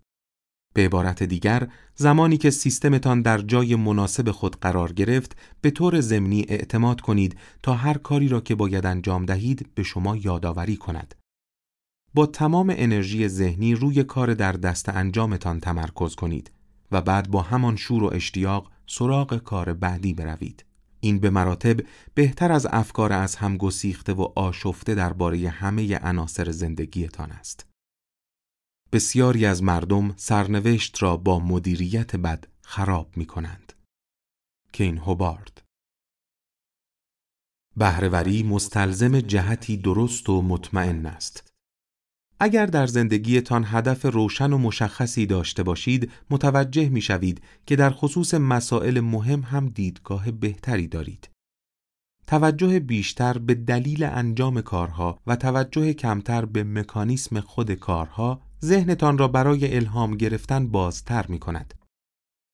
به 0.75 0.85
عبارت 0.85 1.23
دیگر، 1.23 1.69
زمانی 1.95 2.37
که 2.37 2.51
سیستمتان 2.51 3.23
در 3.23 3.39
جای 3.39 3.75
مناسب 3.77 4.31
خود 4.31 4.57
قرار 4.61 4.93
گرفت، 4.93 5.37
به 5.61 5.71
طور 5.71 6.01
ضمنی 6.01 6.47
اعتماد 6.49 7.01
کنید 7.01 7.37
تا 7.63 7.75
هر 7.75 7.99
کاری 7.99 8.29
را 8.29 8.41
که 8.41 8.55
باید 8.55 8.87
انجام 8.87 9.27
دهید 9.27 9.69
به 9.75 9.83
شما 9.83 10.17
یادآوری 10.17 10.77
کند. 10.77 11.15
با 12.15 12.27
تمام 12.27 12.75
انرژی 12.77 13.29
ذهنی 13.29 13.75
روی 13.75 14.05
کار 14.05 14.35
در 14.35 14.53
دست 14.53 14.89
انجامتان 14.89 15.61
تمرکز 15.61 16.15
کنید 16.15 16.51
و 16.93 17.03
بعد 17.03 17.31
با 17.31 17.43
همان 17.43 17.77
شور 17.77 18.03
و 18.05 18.11
اشتیاق 18.15 18.71
سراغ 18.87 19.37
کار 19.37 19.73
بعدی 19.73 20.15
بروید. 20.15 20.65
این 21.01 21.19
به 21.19 21.31
مراتب 21.31 21.81
بهتر 22.15 22.53
از 22.53 22.67
افکار 22.71 23.13
از 23.13 23.37
هم 23.37 23.57
گسیخته 23.57 24.13
و 24.13 24.29
آشفته 24.37 24.95
درباره 24.95 25.49
همه 25.49 25.99
عناصر 25.99 26.51
زندگیتان 26.51 27.31
است. 27.31 27.67
بسیاری 28.95 29.47
از 29.47 29.63
مردم 29.63 30.15
سرنوشت 30.17 31.03
را 31.03 31.17
با 31.17 31.39
مدیریت 31.39 32.17
بد 32.17 32.47
خراب 32.63 33.17
می 33.17 33.27
کنند. 33.27 33.73
کین 34.73 34.99
هوبارد 34.99 35.63
بهرهوری 37.77 38.43
مستلزم 38.43 39.21
جهتی 39.21 39.77
درست 39.77 40.29
و 40.29 40.43
مطمئن 40.43 41.07
است. 41.07 41.53
اگر 42.41 42.67
در 42.67 42.87
زندگیتان 42.87 43.65
هدف 43.67 44.05
روشن 44.07 44.53
و 44.53 44.59
مشخصی 44.59 45.27
داشته 45.27 45.63
باشید، 45.63 46.11
متوجه 46.31 46.89
می 46.89 47.01
شوید 47.01 47.43
که 47.67 47.77
در 47.77 47.91
خصوص 47.91 48.35
مسائل 48.35 49.01
مهم 49.01 49.41
هم 49.41 49.69
دیدگاه 49.69 50.31
بهتری 50.31 50.89
دارید. 50.89 51.29
توجه 52.27 52.81
بیشتر 52.81 53.39
به 53.39 53.55
دلیل 53.55 54.05
انجام 54.05 54.61
کارها 54.61 55.19
و 55.27 55.37
توجه 55.37 55.93
کمتر 55.93 56.45
به 56.45 56.65
مکانیسم 56.65 57.41
خود 57.41 57.75
کارها 57.75 58.41
ذهنتان 58.65 59.19
را 59.19 59.29
برای 59.29 59.77
الهام 59.77 60.17
گرفتن 60.17 60.67
بازتر 60.67 61.27
می 61.29 61.39
کند. 61.39 61.75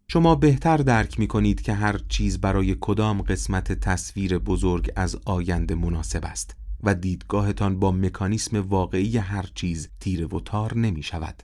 شما 0.09 0.35
بهتر 0.35 0.77
درک 0.77 1.19
می 1.19 1.27
کنید 1.27 1.63
که 1.63 1.73
هر 1.73 2.01
چیز 2.09 2.41
برای 2.41 2.77
کدام 2.81 3.23
قسمت 3.23 3.73
تصویر 3.73 4.39
بزرگ 4.39 4.93
از 4.97 5.17
آینده 5.25 5.75
مناسب 5.75 6.25
است 6.25 6.57
و 6.83 6.95
دیدگاهتان 6.95 7.79
با 7.79 7.93
مکانیسم 7.93 8.61
واقعی 8.61 9.19
هر 9.19 9.51
چیز 9.55 9.89
تیره 10.01 10.27
و 10.27 10.41
تار 10.41 10.79
نمی 10.79 11.03
شود. 11.03 11.43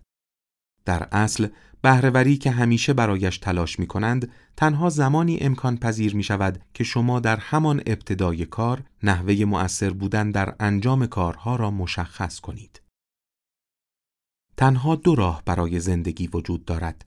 در 0.84 1.08
اصل 1.12 1.46
بهرهوری 1.82 2.36
که 2.36 2.50
همیشه 2.50 2.92
برایش 2.92 3.38
تلاش 3.38 3.78
می 3.78 3.86
کنند 3.86 4.30
تنها 4.56 4.88
زمانی 4.90 5.38
امکان 5.40 5.76
پذیر 5.76 6.16
می 6.16 6.22
شود 6.22 6.60
که 6.74 6.84
شما 6.84 7.20
در 7.20 7.36
همان 7.36 7.82
ابتدای 7.86 8.46
کار 8.46 8.82
نحوه 9.02 9.44
مؤثر 9.44 9.90
بودن 9.90 10.30
در 10.30 10.54
انجام 10.60 11.06
کارها 11.06 11.56
را 11.56 11.70
مشخص 11.70 12.40
کنید. 12.40 12.85
تنها 14.56 14.96
دو 14.96 15.14
راه 15.14 15.42
برای 15.44 15.80
زندگی 15.80 16.26
وجود 16.26 16.64
دارد. 16.64 17.04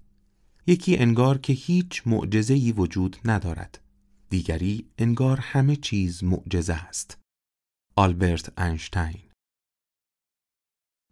یکی 0.68 0.98
انگار 0.98 1.38
که 1.38 1.54
هیچ 1.54 2.04
معجزه‌ای 2.06 2.72
وجود 2.72 3.18
ندارد. 3.26 3.80
دیگری 4.30 4.86
انگار 4.98 5.40
همه 5.40 5.76
چیز 5.76 6.24
معجزه 6.24 6.74
است. 6.74 7.18
آلبرت 7.96 8.60
اینشتین 8.60 9.22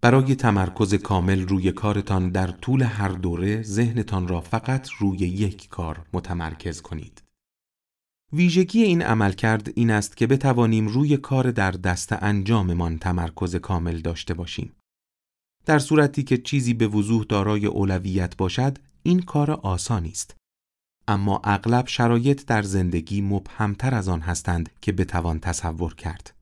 برای 0.01 0.35
تمرکز 0.35 0.93
کامل 0.93 1.47
روی 1.47 1.71
کارتان 1.71 2.29
در 2.29 2.47
طول 2.47 2.81
هر 2.81 3.09
دوره 3.09 3.61
ذهنتان 3.61 4.27
را 4.27 4.41
فقط 4.41 4.89
روی 4.99 5.17
یک 5.17 5.69
کار 5.69 6.05
متمرکز 6.13 6.81
کنید. 6.81 7.23
ویژگی 8.33 8.83
این 8.83 9.01
عملکرد 9.01 9.71
این 9.75 9.91
است 9.91 10.17
که 10.17 10.27
بتوانیم 10.27 10.87
روی 10.87 11.17
کار 11.17 11.51
در 11.51 11.71
دست 11.71 12.13
انجاممان 12.13 12.97
تمرکز 12.97 13.55
کامل 13.55 13.99
داشته 13.99 14.33
باشیم. 14.33 14.76
در 15.67 15.79
صورتی 15.79 16.23
که 16.23 16.37
چیزی 16.37 16.73
به 16.73 16.87
وضوح 16.87 17.25
دارای 17.29 17.65
اولویت 17.65 18.37
باشد، 18.37 18.77
این 19.03 19.21
کار 19.21 19.51
آسانی 19.51 20.09
است. 20.09 20.35
اما 21.07 21.41
اغلب 21.43 21.87
شرایط 21.87 22.45
در 22.45 22.61
زندگی 22.61 23.21
مبهمتر 23.21 23.95
از 23.95 24.09
آن 24.09 24.21
هستند 24.21 24.69
که 24.81 24.91
بتوان 24.91 25.39
تصور 25.39 25.95
کرد. 25.95 26.33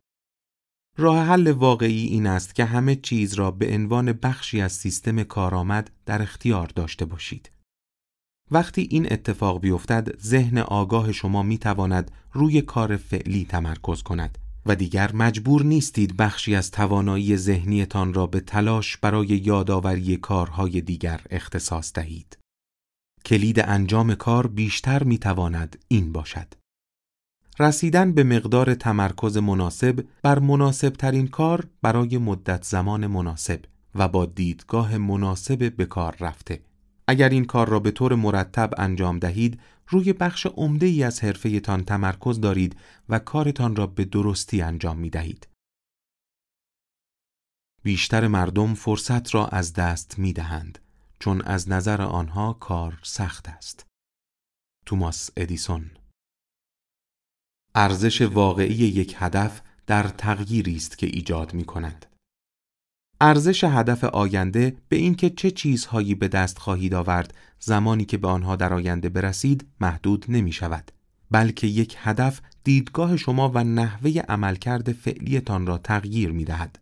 راه 0.98 1.26
حل 1.26 1.52
واقعی 1.52 2.06
این 2.06 2.28
است 2.28 2.56
که 2.56 2.66
همه 2.66 2.96
چیز 2.96 3.34
را 3.34 3.52
به 3.52 3.74
عنوان 3.74 4.14
بخشی 4.14 4.62
از 4.62 4.72
سیستم 4.72 5.24
کارآمد 5.24 5.92
در 6.06 6.22
اختیار 6.22 6.68
داشته 6.68 7.06
باشید. 7.06 7.52
وقتی 8.52 8.88
این 8.92 9.14
اتفاق 9.14 9.62
بیفتد، 9.62 10.20
ذهن 10.22 10.58
آگاه 10.58 11.12
شما 11.12 11.44
می 11.44 11.58
تواند 11.58 12.12
روی 12.32 12.62
کار 12.62 12.98
فعلی 12.98 13.46
تمرکز 13.46 14.04
کند 14.04 14.38
و 14.66 14.76
دیگر 14.76 15.12
مجبور 15.14 15.64
نیستید 15.64 16.18
بخشی 16.18 16.56
از 16.56 16.72
توانایی 16.72 17.38
ذهنیتان 17.38 18.14
را 18.14 18.28
به 18.28 18.40
تلاش 18.40 18.98
برای 18.98 19.28
یادآوری 19.28 20.18
کارهای 20.18 20.82
دیگر 20.82 21.22
اختصاص 21.30 21.94
دهید. 21.94 22.38
کلید 23.26 23.60
انجام 23.60 24.16
کار 24.16 24.48
بیشتر 24.48 25.04
می 25.04 25.18
تواند 25.18 25.80
این 25.88 26.12
باشد. 26.12 26.48
رسیدن 27.60 28.12
به 28.12 28.24
مقدار 28.24 28.74
تمرکز 28.74 29.38
مناسب 29.38 30.06
بر 30.22 30.40
مناسب 30.40 30.90
ترین 30.90 31.28
کار 31.28 31.68
برای 31.82 32.18
مدت 32.18 32.64
زمان 32.64 33.08
مناسب 33.08 33.60
و 33.96 34.08
با 34.08 34.26
دیدگاه 34.26 34.98
مناسب 34.98 35.76
به 35.76 35.86
کار 35.86 36.16
رفته. 36.20 36.62
اگر 37.08 37.30
این 37.30 37.46
کار 37.46 37.70
را 37.70 37.80
به 37.80 37.92
طور 37.92 38.16
مرتب 38.16 38.70
انجام 38.78 39.20
دهید، 39.20 39.60
روی 39.90 40.14
بخش 40.14 40.46
عمده 40.46 40.86
ای 40.86 41.04
از 41.04 41.20
تان 41.64 41.84
تمرکز 41.84 42.42
دارید 42.42 42.80
و 43.10 43.20
کارتان 43.20 43.76
را 43.76 43.88
به 43.88 44.06
درستی 44.06 44.62
انجام 44.62 44.98
می 44.98 45.10
دهید. 45.10 45.48
بیشتر 47.84 48.28
مردم 48.28 48.74
فرصت 48.74 49.36
را 49.36 49.48
از 49.48 49.74
دست 49.74 50.20
می 50.20 50.34
دهند 50.34 50.80
چون 51.20 51.42
از 51.42 51.70
نظر 51.70 52.02
آنها 52.02 52.54
کار 52.54 53.00
سخت 53.04 53.50
است. 53.50 53.86
توماس 54.86 55.30
ادیسون 55.38 55.92
ارزش 57.76 58.22
واقعی 58.22 58.76
یک 58.76 59.16
هدف 59.18 59.62
در 59.88 60.08
تغییری 60.08 60.76
است 60.76 60.98
که 60.98 61.08
ایجاد 61.08 61.54
می 61.54 61.66
کند. 61.66 62.15
ارزش 63.26 63.64
هدف 63.64 64.04
آینده 64.04 64.78
به 64.90 64.96
اینکه 64.96 65.30
چه 65.30 65.52
چیزهایی 65.52 66.16
به 66.16 66.28
دست 66.28 66.60
خواهید 66.60 66.94
آورد 66.94 67.34
زمانی 67.60 68.06
که 68.06 68.18
به 68.18 68.28
آنها 68.28 68.56
در 68.56 68.74
آینده 68.74 69.10
برسید 69.10 69.68
محدود 69.80 70.26
نمی 70.30 70.52
شود 70.52 70.92
بلکه 71.32 71.68
یک 71.68 71.96
هدف 72.00 72.42
دیدگاه 72.64 73.18
شما 73.18 73.52
و 73.56 73.64
نحوه 73.64 74.12
عملکرد 74.30 74.92
فعلیتان 74.92 75.68
را 75.68 75.78
تغییر 75.78 76.32
می 76.32 76.46
دهد. 76.46 76.80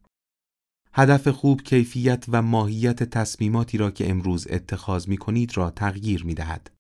هدف 0.93 1.27
خوب 1.27 1.61
کیفیت 1.61 2.25
و 2.27 2.41
ماهیت 2.41 3.03
تصمیماتی 3.03 3.77
را 3.77 3.91
که 3.91 4.09
امروز 4.09 4.47
اتخاذ 4.49 5.07
می 5.07 5.17
کنید 5.17 5.57
را 5.57 5.69
تغییر 5.69 6.23
می 6.23 6.33
دهد. 6.33 6.71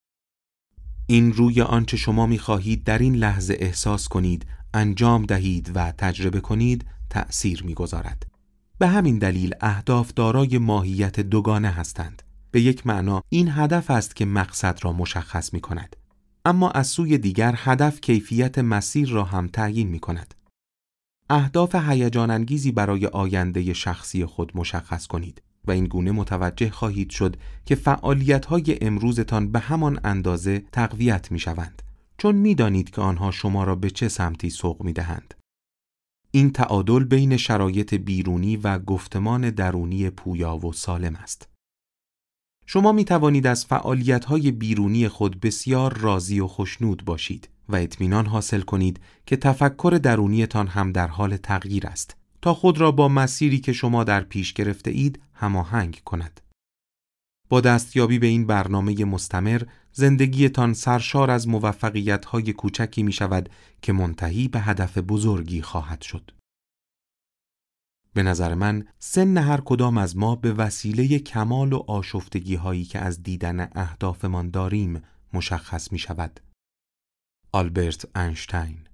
این 1.07 1.33
روی 1.33 1.61
آنچه 1.61 1.97
شما 1.97 2.25
می 2.25 2.39
خواهید 2.39 2.83
در 2.83 2.97
این 2.97 3.15
لحظه 3.15 3.57
احساس 3.59 4.07
کنید، 4.07 4.45
انجام 4.73 5.25
دهید 5.25 5.71
و 5.75 5.91
تجربه 5.91 6.39
کنید 6.39 6.85
تأثیر 7.09 7.63
می 7.63 7.73
گذارد. 7.73 8.32
به 8.79 8.87
همین 8.87 9.17
دلیل 9.17 9.55
اهداف 9.61 10.13
دارای 10.13 10.57
ماهیت 10.57 11.19
دوگانه 11.19 11.69
هستند. 11.69 12.23
به 12.51 12.61
یک 12.61 12.87
معنا 12.87 13.21
این 13.29 13.49
هدف 13.51 13.91
است 13.91 14.15
که 14.15 14.25
مقصد 14.25 14.79
را 14.81 14.93
مشخص 14.93 15.53
می 15.53 15.61
کند. 15.61 15.95
اما 16.45 16.71
از 16.71 16.87
سوی 16.87 17.17
دیگر 17.17 17.53
هدف 17.57 18.01
کیفیت 18.01 18.59
مسیر 18.59 19.09
را 19.09 19.23
هم 19.23 19.47
تعیین 19.47 19.87
می 19.87 19.99
کند. 19.99 20.33
اهداف 21.29 21.75
هیجان 21.75 22.31
انگیزی 22.31 22.71
برای 22.71 23.05
آینده 23.05 23.73
شخصی 23.73 24.25
خود 24.25 24.51
مشخص 24.55 25.07
کنید 25.07 25.41
و 25.65 25.71
این 25.71 25.85
گونه 25.85 26.11
متوجه 26.11 26.69
خواهید 26.69 27.09
شد 27.09 27.35
که 27.65 27.75
فعالیت 27.75 28.45
های 28.45 28.77
امروزتان 28.81 29.51
به 29.51 29.59
همان 29.59 29.99
اندازه 30.03 30.63
تقویت 30.71 31.31
می 31.31 31.39
شوند 31.39 31.81
چون 32.17 32.35
می 32.35 32.55
دانید 32.55 32.89
که 32.89 33.01
آنها 33.01 33.31
شما 33.31 33.63
را 33.63 33.75
به 33.75 33.89
چه 33.89 34.07
سمتی 34.07 34.49
سوق 34.49 34.83
می 34.83 34.93
دهند. 34.93 35.33
این 36.35 36.51
تعادل 36.51 37.03
بین 37.03 37.37
شرایط 37.37 37.93
بیرونی 37.93 38.57
و 38.57 38.79
گفتمان 38.79 39.49
درونی 39.49 40.09
پویا 40.09 40.57
و 40.57 40.73
سالم 40.73 41.15
است. 41.15 41.49
شما 42.65 42.91
می 42.91 43.05
توانید 43.05 43.47
از 43.47 43.65
فعالیت 43.65 44.25
های 44.25 44.51
بیرونی 44.51 45.07
خود 45.07 45.39
بسیار 45.39 45.97
راضی 45.97 46.39
و 46.39 46.47
خوشنود 46.47 47.05
باشید 47.05 47.49
و 47.69 47.75
اطمینان 47.75 48.25
حاصل 48.25 48.61
کنید 48.61 48.99
که 49.25 49.37
تفکر 49.37 49.99
درونیتان 50.03 50.67
هم 50.67 50.91
در 50.91 51.07
حال 51.07 51.37
تغییر 51.37 51.87
است 51.87 52.17
تا 52.41 52.53
خود 52.53 52.77
را 52.77 52.91
با 52.91 53.07
مسیری 53.07 53.59
که 53.59 53.73
شما 53.73 54.03
در 54.03 54.21
پیش 54.21 54.53
گرفته 54.53 54.91
اید 54.91 55.21
هماهنگ 55.33 56.01
کند. 56.05 56.41
با 57.49 57.61
دستیابی 57.61 58.19
به 58.19 58.27
این 58.27 58.47
برنامه 58.47 59.05
مستمر 59.05 59.61
زندگیتان 59.93 60.73
سرشار 60.73 61.31
از 61.31 61.47
موفقیت 61.47 62.25
های 62.25 62.53
کوچکی 62.53 63.03
می 63.03 63.11
شود 63.11 63.49
که 63.81 63.93
منتهی 63.93 64.47
به 64.47 64.59
هدف 64.59 64.97
بزرگی 64.97 65.61
خواهد 65.61 66.01
شد. 66.01 66.31
به 68.13 68.23
نظر 68.23 68.55
من 68.55 68.87
سن 68.99 69.37
هر 69.37 69.61
کدام 69.61 69.97
از 69.97 70.17
ما 70.17 70.35
به 70.35 70.53
وسیله 70.53 71.19
کمال 71.19 71.73
و 71.73 71.83
آشفتگی 71.87 72.55
هایی 72.55 72.85
که 72.85 72.99
از 72.99 73.23
دیدن 73.23 73.69
اهدافمان 73.75 74.49
داریم 74.49 75.01
مشخص 75.33 75.91
می 75.91 75.99
شود. 75.99 76.39
آلبرت 77.51 78.05
انشتین 78.15 78.87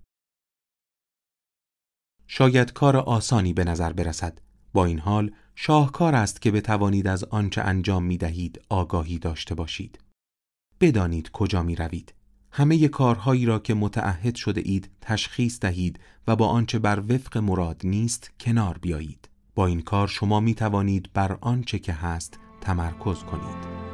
شاید 2.28 2.74
کار 2.74 2.98
آسانی 2.98 3.54
به 3.54 3.64
نظر 3.64 3.94
برسد 3.94 4.42
با 4.74 4.86
این 4.86 5.00
حال 5.00 5.32
شاهکار 5.56 6.16
است 6.16 6.42
که 6.42 6.52
بتوانید 6.52 7.08
از 7.08 7.24
آنچه 7.24 7.62
انجام 7.62 8.04
می 8.04 8.18
دهید 8.18 8.62
آگاهی 8.70 9.20
داشته 9.20 9.56
باشید 9.56 10.00
بدانید 10.82 11.32
کجا 11.32 11.64
می 11.64 11.76
روید 11.76 12.14
همه 12.52 12.88
کارهایی 12.88 13.46
را 13.46 13.60
که 13.60 13.74
متعهد 13.74 14.36
شده 14.36 14.62
اید 14.66 14.90
تشخیص 15.02 15.60
دهید 15.60 16.00
و 16.28 16.36
با 16.36 16.48
آنچه 16.48 16.80
بر 16.80 17.00
وفق 17.00 17.38
مراد 17.38 17.82
نیست 17.84 18.32
کنار 18.40 18.78
بیایید. 18.78 19.30
با 19.56 19.68
این 19.68 19.82
کار 19.82 20.08
شما 20.08 20.40
می 20.40 20.56
توانید 20.56 21.10
بر 21.14 21.38
آنچه 21.42 21.80
که 21.80 21.94
هست 21.94 22.40
تمرکز 22.62 23.24
کنید. 23.24 23.89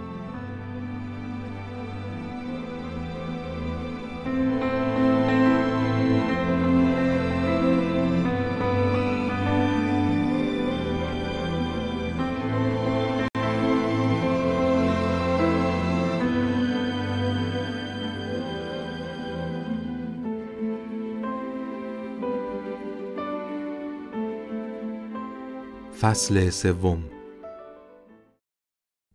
فصل 26.01 26.49
سوم 26.49 27.09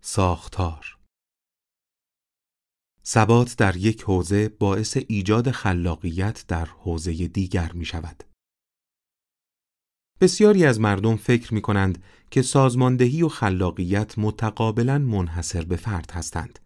ساختار 0.01 0.99
ثبات 3.05 3.57
در 3.59 3.77
یک 3.77 4.03
حوزه 4.03 4.49
باعث 4.49 4.99
ایجاد 5.09 5.51
خلاقیت 5.51 6.45
در 6.49 6.65
حوزه 6.65 7.29
دیگر 7.29 7.73
می 7.73 7.85
شود. 7.85 8.25
بسیاری 10.21 10.65
از 10.65 10.81
مردم 10.81 11.17
فکر 11.17 11.55
می 11.55 11.63
کنند 11.63 12.03
که 12.31 12.43
سازماندهی 12.43 13.23
و 13.23 13.29
خلاقیت 13.29 14.19
متقابلا 14.19 14.99
منحصر 14.99 15.65
به 15.65 15.77
فرد 15.77 16.11
هستند. 16.11 16.59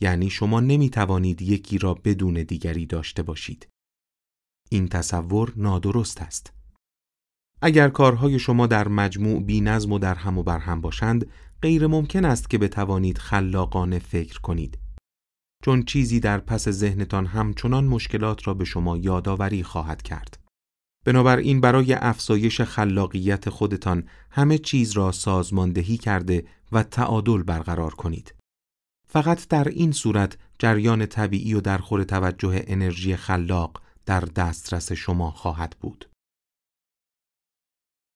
یعنی 0.00 0.30
شما 0.30 0.60
نمی 0.60 0.90
توانید 0.90 1.42
یکی 1.42 1.78
را 1.78 1.94
بدون 1.94 2.34
دیگری 2.42 2.86
داشته 2.86 3.22
باشید. 3.22 3.68
این 4.70 4.88
تصور 4.88 5.52
نادرست 5.56 6.20
است. 6.22 6.59
اگر 7.62 7.88
کارهای 7.88 8.38
شما 8.38 8.66
در 8.66 8.88
مجموع 8.88 9.42
بی 9.42 9.60
نظم 9.60 9.92
و 9.92 9.98
در 9.98 10.14
هم 10.14 10.38
و 10.38 10.42
بر 10.42 10.58
هم 10.58 10.80
باشند، 10.80 11.26
غیر 11.62 11.86
ممکن 11.86 12.24
است 12.24 12.50
که 12.50 12.58
بتوانید 12.58 13.18
خلاقانه 13.18 13.98
فکر 13.98 14.40
کنید. 14.40 14.78
چون 15.64 15.82
چیزی 15.82 16.20
در 16.20 16.38
پس 16.38 16.68
ذهنتان 16.68 17.26
همچنان 17.26 17.84
مشکلات 17.84 18.46
را 18.46 18.54
به 18.54 18.64
شما 18.64 18.96
یادآوری 18.96 19.62
خواهد 19.62 20.02
کرد. 20.02 20.40
بنابراین 21.06 21.60
برای 21.60 21.92
افزایش 21.92 22.60
خلاقیت 22.60 23.48
خودتان 23.48 24.04
همه 24.30 24.58
چیز 24.58 24.92
را 24.92 25.12
سازماندهی 25.12 25.96
کرده 25.96 26.44
و 26.72 26.82
تعادل 26.82 27.42
برقرار 27.42 27.94
کنید. 27.94 28.34
فقط 29.08 29.48
در 29.48 29.68
این 29.68 29.92
صورت 29.92 30.38
جریان 30.58 31.06
طبیعی 31.06 31.54
و 31.54 31.60
درخور 31.60 32.04
توجه 32.04 32.64
انرژی 32.66 33.16
خلاق 33.16 33.82
در 34.06 34.20
دسترس 34.20 34.92
شما 34.92 35.30
خواهد 35.30 35.76
بود. 35.80 36.09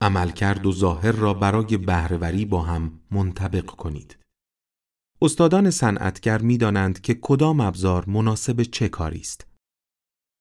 عملکرد 0.00 0.66
و 0.66 0.72
ظاهر 0.72 1.12
را 1.12 1.34
برای 1.34 1.76
بهرهوری 1.76 2.44
با 2.44 2.62
هم 2.62 3.00
منطبق 3.10 3.66
کنید. 3.66 4.18
استادان 5.22 5.70
صنعتگر 5.70 6.38
می 6.38 6.58
دانند 6.58 7.00
که 7.00 7.14
کدام 7.14 7.60
ابزار 7.60 8.04
مناسب 8.06 8.62
چه 8.62 8.88
کاری 8.88 9.20
است. 9.20 9.46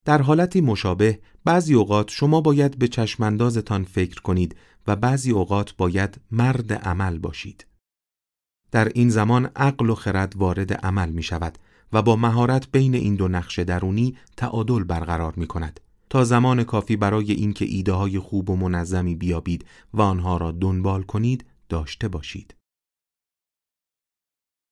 در 0.05 0.21
حالتی 0.21 0.61
مشابه 0.61 1.19
بعضی 1.45 1.73
اوقات 1.73 2.09
شما 2.09 2.41
باید 2.41 2.79
به 2.79 2.87
چشماندازتان 2.87 3.83
فکر 3.83 4.21
کنید 4.21 4.55
و 4.87 4.95
بعضی 4.95 5.31
اوقات 5.31 5.75
باید 5.75 6.21
مرد 6.31 6.73
عمل 6.73 7.17
باشید. 7.17 7.67
در 8.71 8.87
این 8.87 9.09
زمان 9.09 9.45
عقل 9.45 9.89
و 9.89 9.95
خرد 9.95 10.35
وارد 10.35 10.73
عمل 10.73 11.09
می 11.09 11.23
شود 11.23 11.57
و 11.93 12.01
با 12.01 12.15
مهارت 12.15 12.71
بین 12.71 12.95
این 12.95 13.15
دو 13.15 13.27
نقش 13.27 13.59
درونی 13.59 14.17
تعادل 14.37 14.83
برقرار 14.83 15.33
می 15.35 15.47
کند 15.47 15.79
تا 16.09 16.23
زمان 16.23 16.63
کافی 16.63 16.95
برای 16.95 17.31
اینکه 17.31 17.65
ایده 17.65 17.91
های 17.91 18.19
خوب 18.19 18.49
و 18.49 18.55
منظمی 18.55 19.15
بیابید 19.15 19.65
و 19.93 20.01
آنها 20.01 20.37
را 20.37 20.51
دنبال 20.51 21.03
کنید 21.03 21.45
داشته 21.69 22.07
باشید. 22.07 22.55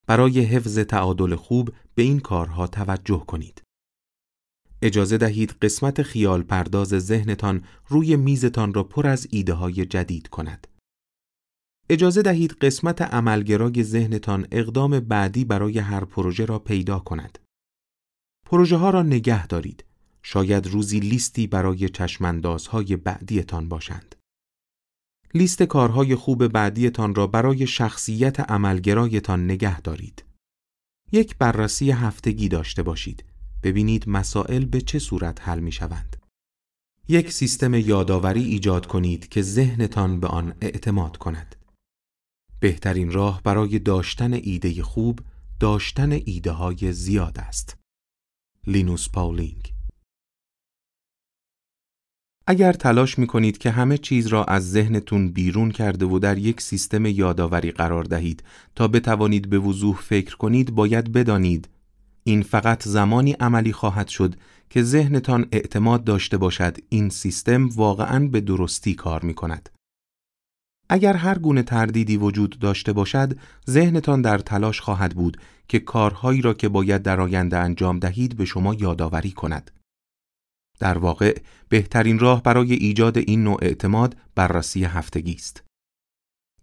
برای 0.08 0.42
حفظ 0.42 0.80
تعادل 0.80 1.36
خوب 1.36 1.74
به 1.96 2.04
این 2.04 2.20
کارها 2.20 2.68
توجه 2.68 3.24
کنید. 3.28 3.64
اجازه 4.82 5.18
دهید 5.18 5.52
قسمت 5.62 6.02
خیال 6.02 6.44
پرداز 6.44 6.88
ذهنتان 6.88 7.64
روی 7.88 8.16
میزتان 8.16 8.74
را 8.74 8.84
پر 8.84 9.08
از 9.08 9.28
ایده 9.32 9.54
های 9.54 9.86
جدید 9.86 10.28
کند. 10.28 10.68
اجازه 11.90 12.22
دهید 12.22 12.52
قسمت 12.52 13.02
عملگرای 13.02 13.84
ذهنتان 13.84 14.48
اقدام 14.52 15.00
بعدی 15.00 15.46
برای 15.46 15.80
هر 15.80 16.06
پروژه 16.06 16.46
را 16.46 16.60
پیدا 16.60 17.00
کند. 17.00 17.40
پروژه 18.46 18.78
ها 18.78 18.90
را 18.90 19.04
نگه 19.04 19.48
دارید. 19.48 19.86
شاید 20.24 20.68
روزی 20.68 21.00
لیستی 21.00 21.48
برای 21.48 21.90
چشماندازهای 21.90 22.96
بعدیتان 22.96 23.70
باشند. 23.70 24.16
لیست 25.34 25.64
کارهای 25.64 26.16
خوب 26.16 26.48
بعدیتان 26.48 27.16
را 27.16 27.28
برای 27.28 27.68
شخصیت 27.68 28.40
عملگرایتان 28.40 29.46
نگه 29.46 29.82
دارید. 29.82 30.24
یک 31.12 31.38
بررسی 31.38 31.92
هفتگی 31.92 32.48
داشته 32.48 32.84
باشید. 32.84 33.24
ببینید 33.64 34.10
مسائل 34.10 34.66
به 34.66 34.82
چه 34.82 35.00
صورت 35.00 35.42
حل 35.42 35.60
می 35.60 35.72
شوند. 35.72 36.18
یک 37.08 37.32
سیستم 37.32 37.74
یادآوری 37.74 38.44
ایجاد 38.44 38.86
کنید 38.86 39.28
که 39.28 39.42
ذهنتان 39.42 40.20
به 40.20 40.28
آن 40.28 40.54
اعتماد 40.62 41.18
کند. 41.18 41.56
بهترین 42.60 43.12
راه 43.12 43.42
برای 43.44 43.80
داشتن 43.80 44.34
ایده 44.34 44.84
خوب 44.84 45.20
داشتن 45.60 46.12
ایده 46.12 46.52
های 46.52 46.94
زیاد 46.94 47.40
است. 47.40 47.78
لینوس 48.68 49.10
پاولینگ 49.10 49.74
اگر 52.48 52.74
تلاش 52.74 53.20
می 53.20 53.28
کنید 53.28 53.58
که 53.58 53.72
همه 53.72 53.98
چیز 53.98 54.28
را 54.28 54.44
از 54.44 54.72
ذهنتون 54.72 55.30
بیرون 55.30 55.72
کرده 55.72 56.06
و 56.06 56.20
در 56.20 56.38
یک 56.38 56.62
سیستم 56.62 57.06
یادآوری 57.06 57.72
قرار 57.72 58.04
دهید 58.04 58.44
تا 58.76 58.88
بتوانید 58.88 59.50
به 59.50 59.60
وضوح 59.60 59.96
فکر 59.96 60.38
کنید 60.38 60.76
باید 60.76 61.12
بدانید 61.12 61.70
این 62.24 62.42
فقط 62.42 62.88
زمانی 62.88 63.32
عملی 63.32 63.74
خواهد 63.74 64.08
شد 64.08 64.36
که 64.70 64.84
ذهنتان 64.84 65.46
اعتماد 65.52 66.04
داشته 66.04 66.38
باشد 66.38 66.78
این 66.90 67.10
سیستم 67.10 67.70
واقعا 67.70 68.28
به 68.28 68.42
درستی 68.42 68.94
کار 68.94 69.26
می 69.26 69.34
کند. 69.34 69.70
اگر 70.90 71.14
هر 71.14 71.38
گونه 71.38 71.64
تردیدی 71.64 72.18
وجود 72.18 72.60
داشته 72.60 72.94
باشد، 72.94 73.38
ذهنتان 73.70 74.22
در 74.22 74.38
تلاش 74.38 74.82
خواهد 74.82 75.16
بود 75.16 75.38
که 75.68 75.80
کارهایی 75.80 76.42
را 76.42 76.54
که 76.54 76.70
باید 76.70 77.02
در 77.04 77.22
آینده 77.22 77.58
انجام 77.58 78.00
دهید 78.00 78.38
به 78.38 78.46
شما 78.46 78.74
یادآوری 78.74 79.32
کند. 79.32 79.72
در 80.82 80.98
واقع 80.98 81.40
بهترین 81.70 82.20
راه 82.20 82.44
برای 82.44 82.74
ایجاد 82.74 83.18
این 83.18 83.44
نوع 83.44 83.60
اعتماد 83.62 84.16
بررسی 84.36 84.84
هفتگی 84.84 85.34
است. 85.34 85.64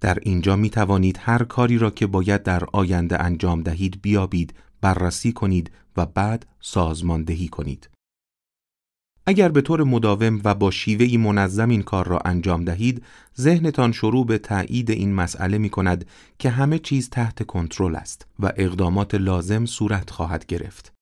در 0.00 0.18
اینجا 0.22 0.56
می 0.56 0.70
توانید 0.70 1.18
هر 1.20 1.44
کاری 1.44 1.78
را 1.78 1.90
که 1.90 2.06
باید 2.06 2.42
در 2.42 2.64
آینده 2.72 3.22
انجام 3.22 3.62
دهید 3.62 4.02
بیابید، 4.02 4.54
بررسی 4.80 5.32
کنید 5.32 5.70
و 5.96 6.06
بعد 6.06 6.46
سازماندهی 6.60 7.48
کنید. 7.48 7.90
اگر 9.26 9.48
به 9.48 9.60
طور 9.60 9.84
مداوم 9.84 10.40
و 10.44 10.54
با 10.54 10.70
شیوهی 10.70 11.16
منظم 11.16 11.68
این 11.68 11.82
کار 11.82 12.06
را 12.06 12.18
انجام 12.24 12.64
دهید، 12.64 13.04
ذهنتان 13.40 13.92
شروع 13.92 14.26
به 14.26 14.38
تایید 14.38 14.90
این 14.90 15.14
مسئله 15.14 15.58
می 15.58 15.70
کند 15.70 16.06
که 16.38 16.50
همه 16.50 16.78
چیز 16.78 17.10
تحت 17.10 17.46
کنترل 17.46 17.96
است 17.96 18.26
و 18.38 18.52
اقدامات 18.56 19.14
لازم 19.14 19.66
صورت 19.66 20.10
خواهد 20.10 20.46
گرفت. 20.46 20.97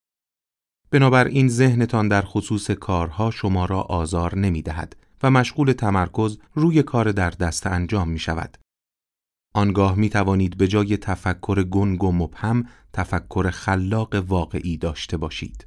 بنابراین 0.90 1.49
ذهنتان 1.49 2.09
در 2.09 2.22
خصوص 2.22 2.70
کارها 2.70 3.31
شما 3.31 3.64
را 3.64 3.81
آزار 3.81 4.38
نمی 4.38 4.62
دهد 4.62 4.96
و 5.22 5.31
مشغول 5.31 5.72
تمرکز 5.72 6.38
روی 6.55 6.83
کار 6.83 7.12
در 7.12 7.31
دست 7.31 7.66
انجام 7.66 8.09
می 8.09 8.18
شود. 8.18 8.59
آنگاه 9.55 9.94
می 9.94 10.09
توانید 10.09 10.57
به 10.57 10.68
جای 10.68 10.96
تفکر 10.96 11.62
گنگ 11.62 12.05
و 12.05 12.12
مبهم 12.12 12.68
تفکر 12.92 13.51
خلاق 13.51 14.14
واقعی 14.14 14.77
داشته 14.77 15.16
باشید. 15.16 15.66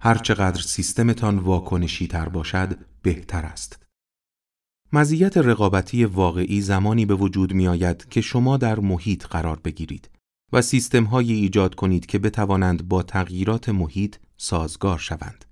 هرچقدر 0.00 0.60
سیستمتان 0.60 1.38
واکنشی 1.38 2.06
تر 2.06 2.28
باشد 2.28 2.78
بهتر 3.02 3.42
است. 3.42 3.86
مزیت 4.92 5.36
رقابتی 5.36 6.04
واقعی 6.04 6.60
زمانی 6.60 7.06
به 7.06 7.14
وجود 7.14 7.54
می 7.54 7.68
آید 7.68 8.08
که 8.08 8.20
شما 8.20 8.56
در 8.56 8.80
محیط 8.80 9.26
قرار 9.26 9.60
بگیرید 9.64 10.10
و 10.52 10.62
سیستم 10.62 11.04
های 11.04 11.32
ایجاد 11.32 11.74
کنید 11.74 12.06
که 12.06 12.18
بتوانند 12.18 12.88
با 12.88 13.02
تغییرات 13.02 13.68
محیط 13.68 14.16
سازگار 14.36 14.98
شوند. 14.98 15.44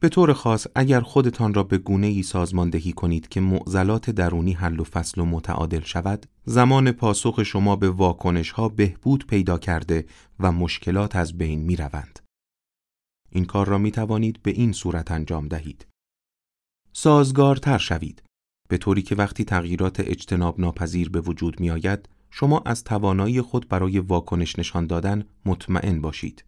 به 0.00 0.08
طور 0.08 0.32
خاص 0.32 0.66
اگر 0.74 1.00
خودتان 1.00 1.54
را 1.54 1.62
به 1.62 1.78
گونه 1.78 2.06
ای 2.06 2.22
سازماندهی 2.22 2.92
کنید 2.92 3.28
که 3.28 3.40
معضلات 3.40 4.10
درونی 4.10 4.52
حل 4.52 4.80
و 4.80 4.84
فصل 4.84 5.20
و 5.20 5.24
متعادل 5.24 5.80
شود، 5.80 6.26
زمان 6.44 6.92
پاسخ 6.92 7.42
شما 7.42 7.76
به 7.76 7.90
واکنش 7.90 8.50
ها 8.50 8.68
بهبود 8.68 9.26
پیدا 9.26 9.58
کرده 9.58 10.06
و 10.40 10.52
مشکلات 10.52 11.16
از 11.16 11.38
بین 11.38 11.60
می 11.60 11.76
روند. 11.76 12.18
این 13.30 13.44
کار 13.44 13.66
را 13.66 13.78
می 13.78 13.90
توانید 13.90 14.42
به 14.42 14.50
این 14.50 14.72
صورت 14.72 15.10
انجام 15.10 15.48
دهید. 15.48 15.86
سازگارتر 16.92 17.78
شوید 17.78 18.22
به 18.68 18.78
طوری 18.78 19.02
که 19.02 19.14
وقتی 19.14 19.44
تغییرات 19.44 20.00
اجتناب 20.00 20.60
ناپذیر 20.60 21.10
به 21.10 21.20
وجود 21.20 21.60
می 21.60 21.70
آید 21.70 22.08
شما 22.34 22.62
از 22.66 22.84
توانایی 22.84 23.40
خود 23.40 23.68
برای 23.68 23.98
واکنش 23.98 24.58
نشان 24.58 24.86
دادن 24.86 25.24
مطمئن 25.44 26.00
باشید. 26.00 26.44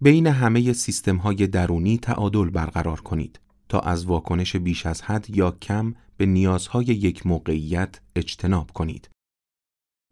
بین 0.00 0.26
همه 0.26 0.72
سیستم 0.72 1.16
های 1.16 1.46
درونی 1.46 1.98
تعادل 1.98 2.50
برقرار 2.50 3.00
کنید 3.00 3.40
تا 3.68 3.80
از 3.80 4.04
واکنش 4.04 4.56
بیش 4.56 4.86
از 4.86 5.02
حد 5.02 5.30
یا 5.30 5.50
کم 5.50 5.94
به 6.16 6.26
نیازهای 6.26 6.84
یک 6.84 7.26
موقعیت 7.26 8.00
اجتناب 8.16 8.70
کنید. 8.70 9.10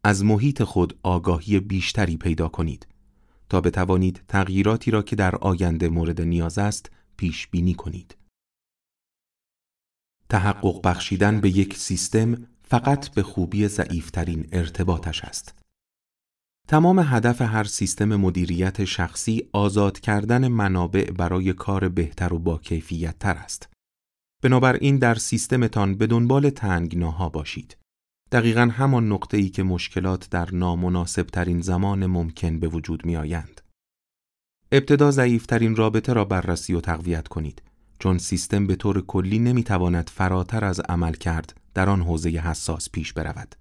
از 0.05 0.25
محیط 0.25 0.63
خود 0.63 0.99
آگاهی 1.03 1.61
بیشتری 1.61 2.17
پیدا 2.17 2.49
کنید 2.49 2.87
تا 3.49 3.61
بتوانید 3.61 4.23
تغییراتی 4.29 4.91
را 4.91 5.03
که 5.03 5.17
در 5.17 5.37
آینده 5.37 5.89
مورد 5.89 6.21
نیاز 6.21 6.59
است 6.59 6.91
پیش 7.17 7.47
بینی 7.47 7.75
کنید. 7.75 8.17
تحقق 10.29 10.81
بخشیدن 10.87 11.41
به 11.41 11.51
یک 11.51 11.77
سیستم 11.77 12.47
فقط 12.71 13.09
به 13.09 13.23
خوبی 13.23 13.69
ضعیفترین 13.69 14.49
ارتباطش 14.53 15.25
است. 15.25 15.55
تمام 16.69 16.99
هدف 16.99 17.43
هر 17.43 17.65
سیستم 17.65 18.17
مدیریت 18.17 18.85
شخصی 18.85 19.49
آزاد 19.53 20.01
کردن 20.01 20.49
منابع 20.49 21.11
برای 21.11 21.53
کار 21.53 21.89
بهتر 21.89 22.35
و 22.35 22.39
با 22.39 22.59
کیفیت 22.59 23.19
تر 23.19 23.35
است. 23.37 23.69
بنابراین 24.43 24.99
در 24.99 25.15
سیستمتان 25.15 25.95
به 25.95 26.07
دنبال 26.07 26.51
تنگناها 26.51 27.29
باشید. 27.29 27.77
دقیقا 28.33 28.71
همان 28.73 29.13
نقطه 29.13 29.37
ای 29.37 29.49
که 29.49 29.63
مشکلات 29.63 30.31
در 30.31 30.49
نامناسب 30.55 31.27
ترین 31.27 31.61
زمان 31.61 32.07
ممکن 32.07 32.61
به 32.61 32.69
وجود 32.69 33.07
می 33.07 33.17
آیند. 33.17 33.61
ابتدا 34.73 35.11
ضعیفترین 35.11 35.77
رابطه 35.77 36.13
را 36.13 36.25
بررسی 36.25 36.75
و 36.75 36.81
تقویت 36.81 37.29
کنید 37.29 37.63
چون 37.99 38.19
سیستم 38.19 38.67
به 38.67 38.77
طور 38.77 39.07
کلی 39.07 39.39
نمی 39.39 39.63
تواند 39.63 40.11
فراتر 40.15 40.65
از 40.65 40.81
عمل 40.81 41.13
کرد 41.13 41.60
در 41.75 41.89
آن 41.89 42.03
حوزه 42.03 42.31
حساس 42.31 42.91
پیش 42.91 43.13
برود. 43.13 43.55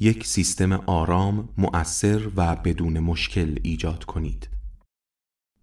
یک 0.00 0.26
سیستم 0.26 0.72
آرام، 0.72 1.48
مؤثر 1.58 2.30
و 2.36 2.56
بدون 2.56 2.98
مشکل 2.98 3.58
ایجاد 3.62 4.04
کنید. 4.04 4.48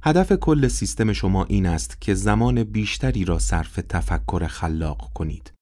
هدف 0.04 0.32
کل 0.32 0.68
سیستم 0.68 1.14
شما 1.14 1.44
این 1.44 1.66
است 1.66 2.02
که 2.02 2.14
زمان 2.14 2.64
بیشتری 2.64 3.26
را 3.26 3.40
صرف 3.40 3.80
تفکر 3.90 4.48
خلاق 4.48 5.14
کنید. 5.14 5.54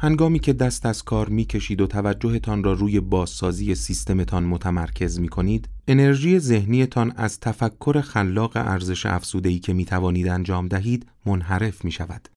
هنگامی 0.00 0.38
که 0.38 0.52
دست 0.52 0.86
از 0.86 1.02
کار 1.02 1.28
می 1.28 1.44
کشید 1.44 1.80
و 1.80 1.86
توجهتان 1.86 2.64
را 2.64 2.72
روی 2.72 3.00
بازسازی 3.00 3.74
سیستمتان 3.74 4.44
متمرکز 4.44 5.20
می 5.20 5.28
کنید، 5.28 5.68
انرژی 5.88 6.38
ذهنیتان 6.38 7.12
از 7.16 7.40
تفکر 7.40 8.00
خلاق 8.00 8.56
ارزش 8.56 9.06
افزودهی 9.06 9.58
که 9.58 9.72
می 9.72 9.84
توانید 9.84 10.28
انجام 10.28 10.68
دهید 10.68 11.10
منحرف 11.26 11.84
می 11.84 11.90
شود. 11.90 12.28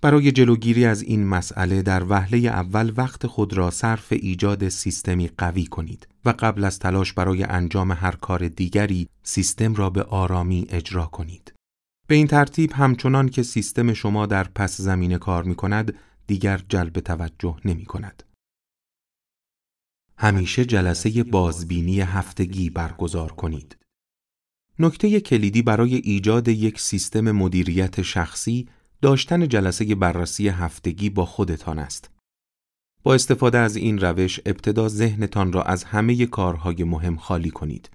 برای 0.00 0.32
جلوگیری 0.32 0.84
از 0.84 1.02
این 1.02 1.26
مسئله 1.26 1.82
در 1.82 2.04
وهله 2.04 2.38
اول 2.38 2.92
وقت 2.96 3.26
خود 3.26 3.52
را 3.52 3.70
صرف 3.70 4.12
ایجاد 4.12 4.68
سیستمی 4.68 5.28
قوی 5.28 5.66
کنید 5.66 6.08
و 6.24 6.34
قبل 6.38 6.64
از 6.64 6.78
تلاش 6.78 7.12
برای 7.12 7.42
انجام 7.42 7.92
هر 7.92 8.16
کار 8.16 8.48
دیگری 8.48 9.08
سیستم 9.22 9.74
را 9.74 9.90
به 9.90 10.02
آرامی 10.02 10.66
اجرا 10.70 11.06
کنید. 11.06 11.52
به 12.08 12.14
این 12.14 12.26
ترتیب 12.26 12.72
همچنان 12.72 13.28
که 13.28 13.42
سیستم 13.42 13.92
شما 13.92 14.26
در 14.26 14.44
پس 14.44 14.80
زمینه 14.80 15.18
کار 15.18 15.44
می 15.44 15.54
کند 15.54 15.94
دیگر 16.26 16.60
جلب 16.68 17.00
توجه 17.00 17.56
نمی 17.64 17.84
کند. 17.84 18.22
همیشه 20.18 20.64
جلسه 20.64 21.22
بازبینی 21.22 22.00
هفتگی 22.00 22.70
برگزار 22.70 23.32
کنید. 23.32 23.76
نکته 24.78 25.20
کلیدی 25.20 25.62
برای 25.62 25.94
ایجاد 25.94 26.48
یک 26.48 26.80
سیستم 26.80 27.30
مدیریت 27.30 28.02
شخصی 28.02 28.68
داشتن 29.02 29.48
جلسه 29.48 29.94
بررسی 29.94 30.48
هفتگی 30.48 31.10
با 31.10 31.24
خودتان 31.24 31.78
است. 31.78 32.10
با 33.02 33.14
استفاده 33.14 33.58
از 33.58 33.76
این 33.76 33.98
روش 33.98 34.40
ابتدا 34.46 34.88
ذهنتان 34.88 35.52
را 35.52 35.62
از 35.62 35.84
همه 35.84 36.26
کارهای 36.26 36.84
مهم 36.84 37.16
خالی 37.16 37.50
کنید. 37.50 37.90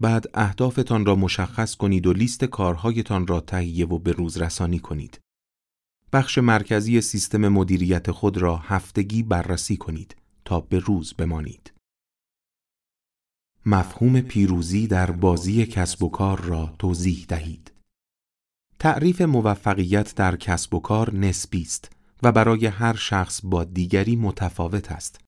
بعد 0.00 0.24
اهدافتان 0.34 1.06
را 1.06 1.14
مشخص 1.14 1.76
کنید 1.76 2.06
و 2.06 2.12
لیست 2.12 2.44
کارهایتان 2.44 3.26
را 3.26 3.40
تهیه 3.40 3.86
و 3.86 3.98
به 3.98 4.12
روز 4.12 4.36
رسانی 4.36 4.78
کنید. 4.78 5.20
بخش 6.12 6.38
مرکزی 6.38 7.00
سیستم 7.00 7.48
مدیریت 7.48 8.10
خود 8.10 8.36
را 8.36 8.56
هفتگی 8.56 9.22
بررسی 9.22 9.76
کنید 9.76 10.16
تا 10.44 10.60
به 10.60 10.78
روز 10.78 11.14
بمانید. 11.14 11.72
مفهوم 13.66 14.20
پیروزی 14.20 14.86
در 14.86 15.10
بازی 15.10 15.66
کسب 15.66 16.02
و 16.02 16.08
کار 16.08 16.40
را 16.40 16.74
توضیح 16.78 17.24
دهید. 17.28 17.73
تعریف 18.84 19.20
موفقیت 19.20 20.14
در 20.14 20.36
کسب 20.36 20.74
و 20.74 20.80
کار 20.80 21.14
نسبی 21.14 21.62
است 21.62 21.90
و 22.22 22.32
برای 22.32 22.66
هر 22.66 22.96
شخص 22.96 23.40
با 23.44 23.64
دیگری 23.64 24.16
متفاوت 24.16 24.92
است. 24.92 25.20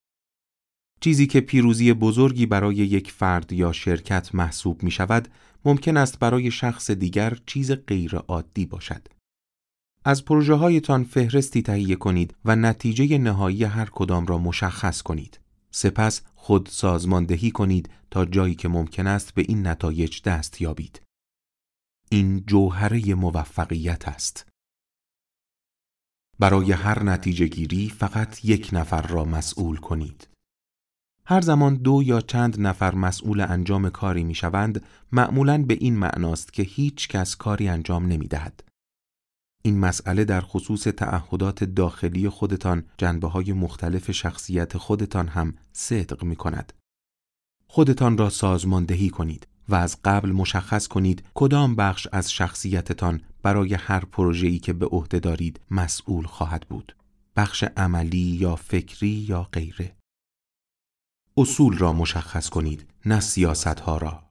چیزی 1.01 1.27
که 1.27 1.41
پیروزی 1.41 1.93
بزرگی 1.93 2.47
برای 2.47 2.75
یک 2.75 3.13
فرد 3.13 3.53
یا 3.53 3.73
شرکت 3.73 4.35
محسوب 4.35 4.83
می 4.83 4.91
شود، 4.91 5.29
ممکن 5.65 5.97
است 5.97 6.19
برای 6.19 6.51
شخص 6.51 6.91
دیگر 6.91 7.39
چیز 7.47 7.73
غیر 7.73 8.17
عادی 8.17 8.67
باشد. 8.67 9.09
از 10.05 10.25
پروژه 10.25 10.55
هایتان 10.55 11.05
فهرستی 11.05 11.63
تهیه 11.63 11.97
کنید 11.97 12.35
و 12.45 12.57
نتیجه 12.57 13.19
نهایی 13.19 13.65
هر 13.65 13.89
کدام 13.93 14.27
را 14.27 14.39
مشخص 14.39 15.03
کنید. 15.03 15.41
سپس 15.71 16.23
خود 16.35 16.69
سازماندهی 16.73 17.51
کنید 17.51 17.91
تا 18.11 18.25
جایی 18.25 18.55
که 18.55 18.69
ممکن 18.69 19.07
است 19.07 19.35
به 19.35 19.45
این 19.49 19.67
نتایج 19.67 20.23
دست 20.23 20.61
یابید. 20.61 21.06
این 22.11 22.45
جوهره 22.47 23.15
موفقیت 23.15 24.09
است. 24.09 24.49
برای 26.39 26.73
هر 26.73 27.03
نتیجه 27.03 27.47
گیری 27.47 27.89
فقط 27.89 28.45
یک 28.45 28.71
نفر 28.73 29.03
را 29.03 29.25
مسئول 29.25 29.77
کنید. 29.77 30.29
هر 31.27 31.41
زمان 31.41 31.75
دو 31.75 32.03
یا 32.05 32.21
چند 32.21 32.61
نفر 32.61 32.95
مسئول 32.95 33.41
انجام 33.41 33.91
کاری 33.91 34.25
می 34.25 34.35
شوند، 34.35 34.85
معمولاً 35.13 35.63
به 35.63 35.75
این 35.75 35.99
معناست 35.99 36.53
که 36.53 36.63
هیچ 36.63 37.09
کس 37.09 37.37
کاری 37.37 37.69
انجام 37.69 38.07
نمی 38.07 38.29
دهد. 38.29 38.65
این 39.63 39.79
مسئله 39.79 40.25
در 40.25 40.41
خصوص 40.41 40.83
تعهدات 40.83 41.65
داخلی 41.65 42.29
خودتان 42.29 42.85
جنبه 42.99 43.29
های 43.29 43.53
مختلف 43.53 44.11
شخصیت 44.11 44.77
خودتان 44.77 45.29
هم 45.29 45.55
صدق 45.73 46.25
می 46.25 46.37
کند. 46.37 46.73
خودتان 47.69 48.19
را 48.19 48.31
سازماندهی 48.31 49.11
کنید 49.11 49.47
و 49.69 49.75
از 49.75 49.97
قبل 50.05 50.33
مشخص 50.33 50.89
کنید 50.89 51.23
کدام 51.35 51.77
بخش 51.77 52.09
از 52.13 52.33
شخصیتتان 52.33 53.23
برای 53.43 53.75
هر 53.75 54.05
پروژه‌ای 54.05 54.59
که 54.59 54.73
به 54.73 54.87
عهده 54.87 55.19
دارید 55.19 55.61
مسئول 55.71 56.27
خواهد 56.27 56.67
بود. 56.69 56.97
بخش 57.37 57.65
عملی 57.77 58.19
یا 58.19 58.57
فکری 58.57 59.09
یا 59.09 59.43
غیره. 59.43 59.97
اصول 61.37 61.79
را 61.79 61.93
مشخص 61.93 62.49
کنید 62.49 62.87
نه 63.07 63.21
سیاست 63.21 63.81
ها 63.81 63.99
را. 63.99 64.23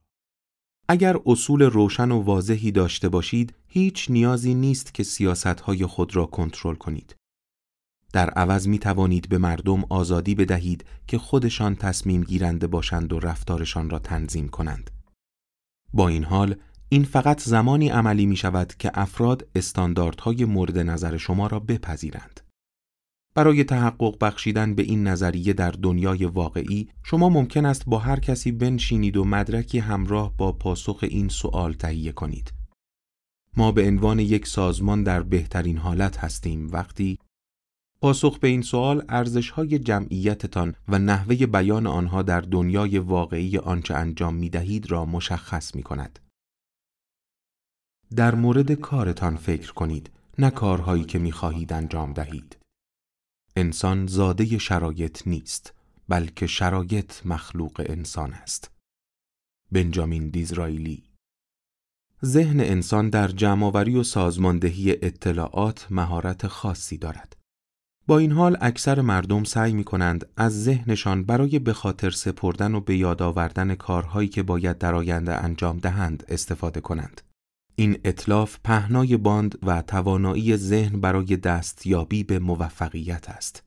اگر 0.88 1.16
اصول 1.26 1.62
روشن 1.62 2.10
و 2.10 2.20
واضحی 2.20 2.72
داشته 2.72 3.08
باشید 3.08 3.54
هیچ 3.68 4.10
نیازی 4.10 4.54
نیست 4.54 4.94
که 4.94 5.02
سیاست 5.02 5.46
های 5.46 5.86
خود 5.86 6.16
را 6.16 6.26
کنترل 6.26 6.74
کنید. 6.74 7.16
در 8.12 8.30
عوض 8.30 8.68
می 8.68 8.78
توانید 8.78 9.28
به 9.28 9.38
مردم 9.38 9.84
آزادی 9.88 10.34
بدهید 10.34 10.84
که 11.06 11.18
خودشان 11.18 11.76
تصمیم 11.76 12.24
گیرنده 12.24 12.66
باشند 12.66 13.12
و 13.12 13.18
رفتارشان 13.18 13.90
را 13.90 13.98
تنظیم 13.98 14.48
کنند. 14.48 14.90
با 15.92 16.08
این 16.08 16.24
حال 16.24 16.54
این 16.88 17.04
فقط 17.04 17.40
زمانی 17.40 17.88
عملی 17.88 18.26
می 18.26 18.36
شود 18.36 18.74
که 18.78 18.90
افراد 18.94 19.48
استانداردهای 19.54 20.44
مورد 20.44 20.78
نظر 20.78 21.16
شما 21.16 21.46
را 21.46 21.60
بپذیرند. 21.60 22.40
برای 23.34 23.64
تحقق 23.64 24.16
بخشیدن 24.20 24.74
به 24.74 24.82
این 24.82 25.06
نظریه 25.06 25.52
در 25.52 25.70
دنیای 25.70 26.24
واقعی 26.24 26.88
شما 27.02 27.28
ممکن 27.28 27.66
است 27.66 27.84
با 27.86 27.98
هر 27.98 28.20
کسی 28.20 28.52
بنشینید 28.52 29.16
و 29.16 29.24
مدرکی 29.24 29.78
همراه 29.78 30.36
با 30.36 30.52
پاسخ 30.52 30.98
این 31.02 31.28
سوال 31.28 31.72
تهیه 31.72 32.12
کنید. 32.12 32.52
ما 33.56 33.72
به 33.72 33.86
عنوان 33.86 34.18
یک 34.18 34.46
سازمان 34.46 35.02
در 35.02 35.22
بهترین 35.22 35.78
حالت 35.78 36.18
هستیم 36.18 36.68
وقتی 36.72 37.18
پاسخ 38.06 38.38
به 38.38 38.48
این 38.48 38.62
سوال 38.62 39.04
ارزش‌های 39.08 39.78
جمعیتتان 39.78 40.74
و 40.88 40.98
نحوه 40.98 41.46
بیان 41.46 41.86
آنها 41.86 42.22
در 42.22 42.40
دنیای 42.40 42.98
واقعی 42.98 43.58
آنچه 43.58 43.94
انجام 43.94 44.34
می 44.34 44.50
دهید 44.50 44.90
را 44.90 45.04
مشخص 45.04 45.74
می 45.74 45.82
کند. 45.82 46.18
در 48.16 48.34
مورد 48.34 48.72
کارتان 48.72 49.36
فکر 49.36 49.72
کنید، 49.72 50.10
نه 50.38 50.50
کارهایی 50.50 51.04
که 51.04 51.18
می 51.18 51.32
خواهید 51.32 51.72
انجام 51.72 52.12
دهید. 52.12 52.56
انسان 53.56 54.06
زاده 54.06 54.58
شرایط 54.58 55.26
نیست، 55.26 55.74
بلکه 56.08 56.46
شرایط 56.46 57.26
مخلوق 57.26 57.86
انسان 57.88 58.32
است. 58.32 58.70
بنجامین 59.72 60.28
دیزرایلی 60.28 61.04
ذهن 62.24 62.60
انسان 62.60 63.10
در 63.10 63.28
جمعآوری 63.28 63.96
و 63.96 64.02
سازماندهی 64.02 64.92
اطلاعات 64.92 65.86
مهارت 65.90 66.46
خاصی 66.46 66.98
دارد. 66.98 67.36
با 68.08 68.18
این 68.18 68.32
حال 68.32 68.56
اکثر 68.60 69.00
مردم 69.00 69.44
سعی 69.44 69.72
می 69.72 69.84
کنند 69.84 70.26
از 70.36 70.64
ذهنشان 70.64 71.24
برای 71.24 71.58
به 71.58 71.72
خاطر 71.72 72.10
سپردن 72.10 72.74
و 72.74 72.80
به 72.80 72.96
یاد 72.96 73.22
آوردن 73.22 73.74
کارهایی 73.74 74.28
که 74.28 74.42
باید 74.42 74.78
در 74.78 74.94
آینده 74.94 75.44
انجام 75.44 75.78
دهند 75.78 76.24
استفاده 76.28 76.80
کنند. 76.80 77.20
این 77.76 77.98
اطلاف 78.04 78.58
پهنای 78.64 79.16
باند 79.16 79.58
و 79.62 79.82
توانایی 79.82 80.56
ذهن 80.56 81.00
برای 81.00 81.36
دستیابی 81.36 82.24
به 82.24 82.38
موفقیت 82.38 83.30
است. 83.30 83.62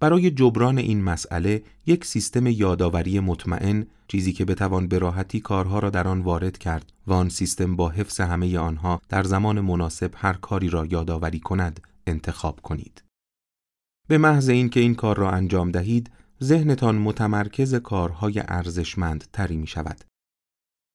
برای 0.00 0.30
جبران 0.30 0.78
این 0.78 1.02
مسئله 1.02 1.62
یک 1.86 2.04
سیستم 2.04 2.46
یادآوری 2.46 3.20
مطمئن 3.20 3.86
چیزی 4.08 4.32
که 4.32 4.44
بتوان 4.44 4.88
به 4.88 4.98
راحتی 4.98 5.40
کارها 5.40 5.78
را 5.78 5.90
در 5.90 6.08
آن 6.08 6.20
وارد 6.20 6.58
کرد 6.58 6.92
و 7.06 7.12
آن 7.12 7.28
سیستم 7.28 7.76
با 7.76 7.88
حفظ 7.88 8.20
همه 8.20 8.58
آنها 8.58 9.00
در 9.08 9.22
زمان 9.22 9.60
مناسب 9.60 10.10
هر 10.16 10.32
کاری 10.32 10.68
را 10.68 10.86
یادآوری 10.86 11.40
کند 11.40 11.80
انتخاب 12.06 12.60
کنید. 12.60 13.05
به 14.08 14.18
محض 14.18 14.48
اینکه 14.48 14.80
این 14.80 14.94
کار 14.94 15.16
را 15.16 15.30
انجام 15.30 15.70
دهید 15.70 16.10
ذهنتان 16.42 16.98
متمرکز 16.98 17.74
کارهای 17.74 18.42
ارزشمند 18.48 19.24
تری 19.32 19.56
می 19.56 19.66
شود. 19.66 20.04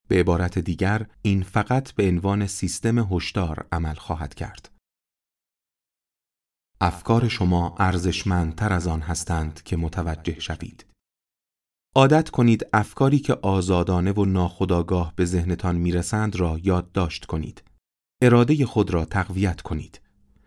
به 0.08 0.20
عبارت 0.20 0.60
دیگر 0.60 1.08
این 1.22 1.44
فقط 1.44 1.92
به 1.92 2.08
عنوان 2.08 2.48
سیستم 2.48 3.14
هشدار 3.14 3.68
عمل 3.72 3.94
خواهد 3.94 4.34
کرد. 4.34 4.72
افکار 6.82 7.28
شما 7.28 7.76
ارزشمندتر 7.80 8.74
از 8.74 8.88
آن 8.88 9.02
هستند 9.02 9.64
که 9.64 9.78
متوجه 9.78 10.40
شوید. 10.40 10.86
عادت 11.96 12.30
کنید 12.30 12.66
افکاری 12.74 13.20
که 13.20 13.34
آزادانه 13.34 14.12
و 14.12 14.26
ناخودآگاه 14.26 15.14
به 15.16 15.26
ذهنتان 15.26 15.76
می‌رسند 15.76 16.36
را 16.36 16.60
یادداشت 16.64 17.26
کنید. 17.26 17.64
اراده 18.22 18.66
خود 18.66 18.92
را 18.92 19.06
تقویت 19.06 19.62
کنید. 19.62 20.01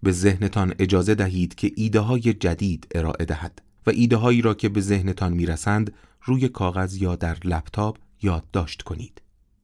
به 0.04 0.12
ذهنتان 0.12 0.74
اجازه 0.78 1.14
دهید 1.14 1.54
که 1.54 1.72
ایده 1.76 2.00
های 2.00 2.20
جدید 2.20 2.86
ارائه 2.94 3.24
دهد 3.24 3.62
و 3.86 3.90
ایده 3.90 4.16
هایی 4.16 4.42
را 4.42 4.54
که 4.54 4.68
به 4.68 4.80
ذهنتان 4.80 5.32
می‌رسند 5.32 5.92
روی 6.24 6.48
کاغذ 6.48 6.96
یا 6.96 7.16
در 7.16 7.36
لپتاپ 7.44 7.98
یادداشت 8.22 8.82
کنید. 8.82 9.22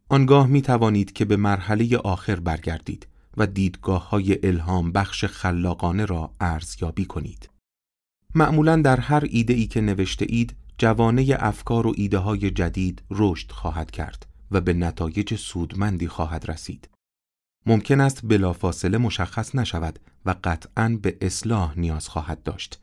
آنگاه 0.08 0.46
می 0.46 0.62
توانید 0.62 1.12
که 1.12 1.24
به 1.24 1.36
مرحله 1.36 1.96
آخر 1.96 2.40
برگردید 2.40 3.06
و 3.36 3.46
دیدگاه 3.46 4.08
های 4.08 4.46
الهام 4.46 4.92
بخش 4.92 5.24
خلاقانه 5.24 6.04
را 6.04 6.30
ارزیابی 6.40 7.04
کنید. 7.04 7.50
معمولا 8.34 8.76
در 8.76 9.00
هر 9.00 9.24
ایده 9.30 9.54
ای 9.54 9.66
که 9.66 9.80
نوشته 9.80 10.26
اید 10.28 10.56
جوانه 10.78 11.36
افکار 11.38 11.86
و 11.86 11.94
ایده 11.96 12.18
های 12.18 12.50
جدید 12.50 13.02
رشد 13.10 13.50
خواهد 13.50 13.90
کرد 13.90 14.26
و 14.50 14.60
به 14.60 14.72
نتایج 14.72 15.34
سودمندی 15.34 16.08
خواهد 16.08 16.50
رسید. 16.50 16.88
ممکن 17.66 18.00
است 18.00 18.20
بلافاصله 18.26 18.98
مشخص 18.98 19.54
نشود 19.54 19.98
و 20.26 20.34
قطعا 20.44 20.98
به 21.02 21.18
اصلاح 21.20 21.78
نیاز 21.78 22.08
خواهد 22.08 22.42
داشت. 22.42 22.82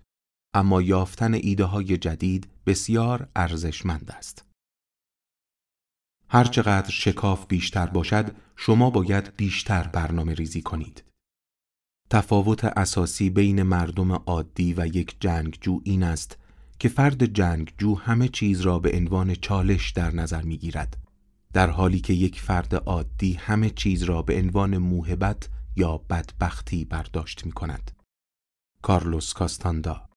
اما 0.54 0.82
یافتن 0.82 1.34
ایده 1.34 1.64
های 1.64 1.98
جدید 1.98 2.48
بسیار 2.66 3.28
ارزشمند 3.36 4.12
است. 4.12 4.46
هرچقدر 6.30 6.90
شکاف 6.90 7.46
بیشتر 7.48 7.86
باشد 7.88 8.36
شما 8.56 8.90
باید 8.90 9.36
بیشتر 9.38 9.88
برنامه 9.88 10.34
ریزی 10.34 10.62
کنید. 10.62 11.04
تفاوت 12.10 12.66
اساسی 12.66 13.30
بین 13.30 13.64
مردم 13.64 14.12
عادی 14.12 14.74
و 14.74 14.88
یک 14.88 15.16
جنگجو 15.20 15.82
این 15.84 16.04
است 16.04 16.38
که 16.80 16.90
فرد 16.90 17.26
جنگجو 17.26 17.96
همه 17.96 18.28
چیز 18.28 18.62
را 18.62 18.80
به 18.80 18.98
عنوان 18.98 19.36
چالش 19.36 19.92
در 19.92 20.16
نظر 20.16 20.42
می 20.42 20.58
گیرد. 20.58 21.07
در 21.54 21.70
حالی 21.70 22.00
که 22.00 22.14
یک 22.14 22.42
فرد 22.42 22.76
عادی 22.76 23.34
همه 23.34 23.70
چیز 23.70 24.04
را 24.04 24.22
به 24.22 24.38
عنوان 24.38 24.78
موهبت 24.78 25.50
یا 25.76 25.98
بدبختی 25.98 26.86
برداشت 26.86 27.46
می 27.46 27.52
کند. 27.52 27.92
کارلوس 28.82 29.34
کاستاندا 29.34 30.10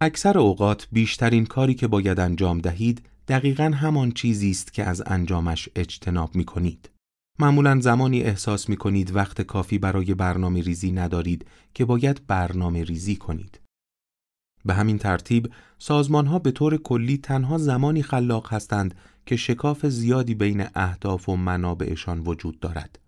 اکثر 0.00 0.38
اوقات 0.38 0.88
بیشترین 0.92 1.46
کاری 1.46 1.74
که 1.74 1.88
باید 1.88 2.20
انجام 2.20 2.58
دهید 2.58 3.08
دقیقا 3.28 3.64
همان 3.64 4.12
چیزی 4.12 4.50
است 4.50 4.72
که 4.72 4.84
از 4.84 5.02
انجامش 5.06 5.68
اجتناب 5.76 6.34
می 6.34 6.44
کنید. 6.44 6.90
معمولا 7.38 7.80
زمانی 7.80 8.22
احساس 8.22 8.68
می 8.68 8.76
کنید 8.76 9.16
وقت 9.16 9.42
کافی 9.42 9.78
برای 9.78 10.14
برنامه 10.14 10.62
ریزی 10.62 10.92
ندارید 10.92 11.46
که 11.74 11.84
باید 11.84 12.26
برنامه 12.26 12.84
ریزی 12.84 13.16
کنید. 13.16 13.61
به 14.64 14.74
همین 14.74 14.98
ترتیب 14.98 15.52
سازمان 15.78 16.26
ها 16.26 16.38
به 16.38 16.50
طور 16.50 16.76
کلی 16.76 17.18
تنها 17.18 17.58
زمانی 17.58 18.02
خلاق 18.02 18.52
هستند 18.52 18.94
که 19.26 19.36
شکاف 19.36 19.86
زیادی 19.86 20.34
بین 20.34 20.66
اهداف 20.74 21.28
و 21.28 21.36
منابعشان 21.36 22.20
وجود 22.20 22.60
دارد. 22.60 22.98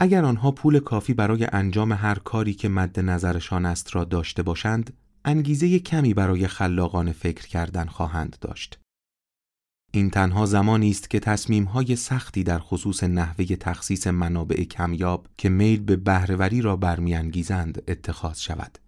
اگر 0.00 0.24
آنها 0.24 0.50
پول 0.50 0.80
کافی 0.80 1.14
برای 1.14 1.46
انجام 1.52 1.92
هر 1.92 2.14
کاری 2.18 2.54
که 2.54 2.68
مد 2.68 3.00
نظرشان 3.00 3.66
است 3.66 3.96
را 3.96 4.04
داشته 4.04 4.42
باشند، 4.42 4.92
انگیزه 5.24 5.78
کمی 5.78 6.14
برای 6.14 6.46
خلاقانه 6.46 7.12
فکر 7.12 7.46
کردن 7.46 7.86
خواهند 7.86 8.36
داشت. 8.40 8.78
این 9.92 10.10
تنها 10.10 10.46
زمانی 10.46 10.90
است 10.90 11.10
که 11.10 11.20
تصمیم‌های 11.20 11.96
سختی 11.96 12.44
در 12.44 12.58
خصوص 12.58 13.04
نحوه 13.04 13.44
تخصیص 13.44 14.06
منابع 14.06 14.64
کمیاب 14.64 15.26
که 15.38 15.48
میل 15.48 15.80
به 15.80 15.96
بهرهوری 15.96 16.60
را 16.60 16.76
برمیانگیزند 16.76 17.82
اتخاذ 17.88 18.38
شود. 18.38 18.78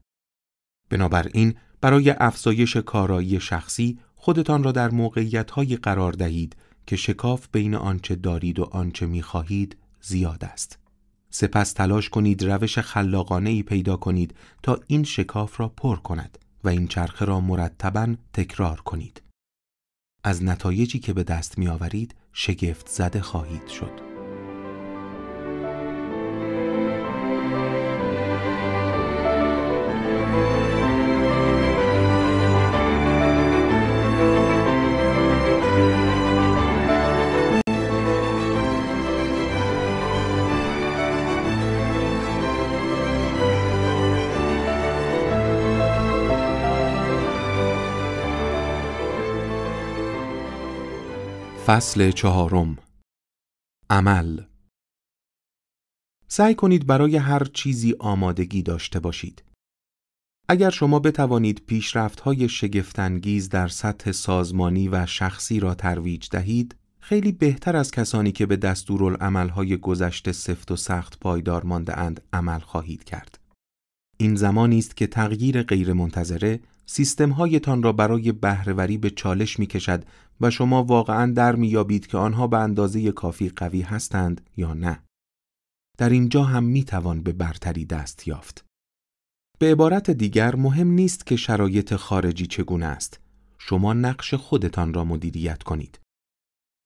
بنابراین 0.89 1.55
برای 1.80 2.11
افزایش 2.11 2.76
کارایی 2.76 3.41
شخصی 3.41 3.99
خودتان 4.14 4.62
را 4.62 4.72
در 4.72 4.91
موقعیت‌هایی 4.91 5.76
قرار 5.76 6.12
دهید 6.12 6.57
که 6.87 6.97
شکاف 6.97 7.49
بین 7.53 7.74
آنچه 7.74 8.14
دارید 8.14 8.59
و 8.59 8.64
آنچه 8.64 9.07
می‌خواهید 9.07 9.76
زیاد 10.01 10.45
است. 10.45 10.78
سپس 11.30 11.72
تلاش 11.72 12.09
کنید 12.09 12.45
روش 12.45 12.78
خلاقانه 12.78 13.51
ای 13.51 13.62
پیدا 13.62 13.97
کنید 13.97 14.34
تا 14.62 14.80
این 14.87 15.05
شکاف 15.05 15.61
را 15.61 15.68
پر 15.68 15.97
کند 15.97 16.39
و 16.64 16.68
این 16.68 16.89
چرخه 16.89 17.24
را 17.24 17.41
مرتبا 17.41 18.14
تکرار 18.32 18.80
کنید. 18.80 19.22
از 20.24 20.45
نتایجی 20.45 20.99
که 20.99 21.12
به 21.12 21.24
دست 21.24 21.59
می 21.59 21.68
آورید 21.68 22.14
شگفت 22.32 22.89
زده 22.89 23.20
خواهید 23.20 23.68
شد. 23.68 24.06
فصل 51.67 52.11
چهارم 52.11 52.79
عمل 53.91 54.43
سعی 56.29 56.55
کنید 56.55 56.87
برای 56.87 57.17
هر 57.17 57.45
چیزی 57.45 57.95
آمادگی 57.99 58.62
داشته 58.62 59.01
باشید. 59.01 59.45
اگر 60.49 60.71
شما 60.71 60.99
بتوانید 60.99 61.62
پیشرفت‌های 61.67 62.49
شگفتانگیز 62.49 63.49
در 63.49 63.69
سطح 63.69 64.12
سازمانی 64.12 64.89
و 64.89 65.07
شخصی 65.07 65.61
را 65.61 65.75
ترویج 65.75 66.29
دهید، 66.31 66.77
خیلی 67.01 67.33
بهتر 67.33 67.77
از 67.77 67.91
کسانی 67.91 68.33
که 68.33 68.47
به 68.47 68.57
دستورالعمل‌های 68.57 69.77
گذشته 69.77 70.33
سفت 70.33 70.71
و 70.71 70.77
سخت 70.77 71.21
پایدار 71.21 71.64
مانده 71.64 71.99
اند 71.99 72.21
عمل 72.33 72.61
خواهید 72.61 73.05
کرد. 73.05 73.39
این 74.19 74.35
زمانی 74.35 74.79
است 74.79 74.97
که 74.97 75.07
تغییر 75.07 75.62
غیرمنتظره 75.62 76.61
سیستم‌هایتان 76.87 77.83
را 77.83 77.93
برای 77.93 78.33
بهرهوری 78.33 78.99
به 78.99 79.11
چالش 79.11 79.59
می 79.59 79.67
کشد 79.67 80.05
و 80.41 80.51
شما 80.51 80.84
واقعا 80.84 81.32
در 81.32 81.57
میابید 81.57 82.07
که 82.07 82.18
آنها 82.18 82.47
به 82.47 82.59
اندازه 82.59 83.12
کافی 83.12 83.49
قوی 83.49 83.82
هستند 83.82 84.41
یا 84.57 84.74
نه. 84.74 85.03
در 85.99 86.11
اینجا 86.11 86.45
هم 86.45 86.64
می 86.64 86.84
توان 86.84 87.22
به 87.22 87.32
برتری 87.32 87.84
دست 87.84 88.28
یافت. 88.28 88.64
به 89.59 89.72
عبارت 89.72 90.11
دیگر 90.11 90.57
مهم 90.57 90.89
نیست 90.89 91.26
که 91.26 91.37
شرایط 91.37 91.95
خارجی 91.95 92.47
چگونه 92.47 92.87
است. 92.87 93.20
شما 93.59 93.93
نقش 93.93 94.34
خودتان 94.34 94.95
را 94.95 95.05
مدیریت 95.05 95.62
کنید. 95.62 96.01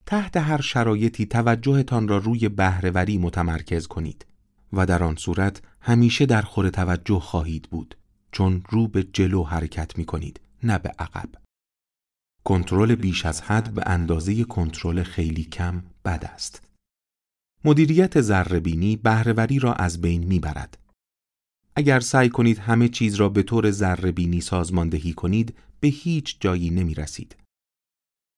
تحت 0.05 0.37
هر 0.37 0.61
شرایطی 0.61 1.25
توجهتان 1.25 2.07
را 2.07 2.17
روی 2.17 2.49
بهرهوری 2.49 3.17
متمرکز 3.17 3.87
کنید 3.87 4.25
و 4.73 4.85
در 4.85 5.03
آن 5.03 5.15
صورت 5.15 5.61
همیشه 5.81 6.25
در 6.25 6.41
خور 6.41 6.69
توجه 6.69 7.19
خواهید 7.19 7.67
بود 7.71 7.97
چون 8.31 8.63
رو 8.69 8.87
به 8.87 9.03
جلو 9.03 9.43
حرکت 9.43 9.97
می 9.97 10.05
کنید 10.05 10.39
نه 10.63 10.77
به 10.77 10.91
عقب. 10.99 11.29
کنترل 12.43 12.95
بیش 12.95 13.25
از 13.25 13.41
حد 13.41 13.73
به 13.73 13.83
اندازه 13.85 14.43
کنترل 14.43 15.03
خیلی 15.03 15.43
کم 15.43 15.83
بد 16.05 16.29
است. 16.33 16.61
مدیریت 17.65 18.21
ذرهبینی 18.21 18.95
بهرهوری 18.95 19.59
را 19.59 19.73
از 19.73 20.01
بین 20.01 20.23
می‌برد. 20.23 20.77
اگر 21.75 21.99
سعی 21.99 22.29
کنید 22.29 22.57
همه 22.57 22.89
چیز 22.89 23.15
را 23.15 23.29
به 23.29 23.43
طور 23.43 23.71
ذرهبینی 23.71 24.41
سازماندهی 24.41 25.13
کنید 25.13 25.55
به 25.79 25.87
هیچ 25.87 26.37
جایی 26.39 26.69
نمی 26.69 26.93
رسید. 26.93 27.35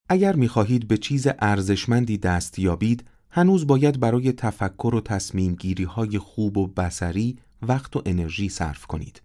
اگر 0.08 0.36
می 0.36 0.48
خواهید 0.48 0.88
به 0.88 0.96
چیز 0.96 1.26
ارزشمندی 1.38 2.18
دست 2.18 2.58
یابید 2.58 3.04
هنوز 3.30 3.66
باید 3.66 4.00
برای 4.00 4.32
تفکر 4.32 4.94
و 4.94 5.00
تصمیم 5.00 5.54
گیری 5.54 5.84
های 5.84 6.18
خوب 6.18 6.58
و 6.58 6.66
بسری 6.66 7.38
وقت 7.62 7.96
و 7.96 8.02
انرژی 8.06 8.48
صرف 8.48 8.86
کنید. 8.86 9.22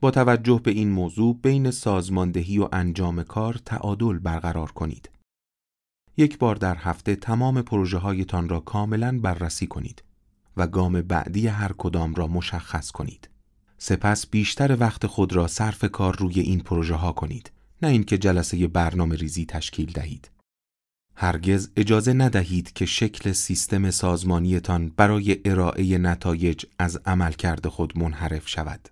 با 0.00 0.10
توجه 0.10 0.60
به 0.64 0.70
این 0.70 0.90
موضوع 0.90 1.38
بین 1.42 1.70
سازماندهی 1.70 2.58
و 2.58 2.68
انجام 2.72 3.22
کار 3.22 3.60
تعادل 3.64 4.18
برقرار 4.18 4.72
کنید. 4.72 5.10
یک 6.16 6.38
بار 6.38 6.54
در 6.56 6.76
هفته 6.76 7.16
تمام 7.16 7.62
پروژه 7.62 7.98
هایتان 7.98 8.48
را 8.48 8.60
کاملا 8.60 9.18
بررسی 9.22 9.66
کنید 9.66 10.02
و 10.56 10.66
گام 10.66 11.02
بعدی 11.02 11.46
هر 11.46 11.72
کدام 11.78 12.14
را 12.14 12.26
مشخص 12.26 12.90
کنید. 12.90 13.28
سپس 13.78 14.26
بیشتر 14.26 14.76
وقت 14.80 15.06
خود 15.06 15.32
را 15.32 15.46
صرف 15.46 15.84
کار 15.84 16.16
روی 16.16 16.40
این 16.40 16.60
پروژه 16.60 16.94
ها 16.94 17.12
کنید 17.12 17.52
نه 17.82 17.88
اینکه 17.88 18.18
جلسه 18.18 18.66
برنامه 18.66 19.16
ریزی 19.16 19.46
تشکیل 19.46 19.92
دهید. 19.92 20.30
هرگز 21.16 21.70
اجازه 21.76 22.12
ندهید 22.12 22.72
که 22.72 22.86
شکل 22.86 23.32
سیستم 23.32 23.90
سازمانیتان 23.90 24.92
برای 24.96 25.40
ارائه 25.44 25.98
نتایج 25.98 26.64
از 26.78 27.00
عملکرد 27.06 27.68
خود 27.68 27.98
منحرف 27.98 28.48
شود. 28.48 28.88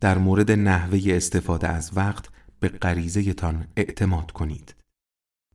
در 0.00 0.18
مورد 0.18 0.50
نحوه 0.50 1.00
استفاده 1.06 1.68
از 1.68 1.90
وقت 1.94 2.28
به 2.60 2.68
غریزه 2.68 3.32
تان 3.32 3.66
اعتماد 3.76 4.30
کنید. 4.30 4.74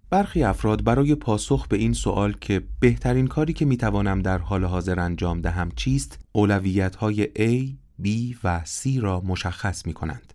برخی 0.10 0.44
افراد 0.44 0.84
برای 0.84 1.16
پاسخ 1.16 1.68
به 1.68 1.78
این 1.78 1.94
سوال 1.94 2.34
که 2.42 2.62
بهترین 2.80 3.28
کاری 3.28 3.54
که 3.54 3.66
می‌توانم 3.66 4.22
در 4.22 4.38
حال 4.38 4.66
حاضر 4.66 5.00
انجام 5.00 5.42
دهم 5.42 5.72
چیست، 5.76 6.20
اولویت 6.32 6.96
های 6.96 7.26
A، 7.26 7.76
B 8.04 8.36
و 8.44 8.62
C 8.66 8.98
را 9.02 9.22
مشخص 9.22 9.86
می 9.86 9.94
کنند. 9.94 10.34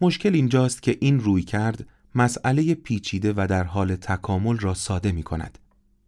مشکل 0.00 0.34
اینجاست 0.34 0.82
که 0.82 0.98
این 1.00 1.20
روی 1.20 1.42
کرد 1.42 1.86
مسئله 2.14 2.74
پیچیده 2.74 3.32
و 3.36 3.46
در 3.50 3.64
حال 3.64 3.96
تکامل 3.96 4.58
را 4.58 4.74
ساده 4.74 5.12
می 5.12 5.22
کند. 5.22 5.58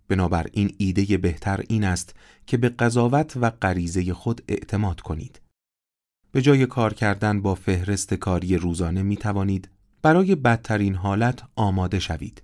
بنابراین 0.09 0.75
ایده 0.79 1.19
بهتر 1.19 1.65
این 1.69 1.85
است 1.85 2.15
که 2.47 2.57
به 2.57 2.69
قضاوت 2.69 3.37
و 3.37 3.51
غریزه 3.51 4.15
خود 4.15 4.43
اعتماد 4.49 5.01
کنید. 5.01 5.41
به 6.39 6.43
جای 6.43 6.67
کار 6.67 6.95
کردن 6.95 7.43
با 7.43 7.55
فهرست 7.55 8.15
کاری 8.15 8.57
روزانه 8.57 9.03
می 9.03 9.17
توانید 9.17 9.71
برای 10.03 10.35
بدترین 10.35 10.95
حالت 10.95 11.43
آماده 11.57 11.99
شوید. 11.99 12.43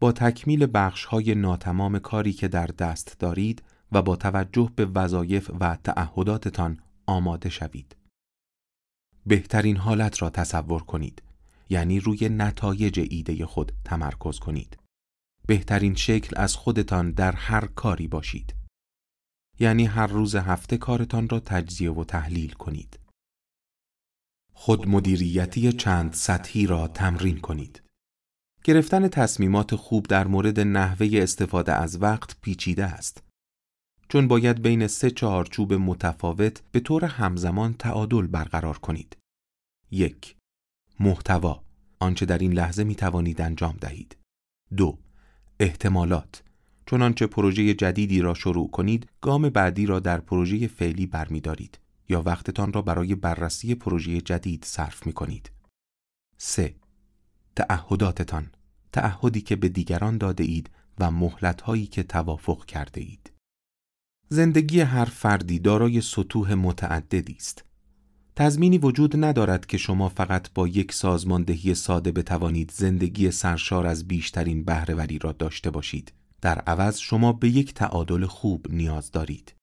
با 0.00 0.12
تکمیل 0.12 0.66
بخش 0.74 1.04
های 1.04 1.34
ناتمام 1.34 1.98
کاری 1.98 2.32
که 2.32 2.48
در 2.48 2.66
دست 2.66 3.16
دارید 3.18 3.62
و 3.92 4.02
با 4.02 4.16
توجه 4.16 4.70
به 4.76 4.86
وظایف 4.86 5.50
و 5.60 5.76
تعهداتتان 5.84 6.78
آماده 7.06 7.48
شوید. 7.48 7.96
بهترین 9.26 9.76
حالت 9.76 10.22
را 10.22 10.30
تصور 10.30 10.82
کنید 10.82 11.22
یعنی 11.70 12.00
روی 12.00 12.28
نتایج 12.28 13.06
ایده 13.10 13.46
خود 13.46 13.72
تمرکز 13.84 14.38
کنید. 14.38 14.78
بهترین 15.46 15.94
شکل 15.94 16.40
از 16.40 16.56
خودتان 16.56 17.10
در 17.10 17.32
هر 17.32 17.66
کاری 17.66 18.08
باشید. 18.08 18.54
یعنی 19.60 19.84
هر 19.84 20.06
روز 20.06 20.34
هفته 20.34 20.76
کارتان 20.76 21.28
را 21.28 21.40
تجزیه 21.40 21.92
و 21.92 22.04
تحلیل 22.04 22.52
کنید. 22.52 23.01
خود 24.64 24.88
مدیریتی 24.88 25.72
چند 25.72 26.12
سطحی 26.12 26.66
را 26.66 26.88
تمرین 26.88 27.38
کنید. 27.38 27.82
گرفتن 28.64 29.08
تصمیمات 29.08 29.74
خوب 29.74 30.06
در 30.06 30.26
مورد 30.26 30.60
نحوه 30.60 31.08
استفاده 31.12 31.72
از 31.72 32.02
وقت 32.02 32.36
پیچیده 32.40 32.84
است. 32.84 33.22
چون 34.08 34.28
باید 34.28 34.62
بین 34.62 34.86
سه 34.86 35.10
چهارچوب 35.10 35.74
متفاوت 35.74 36.62
به 36.72 36.80
طور 36.80 37.04
همزمان 37.04 37.74
تعادل 37.74 38.26
برقرار 38.26 38.78
کنید. 38.78 39.16
یک 39.90 40.36
محتوا 41.00 41.62
آنچه 42.00 42.26
در 42.26 42.38
این 42.38 42.52
لحظه 42.52 42.84
می 42.84 42.94
توانید 42.94 43.40
انجام 43.40 43.76
دهید. 43.80 44.16
دو 44.76 44.98
احتمالات 45.60 46.42
چنانچه 46.86 47.26
پروژه 47.26 47.74
جدیدی 47.74 48.20
را 48.20 48.34
شروع 48.34 48.70
کنید 48.70 49.08
گام 49.20 49.48
بعدی 49.48 49.86
را 49.86 50.00
در 50.00 50.20
پروژه 50.20 50.66
فعلی 50.66 51.06
برمیدارید. 51.06 51.81
یا 52.08 52.22
وقتتان 52.22 52.72
را 52.72 52.82
برای 52.82 53.14
بررسی 53.14 53.74
پروژه 53.74 54.20
جدید 54.20 54.64
صرف 54.64 55.06
می 55.06 55.12
کنید. 55.12 55.50
3. 56.38 56.74
تعهداتتان 57.56 58.50
تعهدی 58.92 59.40
که 59.40 59.56
به 59.56 59.68
دیگران 59.68 60.18
داده 60.18 60.44
اید 60.44 60.70
و 60.98 61.10
مهلت‌هایی 61.10 61.86
که 61.86 62.02
توافق 62.02 62.64
کرده 62.64 63.00
اید 63.00 63.32
زندگی 64.28 64.80
هر 64.80 65.04
فردی 65.04 65.58
دارای 65.58 66.00
سطوح 66.00 66.54
متعددی 66.54 67.36
است 67.38 67.64
تضمینی 68.36 68.78
وجود 68.78 69.24
ندارد 69.24 69.66
که 69.66 69.78
شما 69.78 70.08
فقط 70.08 70.52
با 70.54 70.68
یک 70.68 70.92
سازماندهی 70.92 71.74
ساده 71.74 72.12
بتوانید 72.12 72.70
زندگی 72.70 73.30
سرشار 73.30 73.86
از 73.86 74.08
بیشترین 74.08 74.64
بهرهوری 74.64 75.18
را 75.18 75.32
داشته 75.32 75.70
باشید. 75.70 76.12
در 76.40 76.58
عوض 76.58 76.98
شما 76.98 77.32
به 77.32 77.48
یک 77.48 77.74
تعادل 77.74 78.26
خوب 78.26 78.66
نیاز 78.70 79.10
دارید. 79.10 79.54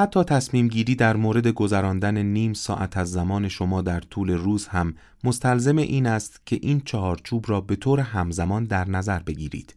حتی 0.00 0.24
تصمیم 0.24 0.68
گیری 0.68 0.94
در 0.94 1.16
مورد 1.16 1.48
گذراندن 1.48 2.18
نیم 2.18 2.52
ساعت 2.52 2.96
از 2.96 3.12
زمان 3.12 3.48
شما 3.48 3.82
در 3.82 4.00
طول 4.00 4.30
روز 4.30 4.66
هم 4.66 4.94
مستلزم 5.24 5.76
این 5.76 6.06
است 6.06 6.46
که 6.46 6.58
این 6.62 6.80
چهارچوب 6.80 7.44
را 7.48 7.60
به 7.60 7.76
طور 7.76 8.00
همزمان 8.00 8.64
در 8.64 8.88
نظر 8.88 9.18
بگیرید. 9.18 9.74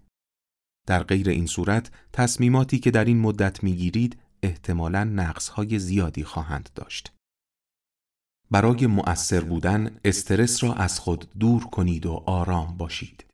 در 0.88 1.04
غیر 1.04 1.30
این 1.30 1.46
صورت 1.46 1.92
تصمیماتی 2.14 2.80
که 2.80 2.92
در 2.92 3.06
این 3.06 3.20
مدت 3.20 3.64
می‌گیرید 3.64 4.18
احتمالاً 4.44 5.04
نقصهای 5.04 5.80
زیادی 5.80 6.24
خواهند 6.24 6.70
داشت. 6.76 7.14
برای 8.52 8.88
مؤثر 8.88 9.42
بودن 9.42 10.00
استرس 10.06 10.64
را 10.64 10.74
از 10.74 11.00
خود 11.00 11.28
دور 11.40 11.64
کنید 11.66 12.06
و 12.06 12.24
آرام 12.26 12.78
باشید. 12.78 13.26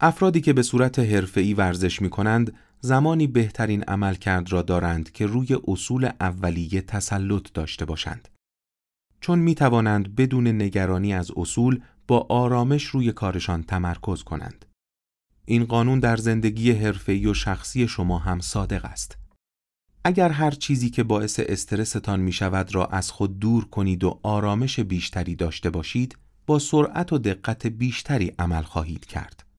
افرادی 0.00 0.40
که 0.40 0.52
به 0.52 0.62
صورت 0.62 0.98
حرفه‌ای 0.98 1.54
ورزش 1.54 2.02
می 2.02 2.10
کنند 2.10 2.52
زمانی 2.80 3.26
بهترین 3.26 3.82
عملکرد 3.82 4.52
را 4.52 4.62
دارند 4.62 5.12
که 5.12 5.26
روی 5.26 5.58
اصول 5.68 6.10
اولیه 6.20 6.80
تسلط 6.80 7.52
داشته 7.54 7.84
باشند. 7.84 8.28
چون 9.20 9.38
می 9.38 9.54
توانند 9.54 10.16
بدون 10.16 10.46
نگرانی 10.46 11.14
از 11.14 11.30
اصول 11.36 11.80
با 12.08 12.26
آرامش 12.28 12.84
روی 12.84 13.12
کارشان 13.12 13.62
تمرکز 13.62 14.22
کنند. 14.22 14.64
این 15.44 15.64
قانون 15.64 16.00
در 16.00 16.16
زندگی 16.16 16.72
حرفه‌ای 16.72 17.26
و 17.26 17.34
شخصی 17.34 17.88
شما 17.88 18.18
هم 18.18 18.40
صادق 18.40 18.84
است. 18.84 19.18
اگر 20.04 20.28
هر 20.28 20.50
چیزی 20.50 20.90
که 20.90 21.02
باعث 21.02 21.40
استرستان 21.42 22.20
می 22.20 22.32
شود 22.32 22.74
را 22.74 22.86
از 22.86 23.10
خود 23.10 23.38
دور 23.38 23.64
کنید 23.64 24.04
و 24.04 24.20
آرامش 24.22 24.80
بیشتری 24.80 25.34
داشته 25.34 25.70
باشید، 25.70 26.18
با 26.46 26.58
سرعت 26.58 27.12
و 27.12 27.18
دقت 27.18 27.66
بیشتری 27.66 28.32
عمل 28.38 28.62
خواهید 28.62 29.04
کرد. 29.04 29.49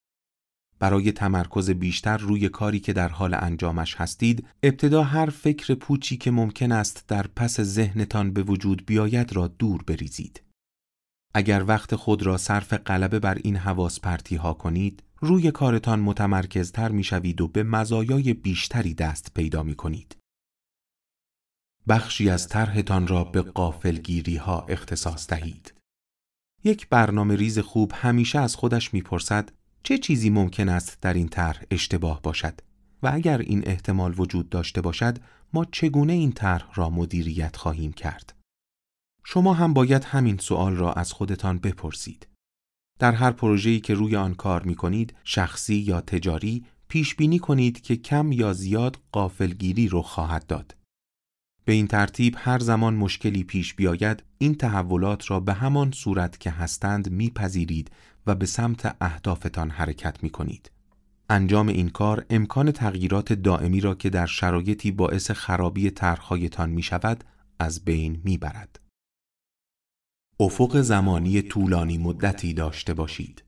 برای 0.82 1.11
تمرکز 1.11 1.69
بیشتر 1.69 2.17
روی 2.17 2.49
کاری 2.49 2.79
که 2.79 2.93
در 2.93 3.09
حال 3.09 3.34
انجامش 3.34 3.95
هستید، 3.95 4.47
ابتدا 4.63 5.03
هر 5.03 5.29
فکر 5.29 5.75
پوچی 5.75 6.17
که 6.17 6.32
ممکن 6.32 6.71
است 6.71 7.07
در 7.07 7.27
پس 7.27 7.61
ذهنتان 7.61 8.34
به 8.34 8.43
وجود 8.43 8.86
بیاید 8.86 9.34
را 9.34 9.47
دور 9.47 9.84
بریزید. 9.84 10.43
اگر 11.34 11.63
وقت 11.67 11.95
خود 11.95 12.23
را 12.23 12.38
صرف 12.38 12.73
غلبه 12.73 13.19
بر 13.19 13.36
این 13.36 13.55
حواس 13.55 13.99
پرتی 13.99 14.36
ها 14.36 14.53
کنید، 14.53 15.03
روی 15.19 15.51
کارتان 15.51 15.99
متمرکزتر 15.99 16.91
می 16.91 17.03
شوید 17.03 17.41
و 17.41 17.47
به 17.47 17.63
مزایای 17.63 18.34
بیشتری 18.34 18.93
دست 18.93 19.34
پیدا 19.34 19.63
می 19.63 19.75
کنید. 19.75 20.17
بخشی 21.88 22.29
از 22.29 22.47
طرحتان 22.47 23.07
را 23.07 23.23
به 23.23 23.41
قافلگیری 23.41 24.36
ها 24.36 24.65
اختصاص 24.69 25.27
دهید. 25.27 25.73
یک 26.63 26.89
برنامه 26.89 27.36
ریز 27.36 27.59
خوب 27.59 27.91
همیشه 27.95 28.39
از 28.39 28.55
خودش 28.55 28.93
می‌پرسد 28.93 29.49
چه 29.84 29.97
چیزی 29.97 30.29
ممکن 30.29 30.69
است 30.69 30.97
در 31.01 31.13
این 31.13 31.27
طرح 31.27 31.63
اشتباه 31.71 32.21
باشد 32.21 32.61
و 33.03 33.11
اگر 33.13 33.38
این 33.38 33.67
احتمال 33.67 34.13
وجود 34.17 34.49
داشته 34.49 34.82
باشد 34.82 35.17
ما 35.53 35.65
چگونه 35.65 36.13
این 36.13 36.32
طرح 36.32 36.67
را 36.75 36.89
مدیریت 36.89 37.55
خواهیم 37.55 37.93
کرد. 37.93 38.34
شما 39.23 39.53
هم 39.53 39.73
باید 39.73 40.03
همین 40.03 40.38
سوال 40.38 40.75
را 40.75 40.93
از 40.93 41.11
خودتان 41.11 41.57
بپرسید. 41.57 42.27
در 42.99 43.11
هر 43.11 43.32
پروژه‌ای 43.32 43.79
که 43.79 43.93
روی 43.93 44.15
آن 44.15 44.34
کار 44.34 44.63
می 44.63 44.75
کنید، 44.75 45.15
شخصی 45.23 45.75
یا 45.75 46.01
تجاری، 46.01 46.65
پیش 46.88 47.15
بینی 47.15 47.39
کنید 47.39 47.82
که 47.82 47.95
کم 47.95 48.32
یا 48.32 48.53
زیاد 48.53 48.99
قافلگیری 49.11 49.88
رو 49.88 50.01
خواهد 50.01 50.45
داد. 50.45 50.75
به 51.65 51.73
این 51.73 51.88
ترتیب 51.88 52.36
هر 52.38 52.59
زمان 52.59 52.95
مشکلی 52.95 53.43
پیش 53.43 53.73
بیاید 53.73 54.23
این 54.38 54.55
تحولات 54.55 55.32
را 55.32 55.39
به 55.39 55.53
همان 55.53 55.91
صورت 55.91 56.39
که 56.39 56.51
هستند 56.51 57.11
میپذیرید 57.11 57.91
و 58.28 58.36
به 58.36 58.45
سمت 58.45 58.95
اهدافتان 59.01 59.69
حرکت 59.69 60.24
می 60.24 60.30
کنید. 60.30 60.72
انجام 61.30 61.67
این 61.67 61.89
کار 61.89 62.26
امکان 62.30 62.72
تغییرات 62.72 63.34
دائمی 63.34 63.82
را 63.82 63.95
که 63.95 64.09
در 64.09 64.26
شرایطی 64.26 64.91
باعث 64.91 65.32
خرابی 65.32 65.89
طرحهایتان 65.89 66.69
می 66.69 66.84
شود 66.84 67.24
از 67.59 67.86
بین 67.86 68.22
می 68.24 68.38
برد. 68.38 68.80
افق 70.39 70.82
زمانی 70.82 71.41
طولانی 71.41 71.97
مدتی 71.97 72.53
داشته 72.53 72.93
باشید. 72.93 73.43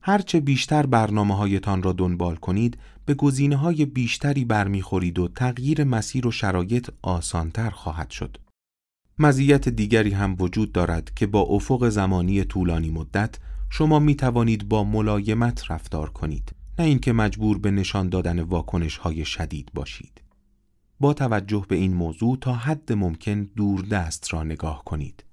هرچه 0.00 0.40
بیشتر 0.40 0.86
برنامه 0.86 1.36
هایتان 1.36 1.82
را 1.82 1.92
دنبال 1.92 2.36
کنید 2.36 2.78
به 3.06 3.14
گزینه 3.14 3.56
های 3.56 3.84
بیشتری 3.84 4.44
برمیخورید 4.44 5.18
و 5.18 5.28
تغییر 5.28 5.84
مسیر 5.84 6.26
و 6.26 6.30
شرایط 6.30 6.90
آسانتر 7.02 7.70
خواهد 7.70 8.10
شد. 8.10 8.38
مزیت 9.18 9.68
دیگری 9.68 10.10
هم 10.10 10.36
وجود 10.38 10.72
دارد 10.72 11.14
که 11.14 11.26
با 11.26 11.40
افق 11.40 11.88
زمانی 11.88 12.44
طولانی 12.44 12.90
مدت 12.90 13.38
شما 13.70 13.98
می 13.98 14.14
توانید 14.14 14.68
با 14.68 14.84
ملایمت 14.84 15.70
رفتار 15.70 16.10
کنید 16.10 16.54
نه 16.78 16.84
اینکه 16.84 17.12
مجبور 17.12 17.58
به 17.58 17.70
نشان 17.70 18.08
دادن 18.08 18.40
واکنش 18.40 18.96
های 18.96 19.24
شدید 19.24 19.70
باشید. 19.74 20.22
با 21.00 21.14
توجه 21.14 21.66
به 21.68 21.76
این 21.76 21.94
موضوع 21.94 22.38
تا 22.40 22.54
حد 22.54 22.92
ممکن 22.92 23.42
دور 23.42 23.82
دست 23.82 24.34
را 24.34 24.42
نگاه 24.42 24.84
کنید. 24.84 25.24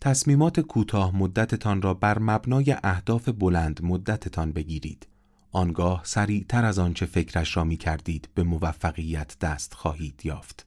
تصمیمات 0.00 0.60
کوتاه 0.60 1.16
مدتتان 1.16 1.82
را 1.82 1.94
بر 1.94 2.18
مبنای 2.18 2.76
اهداف 2.84 3.28
بلند 3.28 3.80
مدتتان 3.82 4.52
بگیرید. 4.52 5.06
آنگاه 5.52 6.00
سریعتر 6.04 6.64
از 6.64 6.78
آنچه 6.78 7.06
فکرش 7.06 7.56
را 7.56 7.64
می 7.64 7.76
کردید 7.76 8.28
به 8.34 8.42
موفقیت 8.42 9.36
دست 9.40 9.74
خواهید 9.74 10.20
یافت. 10.24 10.66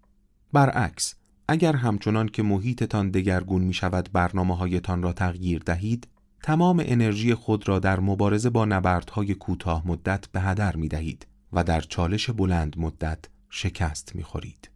برعکس، 0.53 1.15
اگر 1.47 1.75
همچنان 1.75 2.27
که 2.27 2.43
محیطتان 2.43 3.11
دگرگون 3.11 3.61
می 3.61 3.73
شود 3.73 4.09
برنامه 4.13 4.57
هایتان 4.57 5.03
را 5.03 5.13
تغییر 5.13 5.59
دهید، 5.65 6.07
تمام 6.43 6.83
انرژی 6.85 7.33
خود 7.33 7.67
را 7.67 7.79
در 7.79 7.99
مبارزه 7.99 8.49
با 8.49 8.65
نبردهای 8.65 9.35
کوتاه 9.35 9.87
مدت 9.87 10.27
به 10.27 10.41
هدر 10.41 10.75
می 10.75 10.87
دهید 10.87 11.27
و 11.53 11.63
در 11.63 11.81
چالش 11.81 12.29
بلند 12.29 12.79
مدت 12.79 13.25
شکست 13.49 14.15
می 14.15 14.23
خورید. 14.23 14.69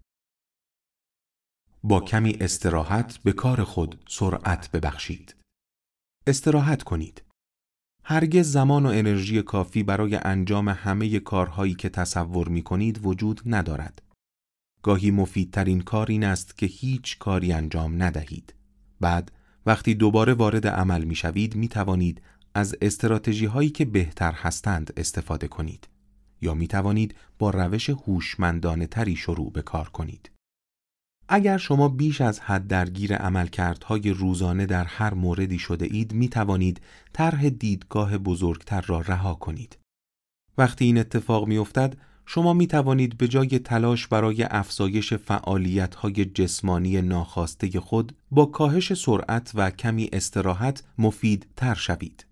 با 1.83 2.01
کمی 2.01 2.37
استراحت 2.41 3.17
به 3.17 3.33
کار 3.33 3.63
خود 3.63 4.03
سرعت 4.09 4.71
ببخشید. 4.71 5.35
استراحت 6.27 6.83
کنید. 6.83 7.23
هرگز 8.03 8.51
زمان 8.51 8.85
و 8.85 8.89
انرژی 8.89 9.41
کافی 9.41 9.83
برای 9.83 10.15
انجام 10.15 10.69
همه 10.69 11.19
کارهایی 11.19 11.75
که 11.75 11.89
تصور 11.89 12.49
می 12.49 12.61
کنید 12.61 13.05
وجود 13.05 13.41
ندارد. 13.45 14.01
گاهی 14.83 15.11
مفیدترین 15.11 15.81
کار 15.81 16.07
این 16.09 16.23
است 16.23 16.57
که 16.57 16.65
هیچ 16.65 17.17
کاری 17.17 17.53
انجام 17.53 18.03
ندهید. 18.03 18.53
بعد 18.99 19.31
وقتی 19.67 19.95
دوباره 19.95 20.33
وارد 20.33 20.67
عمل 20.67 21.03
می 21.03 21.15
شوید 21.15 21.55
می 21.55 21.67
توانید 21.67 22.21
از 22.53 22.75
استراتژی 22.81 23.45
هایی 23.45 23.69
که 23.69 23.85
بهتر 23.85 24.31
هستند 24.31 24.93
استفاده 24.97 25.47
کنید 25.47 25.87
یا 26.41 26.53
می 26.53 26.67
توانید 26.67 27.15
با 27.39 27.49
روش 27.49 27.89
هوشمندانه 27.89 28.87
تری 28.87 29.15
شروع 29.15 29.51
به 29.51 29.61
کار 29.61 29.89
کنید. 29.89 30.31
اگر 31.29 31.57
شما 31.57 31.89
بیش 31.89 32.21
از 32.21 32.39
حد 32.39 32.67
درگیر 32.67 33.15
عملکردهای 33.15 34.09
روزانه 34.09 34.65
در 34.65 34.83
هر 34.83 35.13
موردی 35.13 35.59
شده 35.59 35.87
اید 35.91 36.13
می 36.13 36.29
توانید 36.29 36.81
طرح 37.13 37.49
دیدگاه 37.49 38.17
بزرگتر 38.17 38.81
را 38.81 39.01
رها 39.01 39.33
کنید. 39.33 39.77
وقتی 40.57 40.85
این 40.85 40.97
اتفاق 40.97 41.47
می 41.47 41.57
افتد، 41.57 41.97
شما 42.29 42.53
می 42.53 42.67
توانید 42.67 43.17
به 43.17 43.27
جای 43.27 43.59
تلاش 43.59 44.07
برای 44.07 44.43
افزایش 44.43 45.13
فعالیت 45.13 45.95
های 45.95 46.25
جسمانی 46.25 47.01
ناخواسته 47.01 47.79
خود 47.79 48.15
با 48.31 48.45
کاهش 48.45 48.93
سرعت 48.93 49.51
و 49.55 49.71
کمی 49.71 50.09
استراحت 50.13 50.83
مفید 50.97 51.47
تر 51.55 51.75
شوید. 51.75 52.25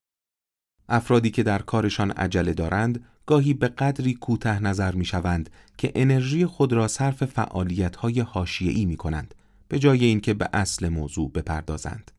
افرادی 0.90 1.30
که 1.30 1.44
در 1.44 1.62
کارشان 1.62 2.12
عجله 2.12 2.54
دارند 2.54 3.06
گاهی 3.26 3.54
به 3.54 3.68
قدری 3.68 4.14
کوته 4.14 4.60
نظر 4.60 4.96
می 4.96 5.06
شوند 5.06 5.50
که 5.78 5.92
انرژی 5.96 6.46
خود 6.46 6.74
را 6.74 6.88
صرف 6.88 7.26
فعالیت 7.26 7.96
های 7.96 8.20
حاشیه‌ای 8.20 8.86
می 8.86 8.98
کنند 8.98 9.36
به 9.68 9.80
جای 9.80 10.06
اینکه 10.06 10.34
به 10.34 10.50
اصل 10.54 10.90
موضوع 10.90 11.32
بپردازند. 11.32 12.12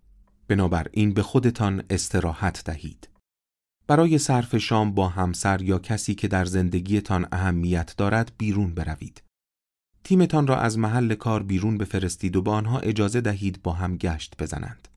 بنابراین 0.49 1.15
به 1.15 1.23
خودتان 1.23 1.83
استراحت 1.91 2.65
دهید. 2.65 3.09
برای 3.87 4.19
صرف 4.19 4.57
شام 4.57 4.95
با 4.95 5.09
همسر 5.09 5.63
یا 5.63 5.79
کسی 5.79 6.15
که 6.15 6.29
در 6.29 6.45
زندگیتان 6.45 7.27
اهمیت 7.33 7.95
دارد 7.97 8.33
بیرون 8.39 8.75
بروید. 8.75 9.23
تیمتان 10.05 10.47
را 10.47 10.57
از 10.57 10.79
محل 10.79 11.15
کار 11.15 11.43
بیرون 11.43 11.79
بفرستید 11.79 12.37
و 12.37 12.43
به 12.43 12.51
آنها 12.51 12.79
اجازه 12.79 13.21
دهید 13.21 13.63
با 13.63 13.73
هم 13.73 13.97
گشت 13.97 14.35
بزنند. 14.39 14.89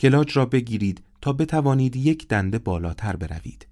کلاج 0.00 0.36
را 0.36 0.46
بگیرید 0.46 1.04
تا 1.20 1.32
بتوانید 1.32 1.96
یک 1.96 2.28
دنده 2.28 2.58
بالاتر 2.58 3.16
بروید. 3.16 3.66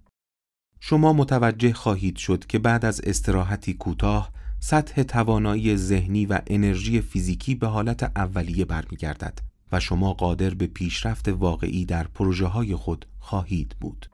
شما 0.81 1.13
متوجه 1.13 1.73
خواهید 1.73 2.17
شد 2.17 2.47
که 2.47 2.59
بعد 2.59 2.85
از 2.85 3.01
استراحتی 3.01 3.75
کوتاه 3.75 4.33
سطح 4.61 5.03
توانایی 5.03 5.77
ذهنی 5.77 6.27
و 6.27 6.41
انرژی 6.47 7.01
فیزیکی 7.01 7.55
به 7.55 7.67
حالت 7.67 8.03
اولیه 8.03 8.65
برمیگردد 8.65 9.39
و 9.73 9.81
شما 9.81 10.13
قادر 10.13 10.55
به 10.55 10.67
پیشرفت 10.67 11.29
واقعی 11.29 11.85
در 11.85 12.05
پروژه 12.05 12.47
های 12.47 12.77
خود 12.77 13.07
خواهید 13.19 13.77
بود. 13.81 14.11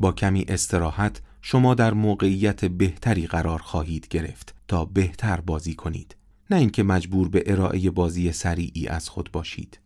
با 0.00 0.12
کمی 0.12 0.44
استراحت 0.48 1.22
شما 1.42 1.74
در 1.74 1.94
موقعیت 1.94 2.64
بهتری 2.64 3.26
قرار 3.26 3.58
خواهید 3.58 4.08
گرفت 4.08 4.54
تا 4.68 4.84
بهتر 4.84 5.40
بازی 5.40 5.74
کنید 5.74 6.16
نه 6.50 6.56
اینکه 6.56 6.82
مجبور 6.82 7.28
به 7.28 7.42
ارائه 7.46 7.90
بازی 7.90 8.32
سریعی 8.32 8.86
از 8.86 9.08
خود 9.08 9.32
باشید. 9.32 9.80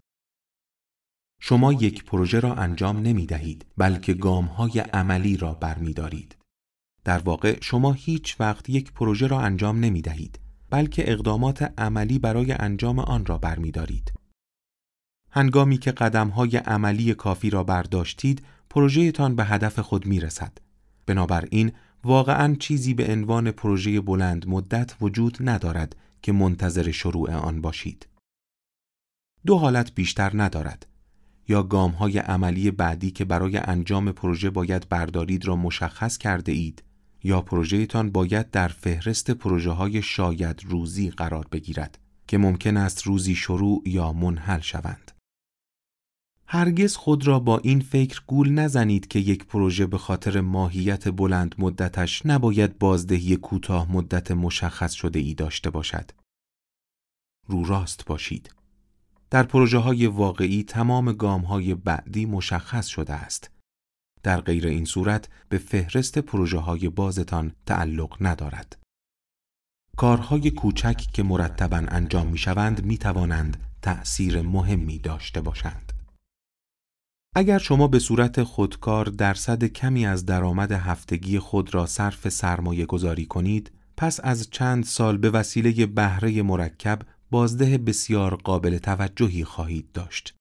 شما 1.41 1.73
یک 1.73 2.05
پروژه 2.05 2.41
را 2.41 2.55
انجام 2.55 2.99
نمی 2.99 3.27
دهید 3.27 3.67
بلکه 3.77 4.15
گام 4.15 4.45
های 4.45 4.79
عملی 4.79 5.37
را 5.37 5.55
برمیدارید. 5.55 6.37
در 7.05 7.19
واقع 7.19 7.59
شما 7.61 7.93
هیچ 7.93 8.41
وقت 8.41 8.71
یک 8.71 8.93
پروژه 8.93 9.27
را 9.27 9.41
انجام 9.41 9.81
نمی 9.81 10.03
دهید 10.03 10.39
بلکه 10.71 11.13
اقدامات 11.13 11.73
عملی 11.79 12.19
برای 12.19 12.53
انجام 12.53 12.99
آن 12.99 13.27
را 13.27 13.39
برمیدارید. 13.39 14.13
هنگامی 15.39 15.79
که 15.79 15.93
قدم 15.93 16.29
های 16.29 16.57
عملی 16.57 17.15
کافی 17.15 17.51
را 17.51 17.65
برداشتید 17.65 18.43
پروژهتان 18.71 19.37
به 19.37 19.45
هدف 19.45 19.79
خود 19.79 20.07
می 20.07 20.21
رسد. 20.21 20.59
بنابراین 21.07 21.73
واقعا 22.05 22.55
چیزی 22.55 22.95
به 22.95 23.13
عنوان 23.13 23.51
پروژه 23.51 24.01
بلند 24.01 24.49
مدت 24.49 24.95
وجود 25.01 25.39
ندارد 25.41 25.97
که 26.23 26.33
منتظر 26.33 26.91
شروع 26.91 27.35
آن 27.35 27.61
باشید. 27.61 28.09
دو 29.47 29.59
حالت 29.59 29.95
بیشتر 29.95 30.31
ندارد. 30.35 30.87
یا 31.49 31.63
گام 31.63 31.91
های 31.91 32.19
عملی 32.19 32.71
بعدی 32.71 33.11
که 33.11 33.25
برای 33.25 33.57
انجام 33.57 34.13
پروژه 34.13 34.51
باید 34.51 34.89
بردارید 34.89 35.45
را 35.45 35.57
مشخص 35.57 36.19
کرده 36.19 36.53
اید 36.53 36.83
یا 37.25 37.41
پروژهتان 37.41 38.11
باید 38.11 38.51
در 38.51 38.69
فهرست 38.69 39.31
پروژه 39.31 39.71
های 39.71 40.03
شاید 40.03 40.63
روزی 40.65 41.11
قرار 41.11 41.47
بگیرد 41.53 41.99
که 42.27 42.39
ممکن 42.39 42.77
است 42.77 43.03
روزی 43.03 43.35
شروع 43.35 43.83
یا 43.87 44.13
منحل 44.13 44.61
شوند. 44.61 45.18
هرگز 46.51 46.97
خود 46.97 47.27
را 47.27 47.39
با 47.39 47.59
این 47.59 47.81
فکر 47.81 48.23
گول 48.27 48.51
نزنید 48.51 49.07
که 49.07 49.19
یک 49.19 49.45
پروژه 49.45 49.87
به 49.87 49.99
خاطر 49.99 50.41
ماهیت 50.41 51.09
بلند 51.09 51.55
مدتش 51.59 52.27
نباید 52.27 52.79
بازدهی 52.79 53.37
کوتاه 53.37 53.93
مدت 53.93 54.31
مشخص 54.31 54.93
شده 54.93 55.19
ای 55.19 55.35
داشته 55.35 55.71
باشد. 55.71 56.11
رو 57.47 57.65
راست 57.65 58.05
باشید. 58.07 58.55
در 59.31 59.43
پروژه 59.43 59.79
های 59.79 60.07
واقعی 60.07 60.63
تمام 60.63 61.13
گام 61.13 61.41
های 61.41 61.75
بعدی 61.75 62.27
مشخص 62.27 62.87
شده 62.87 63.13
است. 63.13 63.51
در 64.23 64.41
غیر 64.41 64.67
این 64.67 64.85
صورت 64.85 65.29
به 65.49 65.59
فهرست 65.59 66.19
پروژه 66.19 66.59
های 66.59 66.89
بازتان 66.89 67.53
تعلق 67.67 68.17
ندارد. 68.21 68.79
کارهای 69.97 70.51
کوچک 70.51 70.97
که 71.13 71.23
مرتبا 71.23 71.83
انجام 71.89 72.27
می 72.27 72.39
شوند 72.39 72.85
می 72.85 72.99
توانند 72.99 73.57
تأثیر 73.83 74.43
مهمی 74.43 74.99
داشته 74.99 75.41
باشند. 75.41 75.98
اگر 77.35 77.59
شما 77.59 77.89
به 77.89 77.99
صورت 77.99 78.43
خودکار 78.43 79.05
درصد 79.05 79.65
کمی 79.65 80.07
از 80.07 80.27
درآمد 80.27 80.73
هفتگی 80.73 81.39
خود 81.39 81.75
را 81.75 81.87
صرف 81.87 82.29
سرمایه 82.29 82.87
گذاری 82.87 83.27
کنید، 83.27 83.73
پس 83.97 84.21
از 84.23 84.51
چند 84.51 84.85
سال 84.85 85.19
به 85.19 85.31
وسیله 85.31 85.87
بهره 85.87 86.43
مرکب 86.43 87.03
بازده 87.31 87.79
بسیار 87.79 88.35
قابل 88.35 88.79
توجهی 88.79 89.45
خواهید 89.45 89.93
داشت. 89.93 90.35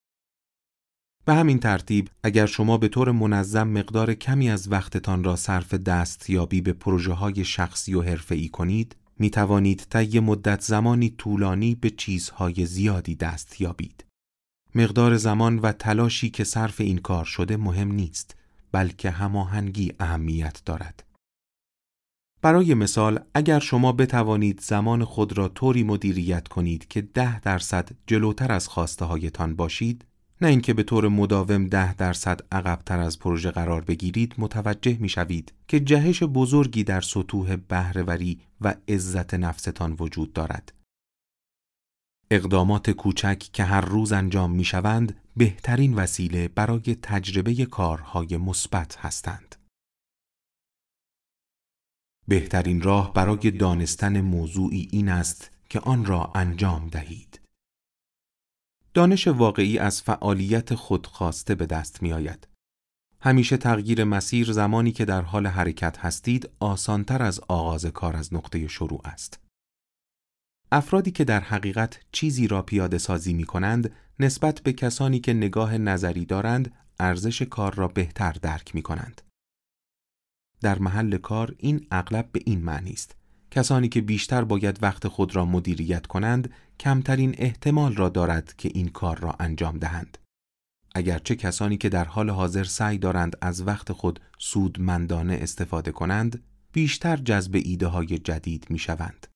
به 1.25 1.33
همین 1.33 1.59
ترتیب 1.59 2.09
اگر 2.23 2.45
شما 2.45 2.77
به 2.77 2.87
طور 2.87 3.11
منظم 3.11 3.67
مقدار 3.67 4.13
کمی 4.13 4.49
از 4.49 4.71
وقتتان 4.71 5.23
را 5.23 5.35
صرف 5.35 5.73
دستیابی 5.73 6.61
به 6.61 6.73
پروژه 6.73 7.13
های 7.13 7.45
شخصی 7.45 7.93
و 7.93 8.01
حرفه‌ای 8.01 8.49
کنید، 8.49 8.95
می 9.19 9.29
توانید 9.29 9.87
طی 9.89 10.19
مدت 10.19 10.61
زمانی 10.61 11.09
طولانی 11.09 11.75
به 11.75 11.89
چیزهای 11.89 12.65
زیادی 12.65 13.15
دست 13.15 13.61
یابید. 13.61 14.06
مقدار 14.75 15.17
زمان 15.17 15.59
و 15.59 15.71
تلاشی 15.71 16.29
که 16.29 16.43
صرف 16.43 16.81
این 16.81 16.97
کار 16.97 17.25
شده 17.25 17.57
مهم 17.57 17.91
نیست، 17.91 18.35
بلکه 18.71 19.09
هماهنگی 19.09 19.93
اهمیت 19.99 20.61
دارد. 20.65 21.03
برای 22.41 22.73
مثال 22.73 23.19
اگر 23.33 23.59
شما 23.59 23.91
بتوانید 23.91 24.59
زمان 24.61 25.03
خود 25.03 25.37
را 25.37 25.47
طوری 25.47 25.83
مدیریت 25.83 26.47
کنید 26.47 26.87
که 26.87 27.01
ده 27.01 27.39
درصد 27.39 27.89
جلوتر 28.07 28.51
از 28.51 28.67
خواسته 28.67 29.05
هایتان 29.05 29.55
باشید 29.55 30.05
نه 30.41 30.47
اینکه 30.47 30.73
به 30.73 30.83
طور 30.83 31.07
مداوم 31.07 31.67
ده 31.67 31.93
درصد 31.93 32.41
عقبتر 32.51 32.99
از 32.99 33.19
پروژه 33.19 33.51
قرار 33.51 33.81
بگیرید 33.81 34.35
متوجه 34.37 34.97
می 34.99 35.09
شوید 35.09 35.53
که 35.67 35.79
جهش 35.79 36.23
بزرگی 36.23 36.83
در 36.83 37.01
سطوح 37.01 37.55
بهرهوری 37.55 38.39
و 38.61 38.75
عزت 38.87 39.33
نفستان 39.33 39.95
وجود 39.99 40.33
دارد. 40.33 40.73
اقدامات 42.31 42.89
کوچک 42.89 43.39
که 43.39 43.63
هر 43.63 43.81
روز 43.81 44.11
انجام 44.11 44.51
می 44.51 44.63
شوند 44.63 45.21
بهترین 45.37 45.93
وسیله 45.93 46.47
برای 46.47 46.97
تجربه 47.01 47.65
کارهای 47.65 48.37
مثبت 48.37 48.97
هستند. 48.97 49.55
بهترین 52.27 52.81
راه 52.81 53.13
برای 53.13 53.51
دانستن 53.51 54.21
موضوعی 54.21 54.89
این 54.91 55.09
است 55.09 55.51
که 55.69 55.79
آن 55.79 56.05
را 56.05 56.31
انجام 56.35 56.87
دهید. 56.87 57.41
دانش 58.93 59.27
واقعی 59.27 59.77
از 59.77 60.01
فعالیت 60.01 60.75
خودخواسته 60.75 61.55
به 61.55 61.65
دست 61.65 62.03
می 62.03 62.13
آید. 62.13 62.47
همیشه 63.21 63.57
تغییر 63.57 64.03
مسیر 64.03 64.51
زمانی 64.51 64.91
که 64.91 65.05
در 65.05 65.21
حال 65.21 65.47
حرکت 65.47 65.97
هستید 65.97 66.49
آسانتر 66.59 67.23
از 67.23 67.39
آغاز 67.47 67.85
کار 67.85 68.15
از 68.15 68.33
نقطه 68.33 68.67
شروع 68.67 69.01
است. 69.03 69.46
افرادی 70.71 71.11
که 71.11 71.23
در 71.23 71.39
حقیقت 71.39 71.99
چیزی 72.11 72.47
را 72.47 72.61
پیاده 72.61 72.97
سازی 72.97 73.33
می 73.33 73.43
کنند 73.43 73.91
نسبت 74.19 74.61
به 74.61 74.73
کسانی 74.73 75.19
که 75.19 75.33
نگاه 75.33 75.77
نظری 75.77 76.25
دارند 76.25 76.73
ارزش 76.99 77.41
کار 77.41 77.75
را 77.75 77.87
بهتر 77.87 78.31
درک 78.31 78.75
می 78.75 78.81
کنند. 78.81 79.21
در 80.61 80.79
محل 80.79 81.17
کار 81.17 81.55
این 81.57 81.87
اغلب 81.91 82.29
به 82.31 82.39
این 82.45 82.61
معنی 82.61 82.91
است 82.91 83.15
کسانی 83.51 83.89
که 83.89 84.01
بیشتر 84.01 84.43
باید 84.43 84.83
وقت 84.83 85.07
خود 85.07 85.35
را 85.35 85.45
مدیریت 85.45 86.07
کنند 86.07 86.49
کمترین 86.79 87.35
احتمال 87.37 87.95
را 87.95 88.09
دارد 88.09 88.53
که 88.57 88.71
این 88.73 88.87
کار 88.87 89.19
را 89.19 89.35
انجام 89.39 89.77
دهند 89.77 90.17
اگرچه 90.95 91.35
کسانی 91.35 91.77
که 91.77 91.89
در 91.89 92.05
حال 92.05 92.29
حاضر 92.29 92.63
سعی 92.63 92.97
دارند 92.97 93.37
از 93.41 93.67
وقت 93.67 93.91
خود 93.91 94.19
سودمندانه 94.39 95.39
استفاده 95.41 95.91
کنند 95.91 96.43
بیشتر 96.71 97.17
جذب 97.17 97.61
ایده 97.65 97.87
های 97.87 98.19
جدید 98.19 98.65
می 98.69 98.79
شوند. 98.79 99.27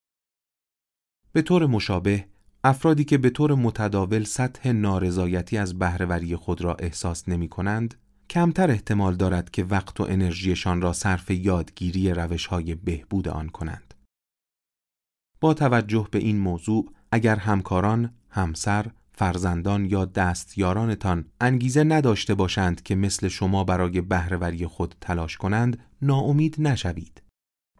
به 1.33 1.41
طور 1.41 1.65
مشابه 1.65 2.25
افرادی 2.63 3.03
که 3.03 3.17
به 3.17 3.29
طور 3.29 3.55
متداول 3.55 4.23
سطح 4.23 4.71
نارضایتی 4.71 5.57
از 5.57 5.79
بهرهوری 5.79 6.35
خود 6.35 6.61
را 6.61 6.75
احساس 6.75 7.29
نمی 7.29 7.47
کنند 7.47 7.95
کمتر 8.29 8.71
احتمال 8.71 9.15
دارد 9.15 9.51
که 9.51 9.63
وقت 9.63 9.99
و 9.99 10.03
انرژیشان 10.03 10.81
را 10.81 10.93
صرف 10.93 11.31
یادگیری 11.31 12.11
روشهای 12.11 12.75
بهبود 12.75 13.27
آن 13.27 13.49
کنند. 13.49 13.93
با 15.41 15.53
توجه 15.53 16.07
به 16.11 16.19
این 16.19 16.39
موضوع 16.39 16.93
اگر 17.11 17.35
همکاران، 17.35 18.13
همسر، 18.29 18.91
فرزندان 19.11 19.85
یا 19.85 20.05
دستیارانتان 20.05 21.25
انگیزه 21.41 21.83
نداشته 21.83 22.35
باشند 22.35 22.83
که 22.83 22.95
مثل 22.95 23.27
شما 23.27 23.63
برای 23.63 24.01
بهرهوری 24.01 24.67
خود 24.67 24.95
تلاش 25.01 25.37
کنند، 25.37 25.79
ناامید 26.01 26.55
نشوید. 26.59 27.20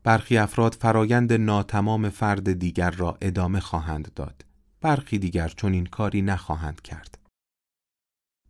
برخی 0.04 0.38
افراد 0.38 0.74
فرایند 0.74 1.34
ناتمام 1.34 2.10
فرد 2.10 2.54
دیگر 2.54 2.92
را 2.92 3.18
ادامه 3.22 3.60
خواهند 3.60 4.14
داد. 4.14 4.46
برخی 4.82 5.20
دیگر 5.20 5.48
چون 5.48 5.74
این 5.74 5.86
کاری 5.86 6.22
نخواهند 6.22 6.82
کرد. 6.82 7.18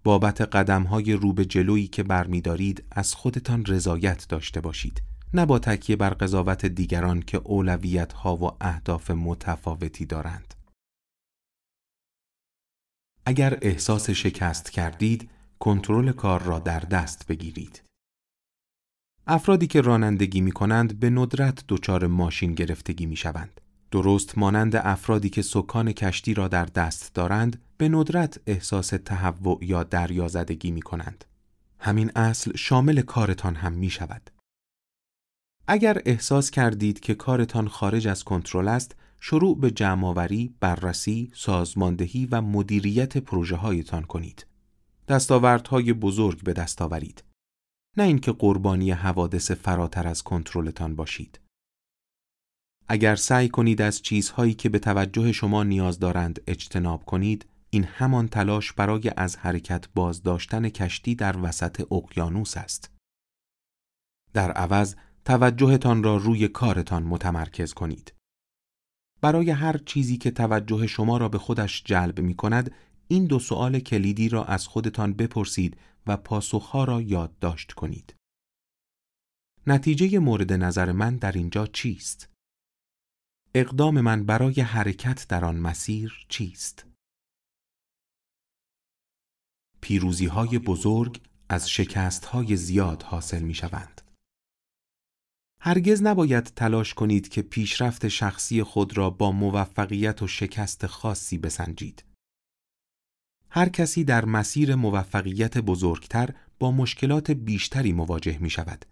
بابت 0.04 0.42
قدم 0.42 0.84
های 0.84 1.14
رو 1.14 1.34
به 1.34 1.46
جلویی 1.46 1.88
که 1.88 2.04
برمیدارید 2.04 2.84
از 2.92 3.16
خودتان 3.16 3.66
رضایت 3.66 4.26
داشته 4.30 4.62
باشید 4.62 5.02
نه 5.34 5.46
با 5.46 5.60
تکیه 5.60 5.96
بر 5.96 6.10
قضاوت 6.10 6.66
دیگران 6.66 7.22
که 7.22 7.38
اولویت 7.38 8.14
ها 8.14 8.36
و 8.36 8.52
اهداف 8.62 9.12
متفاوتی 9.12 10.06
دارند 10.06 10.54
اگر 13.26 13.58
احساس 13.62 14.10
شکست 14.10 14.70
کردید 14.70 15.30
کنترل 15.60 16.12
کار 16.12 16.44
را 16.44 16.60
در 16.60 16.80
دست 16.80 17.28
بگیرید 17.28 17.84
افرادی 19.28 19.68
که 19.68 19.82
رانندگی 19.82 20.42
می 20.42 20.52
کنند 20.52 21.00
به 21.00 21.10
ندرت 21.10 21.64
دچار 21.70 22.08
ماشین 22.08 22.54
گرفتگی 22.54 23.06
می 23.06 23.16
شوند 23.16 23.62
درست 23.92 24.38
مانند 24.38 24.76
افرادی 24.76 25.30
که 25.30 25.42
سکان 25.42 25.92
کشتی 25.92 26.34
را 26.34 26.48
در 26.48 26.66
دست 26.66 27.16
دارند 27.16 27.62
به 27.78 27.90
ندرت 27.90 28.40
احساس 28.48 28.88
تهوع 28.88 29.60
یا 29.62 29.84
دریازدگی 29.84 30.72
می 30.72 30.82
کنند. 30.82 31.26
همین 31.80 32.12
اصل 32.16 32.58
شامل 32.58 33.02
کارتان 33.02 33.56
هم 33.56 33.74
می 33.74 33.90
شود. 33.90 34.30
اگر 35.68 36.02
احساس 36.06 36.52
کردید 36.52 37.00
که 37.00 37.16
کارتان 37.16 37.68
خارج 37.68 38.08
از 38.08 38.24
کنترل 38.24 38.68
است، 38.68 38.96
شروع 39.20 39.60
به 39.60 39.72
جمعآوری، 39.72 40.56
بررسی، 40.60 41.32
سازماندهی 41.36 42.26
و 42.32 42.42
مدیریت 42.42 43.18
پروژه 43.18 43.56
هایتان 43.56 44.04
کنید. 44.04 44.46
دستاوردهای 45.08 45.94
بزرگ 45.94 46.44
به 46.44 46.54
دست 46.54 46.82
آورید. 46.82 47.24
نه 47.98 48.04
اینکه 48.04 48.32
قربانی 48.32 48.92
حوادث 48.92 49.52
فراتر 49.52 50.08
از 50.08 50.24
کنترلتان 50.24 50.96
باشید. 50.96 51.40
اگر 52.88 53.16
سعی 53.16 53.50
کنید 53.50 53.82
از 53.82 54.02
چیزهایی 54.02 54.54
که 54.54 54.70
به 54.70 54.80
توجه 54.80 55.32
شما 55.32 55.64
نیاز 55.64 56.00
دارند 56.00 56.42
اجتناب 56.48 57.06
کنید، 57.06 57.46
این 57.70 57.84
همان 57.84 58.28
تلاش 58.28 58.74
برای 58.74 59.12
از 59.18 59.36
حرکت 59.36 59.90
بازداشتن 59.96 60.70
کشتی 60.70 61.16
در 61.16 61.38
وسط 61.38 61.94
اقیانوس 61.94 62.58
است. 62.58 62.92
در 64.34 64.52
عوض 64.52 64.96
توجهتان 65.26 66.04
را 66.04 66.18
روی 66.18 66.48
کارتان 66.48 67.04
متمرکز 67.04 67.74
کنید. 67.74 68.14
برای 69.22 69.50
هر 69.50 69.78
چیزی 69.78 70.18
که 70.18 70.32
توجه 70.32 70.88
شما 70.88 71.18
را 71.18 71.30
به 71.30 71.38
خودش 71.38 71.84
جلب 71.84 72.20
می 72.20 72.36
کند، 72.36 72.72
این 73.08 73.26
دو 73.26 73.40
سوال 73.40 73.80
کلیدی 73.80 74.30
را 74.30 74.46
از 74.46 74.68
خودتان 74.68 75.14
بپرسید 75.14 75.78
و 76.08 76.18
پاسخها 76.18 76.84
را 76.84 77.02
یادداشت 77.02 77.72
کنید. 77.72 78.16
نتیجه 79.68 80.20
مورد 80.20 80.54
نظر 80.54 80.92
من 80.92 81.18
در 81.18 81.32
اینجا 81.32 81.68
چیست؟ 81.68 82.30
اقدام 83.54 84.02
من 84.02 84.26
برای 84.26 84.62
حرکت 84.62 85.28
در 85.28 85.46
آن 85.46 85.56
مسیر 85.60 86.26
چیست؟ 86.30 86.86
پیروزی 89.82 90.26
های 90.26 90.60
بزرگ 90.60 91.22
از 91.50 91.70
شکست 91.70 92.26
های 92.26 92.56
زیاد 92.56 93.04
حاصل 93.04 93.42
می 93.42 93.54
شوند. 93.54 94.02
هرگز 95.60 96.02
نباید 96.02 96.44
تلاش 96.44 96.94
کنید 96.94 97.30
که 97.30 97.42
پیشرفت 97.42 98.08
شخصی 98.08 98.64
خود 98.64 98.98
را 98.98 99.10
با 99.10 99.32
موفقیت 99.32 100.22
و 100.22 100.28
شکست 100.28 100.88
خاصی 100.88 101.38
بسنجید. 101.38 102.11
هر 103.54 103.70
کسی 103.70 104.04
در 104.04 104.26
مسیر 104.26 104.76
موفقیت 104.76 105.58
بزرگتر 105.58 106.34
با 106.60 106.72
مشکلات 106.72 107.32
بیشتری 107.32 107.94
مواجه 107.94 108.38
می 108.38 108.50
شود. 108.50 108.86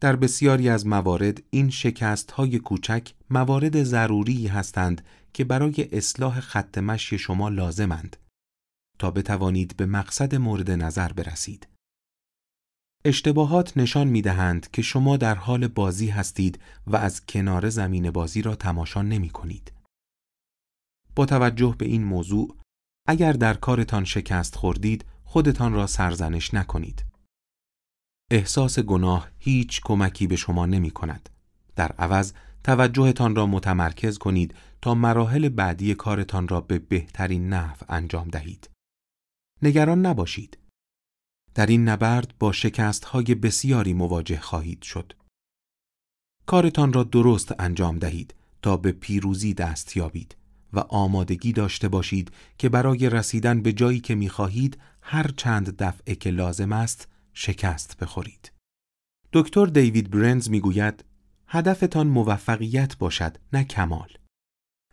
در 0.00 0.16
بسیاری 0.16 0.68
از 0.68 0.86
موارد 0.86 1.42
این 1.50 1.70
شکست 1.70 2.30
های 2.30 2.58
کوچک 2.58 3.14
موارد 3.30 3.82
ضروری 3.82 4.46
هستند 4.46 5.04
که 5.32 5.44
برای 5.44 5.88
اصلاح 5.92 6.40
خط 6.40 6.78
مشی 6.78 7.18
شما 7.18 7.48
لازمند 7.48 8.16
تا 8.98 9.10
بتوانید 9.10 9.76
به 9.76 9.86
مقصد 9.86 10.34
مورد 10.34 10.70
نظر 10.70 11.12
برسید. 11.12 11.68
اشتباهات 13.04 13.76
نشان 13.76 14.08
می 14.08 14.22
دهند 14.22 14.70
که 14.70 14.82
شما 14.82 15.16
در 15.16 15.34
حال 15.34 15.68
بازی 15.68 16.08
هستید 16.08 16.60
و 16.86 16.96
از 16.96 17.26
کنار 17.26 17.68
زمین 17.68 18.10
بازی 18.10 18.42
را 18.42 18.54
تماشا 18.54 19.02
نمی 19.02 19.30
کنید. 19.30 19.72
با 21.16 21.26
توجه 21.26 21.74
به 21.78 21.86
این 21.86 22.04
موضوع، 22.04 22.56
اگر 23.12 23.32
در 23.32 23.54
کارتان 23.54 24.04
شکست 24.04 24.56
خوردید، 24.56 25.04
خودتان 25.24 25.72
را 25.72 25.86
سرزنش 25.86 26.54
نکنید. 26.54 27.04
احساس 28.30 28.78
گناه 28.78 29.30
هیچ 29.38 29.80
کمکی 29.84 30.26
به 30.26 30.36
شما 30.36 30.66
نمی 30.66 30.90
کند. 30.90 31.28
در 31.76 31.92
عوض 31.92 32.32
توجهتان 32.64 33.36
را 33.36 33.46
متمرکز 33.46 34.18
کنید 34.18 34.54
تا 34.82 34.94
مراحل 34.94 35.48
بعدی 35.48 35.94
کارتان 35.94 36.48
را 36.48 36.60
به 36.60 36.78
بهترین 36.78 37.48
نحو 37.48 37.76
انجام 37.88 38.28
دهید. 38.28 38.70
نگران 39.62 40.06
نباشید. 40.06 40.58
در 41.54 41.66
این 41.66 41.88
نبرد 41.88 42.34
با 42.38 42.52
شکست 42.52 43.04
های 43.04 43.34
بسیاری 43.34 43.92
مواجه 43.92 44.40
خواهید 44.40 44.82
شد. 44.82 45.12
کارتان 46.46 46.92
را 46.92 47.02
درست 47.02 47.60
انجام 47.60 47.98
دهید 47.98 48.34
تا 48.62 48.76
به 48.76 48.92
پیروزی 48.92 49.54
دست 49.54 49.96
یابید 49.96 50.41
و 50.72 50.78
آمادگی 50.78 51.52
داشته 51.52 51.88
باشید 51.88 52.32
که 52.58 52.68
برای 52.68 53.10
رسیدن 53.10 53.62
به 53.62 53.72
جایی 53.72 54.00
که 54.00 54.14
می 54.14 54.28
خواهید 54.28 54.78
هر 55.02 55.30
چند 55.36 55.76
دفعه 55.76 56.14
که 56.14 56.30
لازم 56.30 56.72
است 56.72 57.08
شکست 57.34 57.96
بخورید. 57.96 58.52
دکتر 59.32 59.66
دیوید 59.66 60.10
برنز 60.10 60.50
می‌گوید 60.50 61.04
هدفتان 61.46 62.06
موفقیت 62.06 62.98
باشد 62.98 63.38
نه 63.52 63.64
کمال. 63.64 64.08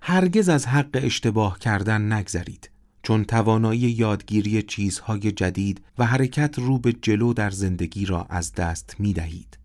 هرگز 0.02 0.50
از 0.50 0.68
حق 0.68 0.90
اشتباه 0.94 1.60
کردن 1.60 2.14
نگذرید 2.14 2.70
چون 3.04 3.24
توانایی 3.24 3.80
یادگیری 3.80 4.64
چیزهای 4.64 5.32
جدید 5.32 5.86
و 5.98 6.06
حرکت 6.06 6.60
رو 6.60 6.80
به 6.80 6.94
جلو 6.94 7.34
در 7.34 7.50
زندگی 7.50 8.06
را 8.06 8.24
از 8.30 8.54
دست 8.54 8.96
می 9.00 9.14
دهید. 9.14 9.60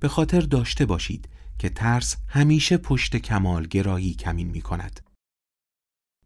به 0.00 0.08
خاطر 0.08 0.40
داشته 0.40 0.86
باشید 0.86 1.28
که 1.58 1.68
ترس 1.68 2.16
همیشه 2.28 2.76
پشت 2.76 3.16
کمال 3.16 3.66
گرایی 3.66 4.14
کمین 4.14 4.50
می 4.50 4.60
کند. 4.60 5.00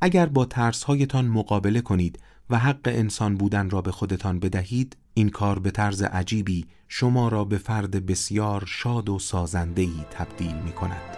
اگر 0.00 0.26
با 0.26 0.44
ترس 0.44 0.84
هایتان 0.84 1.26
مقابله 1.26 1.80
کنید 1.80 2.18
و 2.50 2.58
حق 2.58 2.80
انسان 2.84 3.36
بودن 3.36 3.70
را 3.70 3.82
به 3.82 3.92
خودتان 3.92 4.38
بدهید 4.38 4.96
این 5.14 5.28
کار 5.28 5.58
به 5.58 5.70
طرز 5.70 6.02
عجیبی 6.02 6.66
شما 6.88 7.28
را 7.28 7.44
به 7.44 7.58
فرد 7.58 8.06
بسیار 8.06 8.64
شاد 8.66 9.08
و 9.08 9.18
سازندهی 9.18 10.04
تبدیل 10.10 10.54
می 10.54 10.72
کند. 10.72 11.16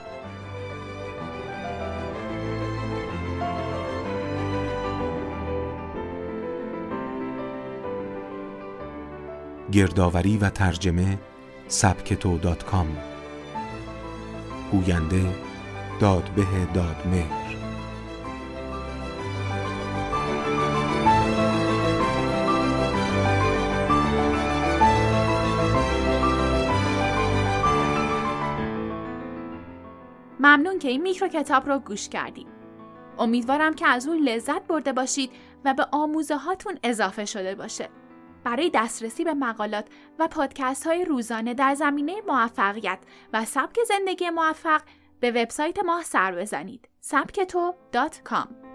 گردآوری 9.73 10.37
و 10.37 10.51
ترجمه 10.51 11.19
سبکتو 11.69 12.39
دات 12.39 12.65
کام 12.65 12.97
گوینده 14.73 15.35
دادبه 16.01 16.47
دادمهر 16.75 17.51
ممنون 30.41 30.79
که 30.79 30.89
این 30.89 31.03
میکرو 31.03 31.29
کتاب 31.29 31.69
رو 31.69 31.79
گوش 31.79 32.09
کردید. 32.09 32.47
امیدوارم 33.19 33.75
که 33.75 33.87
از 33.87 34.09
اون 34.09 34.19
لذت 34.19 34.67
برده 34.67 34.93
باشید 34.93 35.31
و 35.65 35.75
به 35.75 35.87
آموزه 35.93 36.37
هاتون 36.37 36.79
اضافه 36.83 37.25
شده 37.25 37.55
باشه. 37.55 37.89
برای 38.45 38.71
دسترسی 38.75 39.25
به 39.25 39.35
مقالات 39.35 39.87
و 40.19 40.29
پادکست 40.29 40.87
های 40.87 41.05
روزانه 41.05 41.55
در 41.55 41.75
زمینه 41.75 42.23
موفقیت 42.29 42.99
و 43.33 43.45
سبک 43.45 43.79
زندگی 43.89 44.31
موفق 44.31 44.83
به 45.21 45.31
وبسایت 45.31 45.79
ما 45.79 46.03
سر 46.03 46.35
بزنید. 46.35 46.89
سبکتو.com 47.01 48.70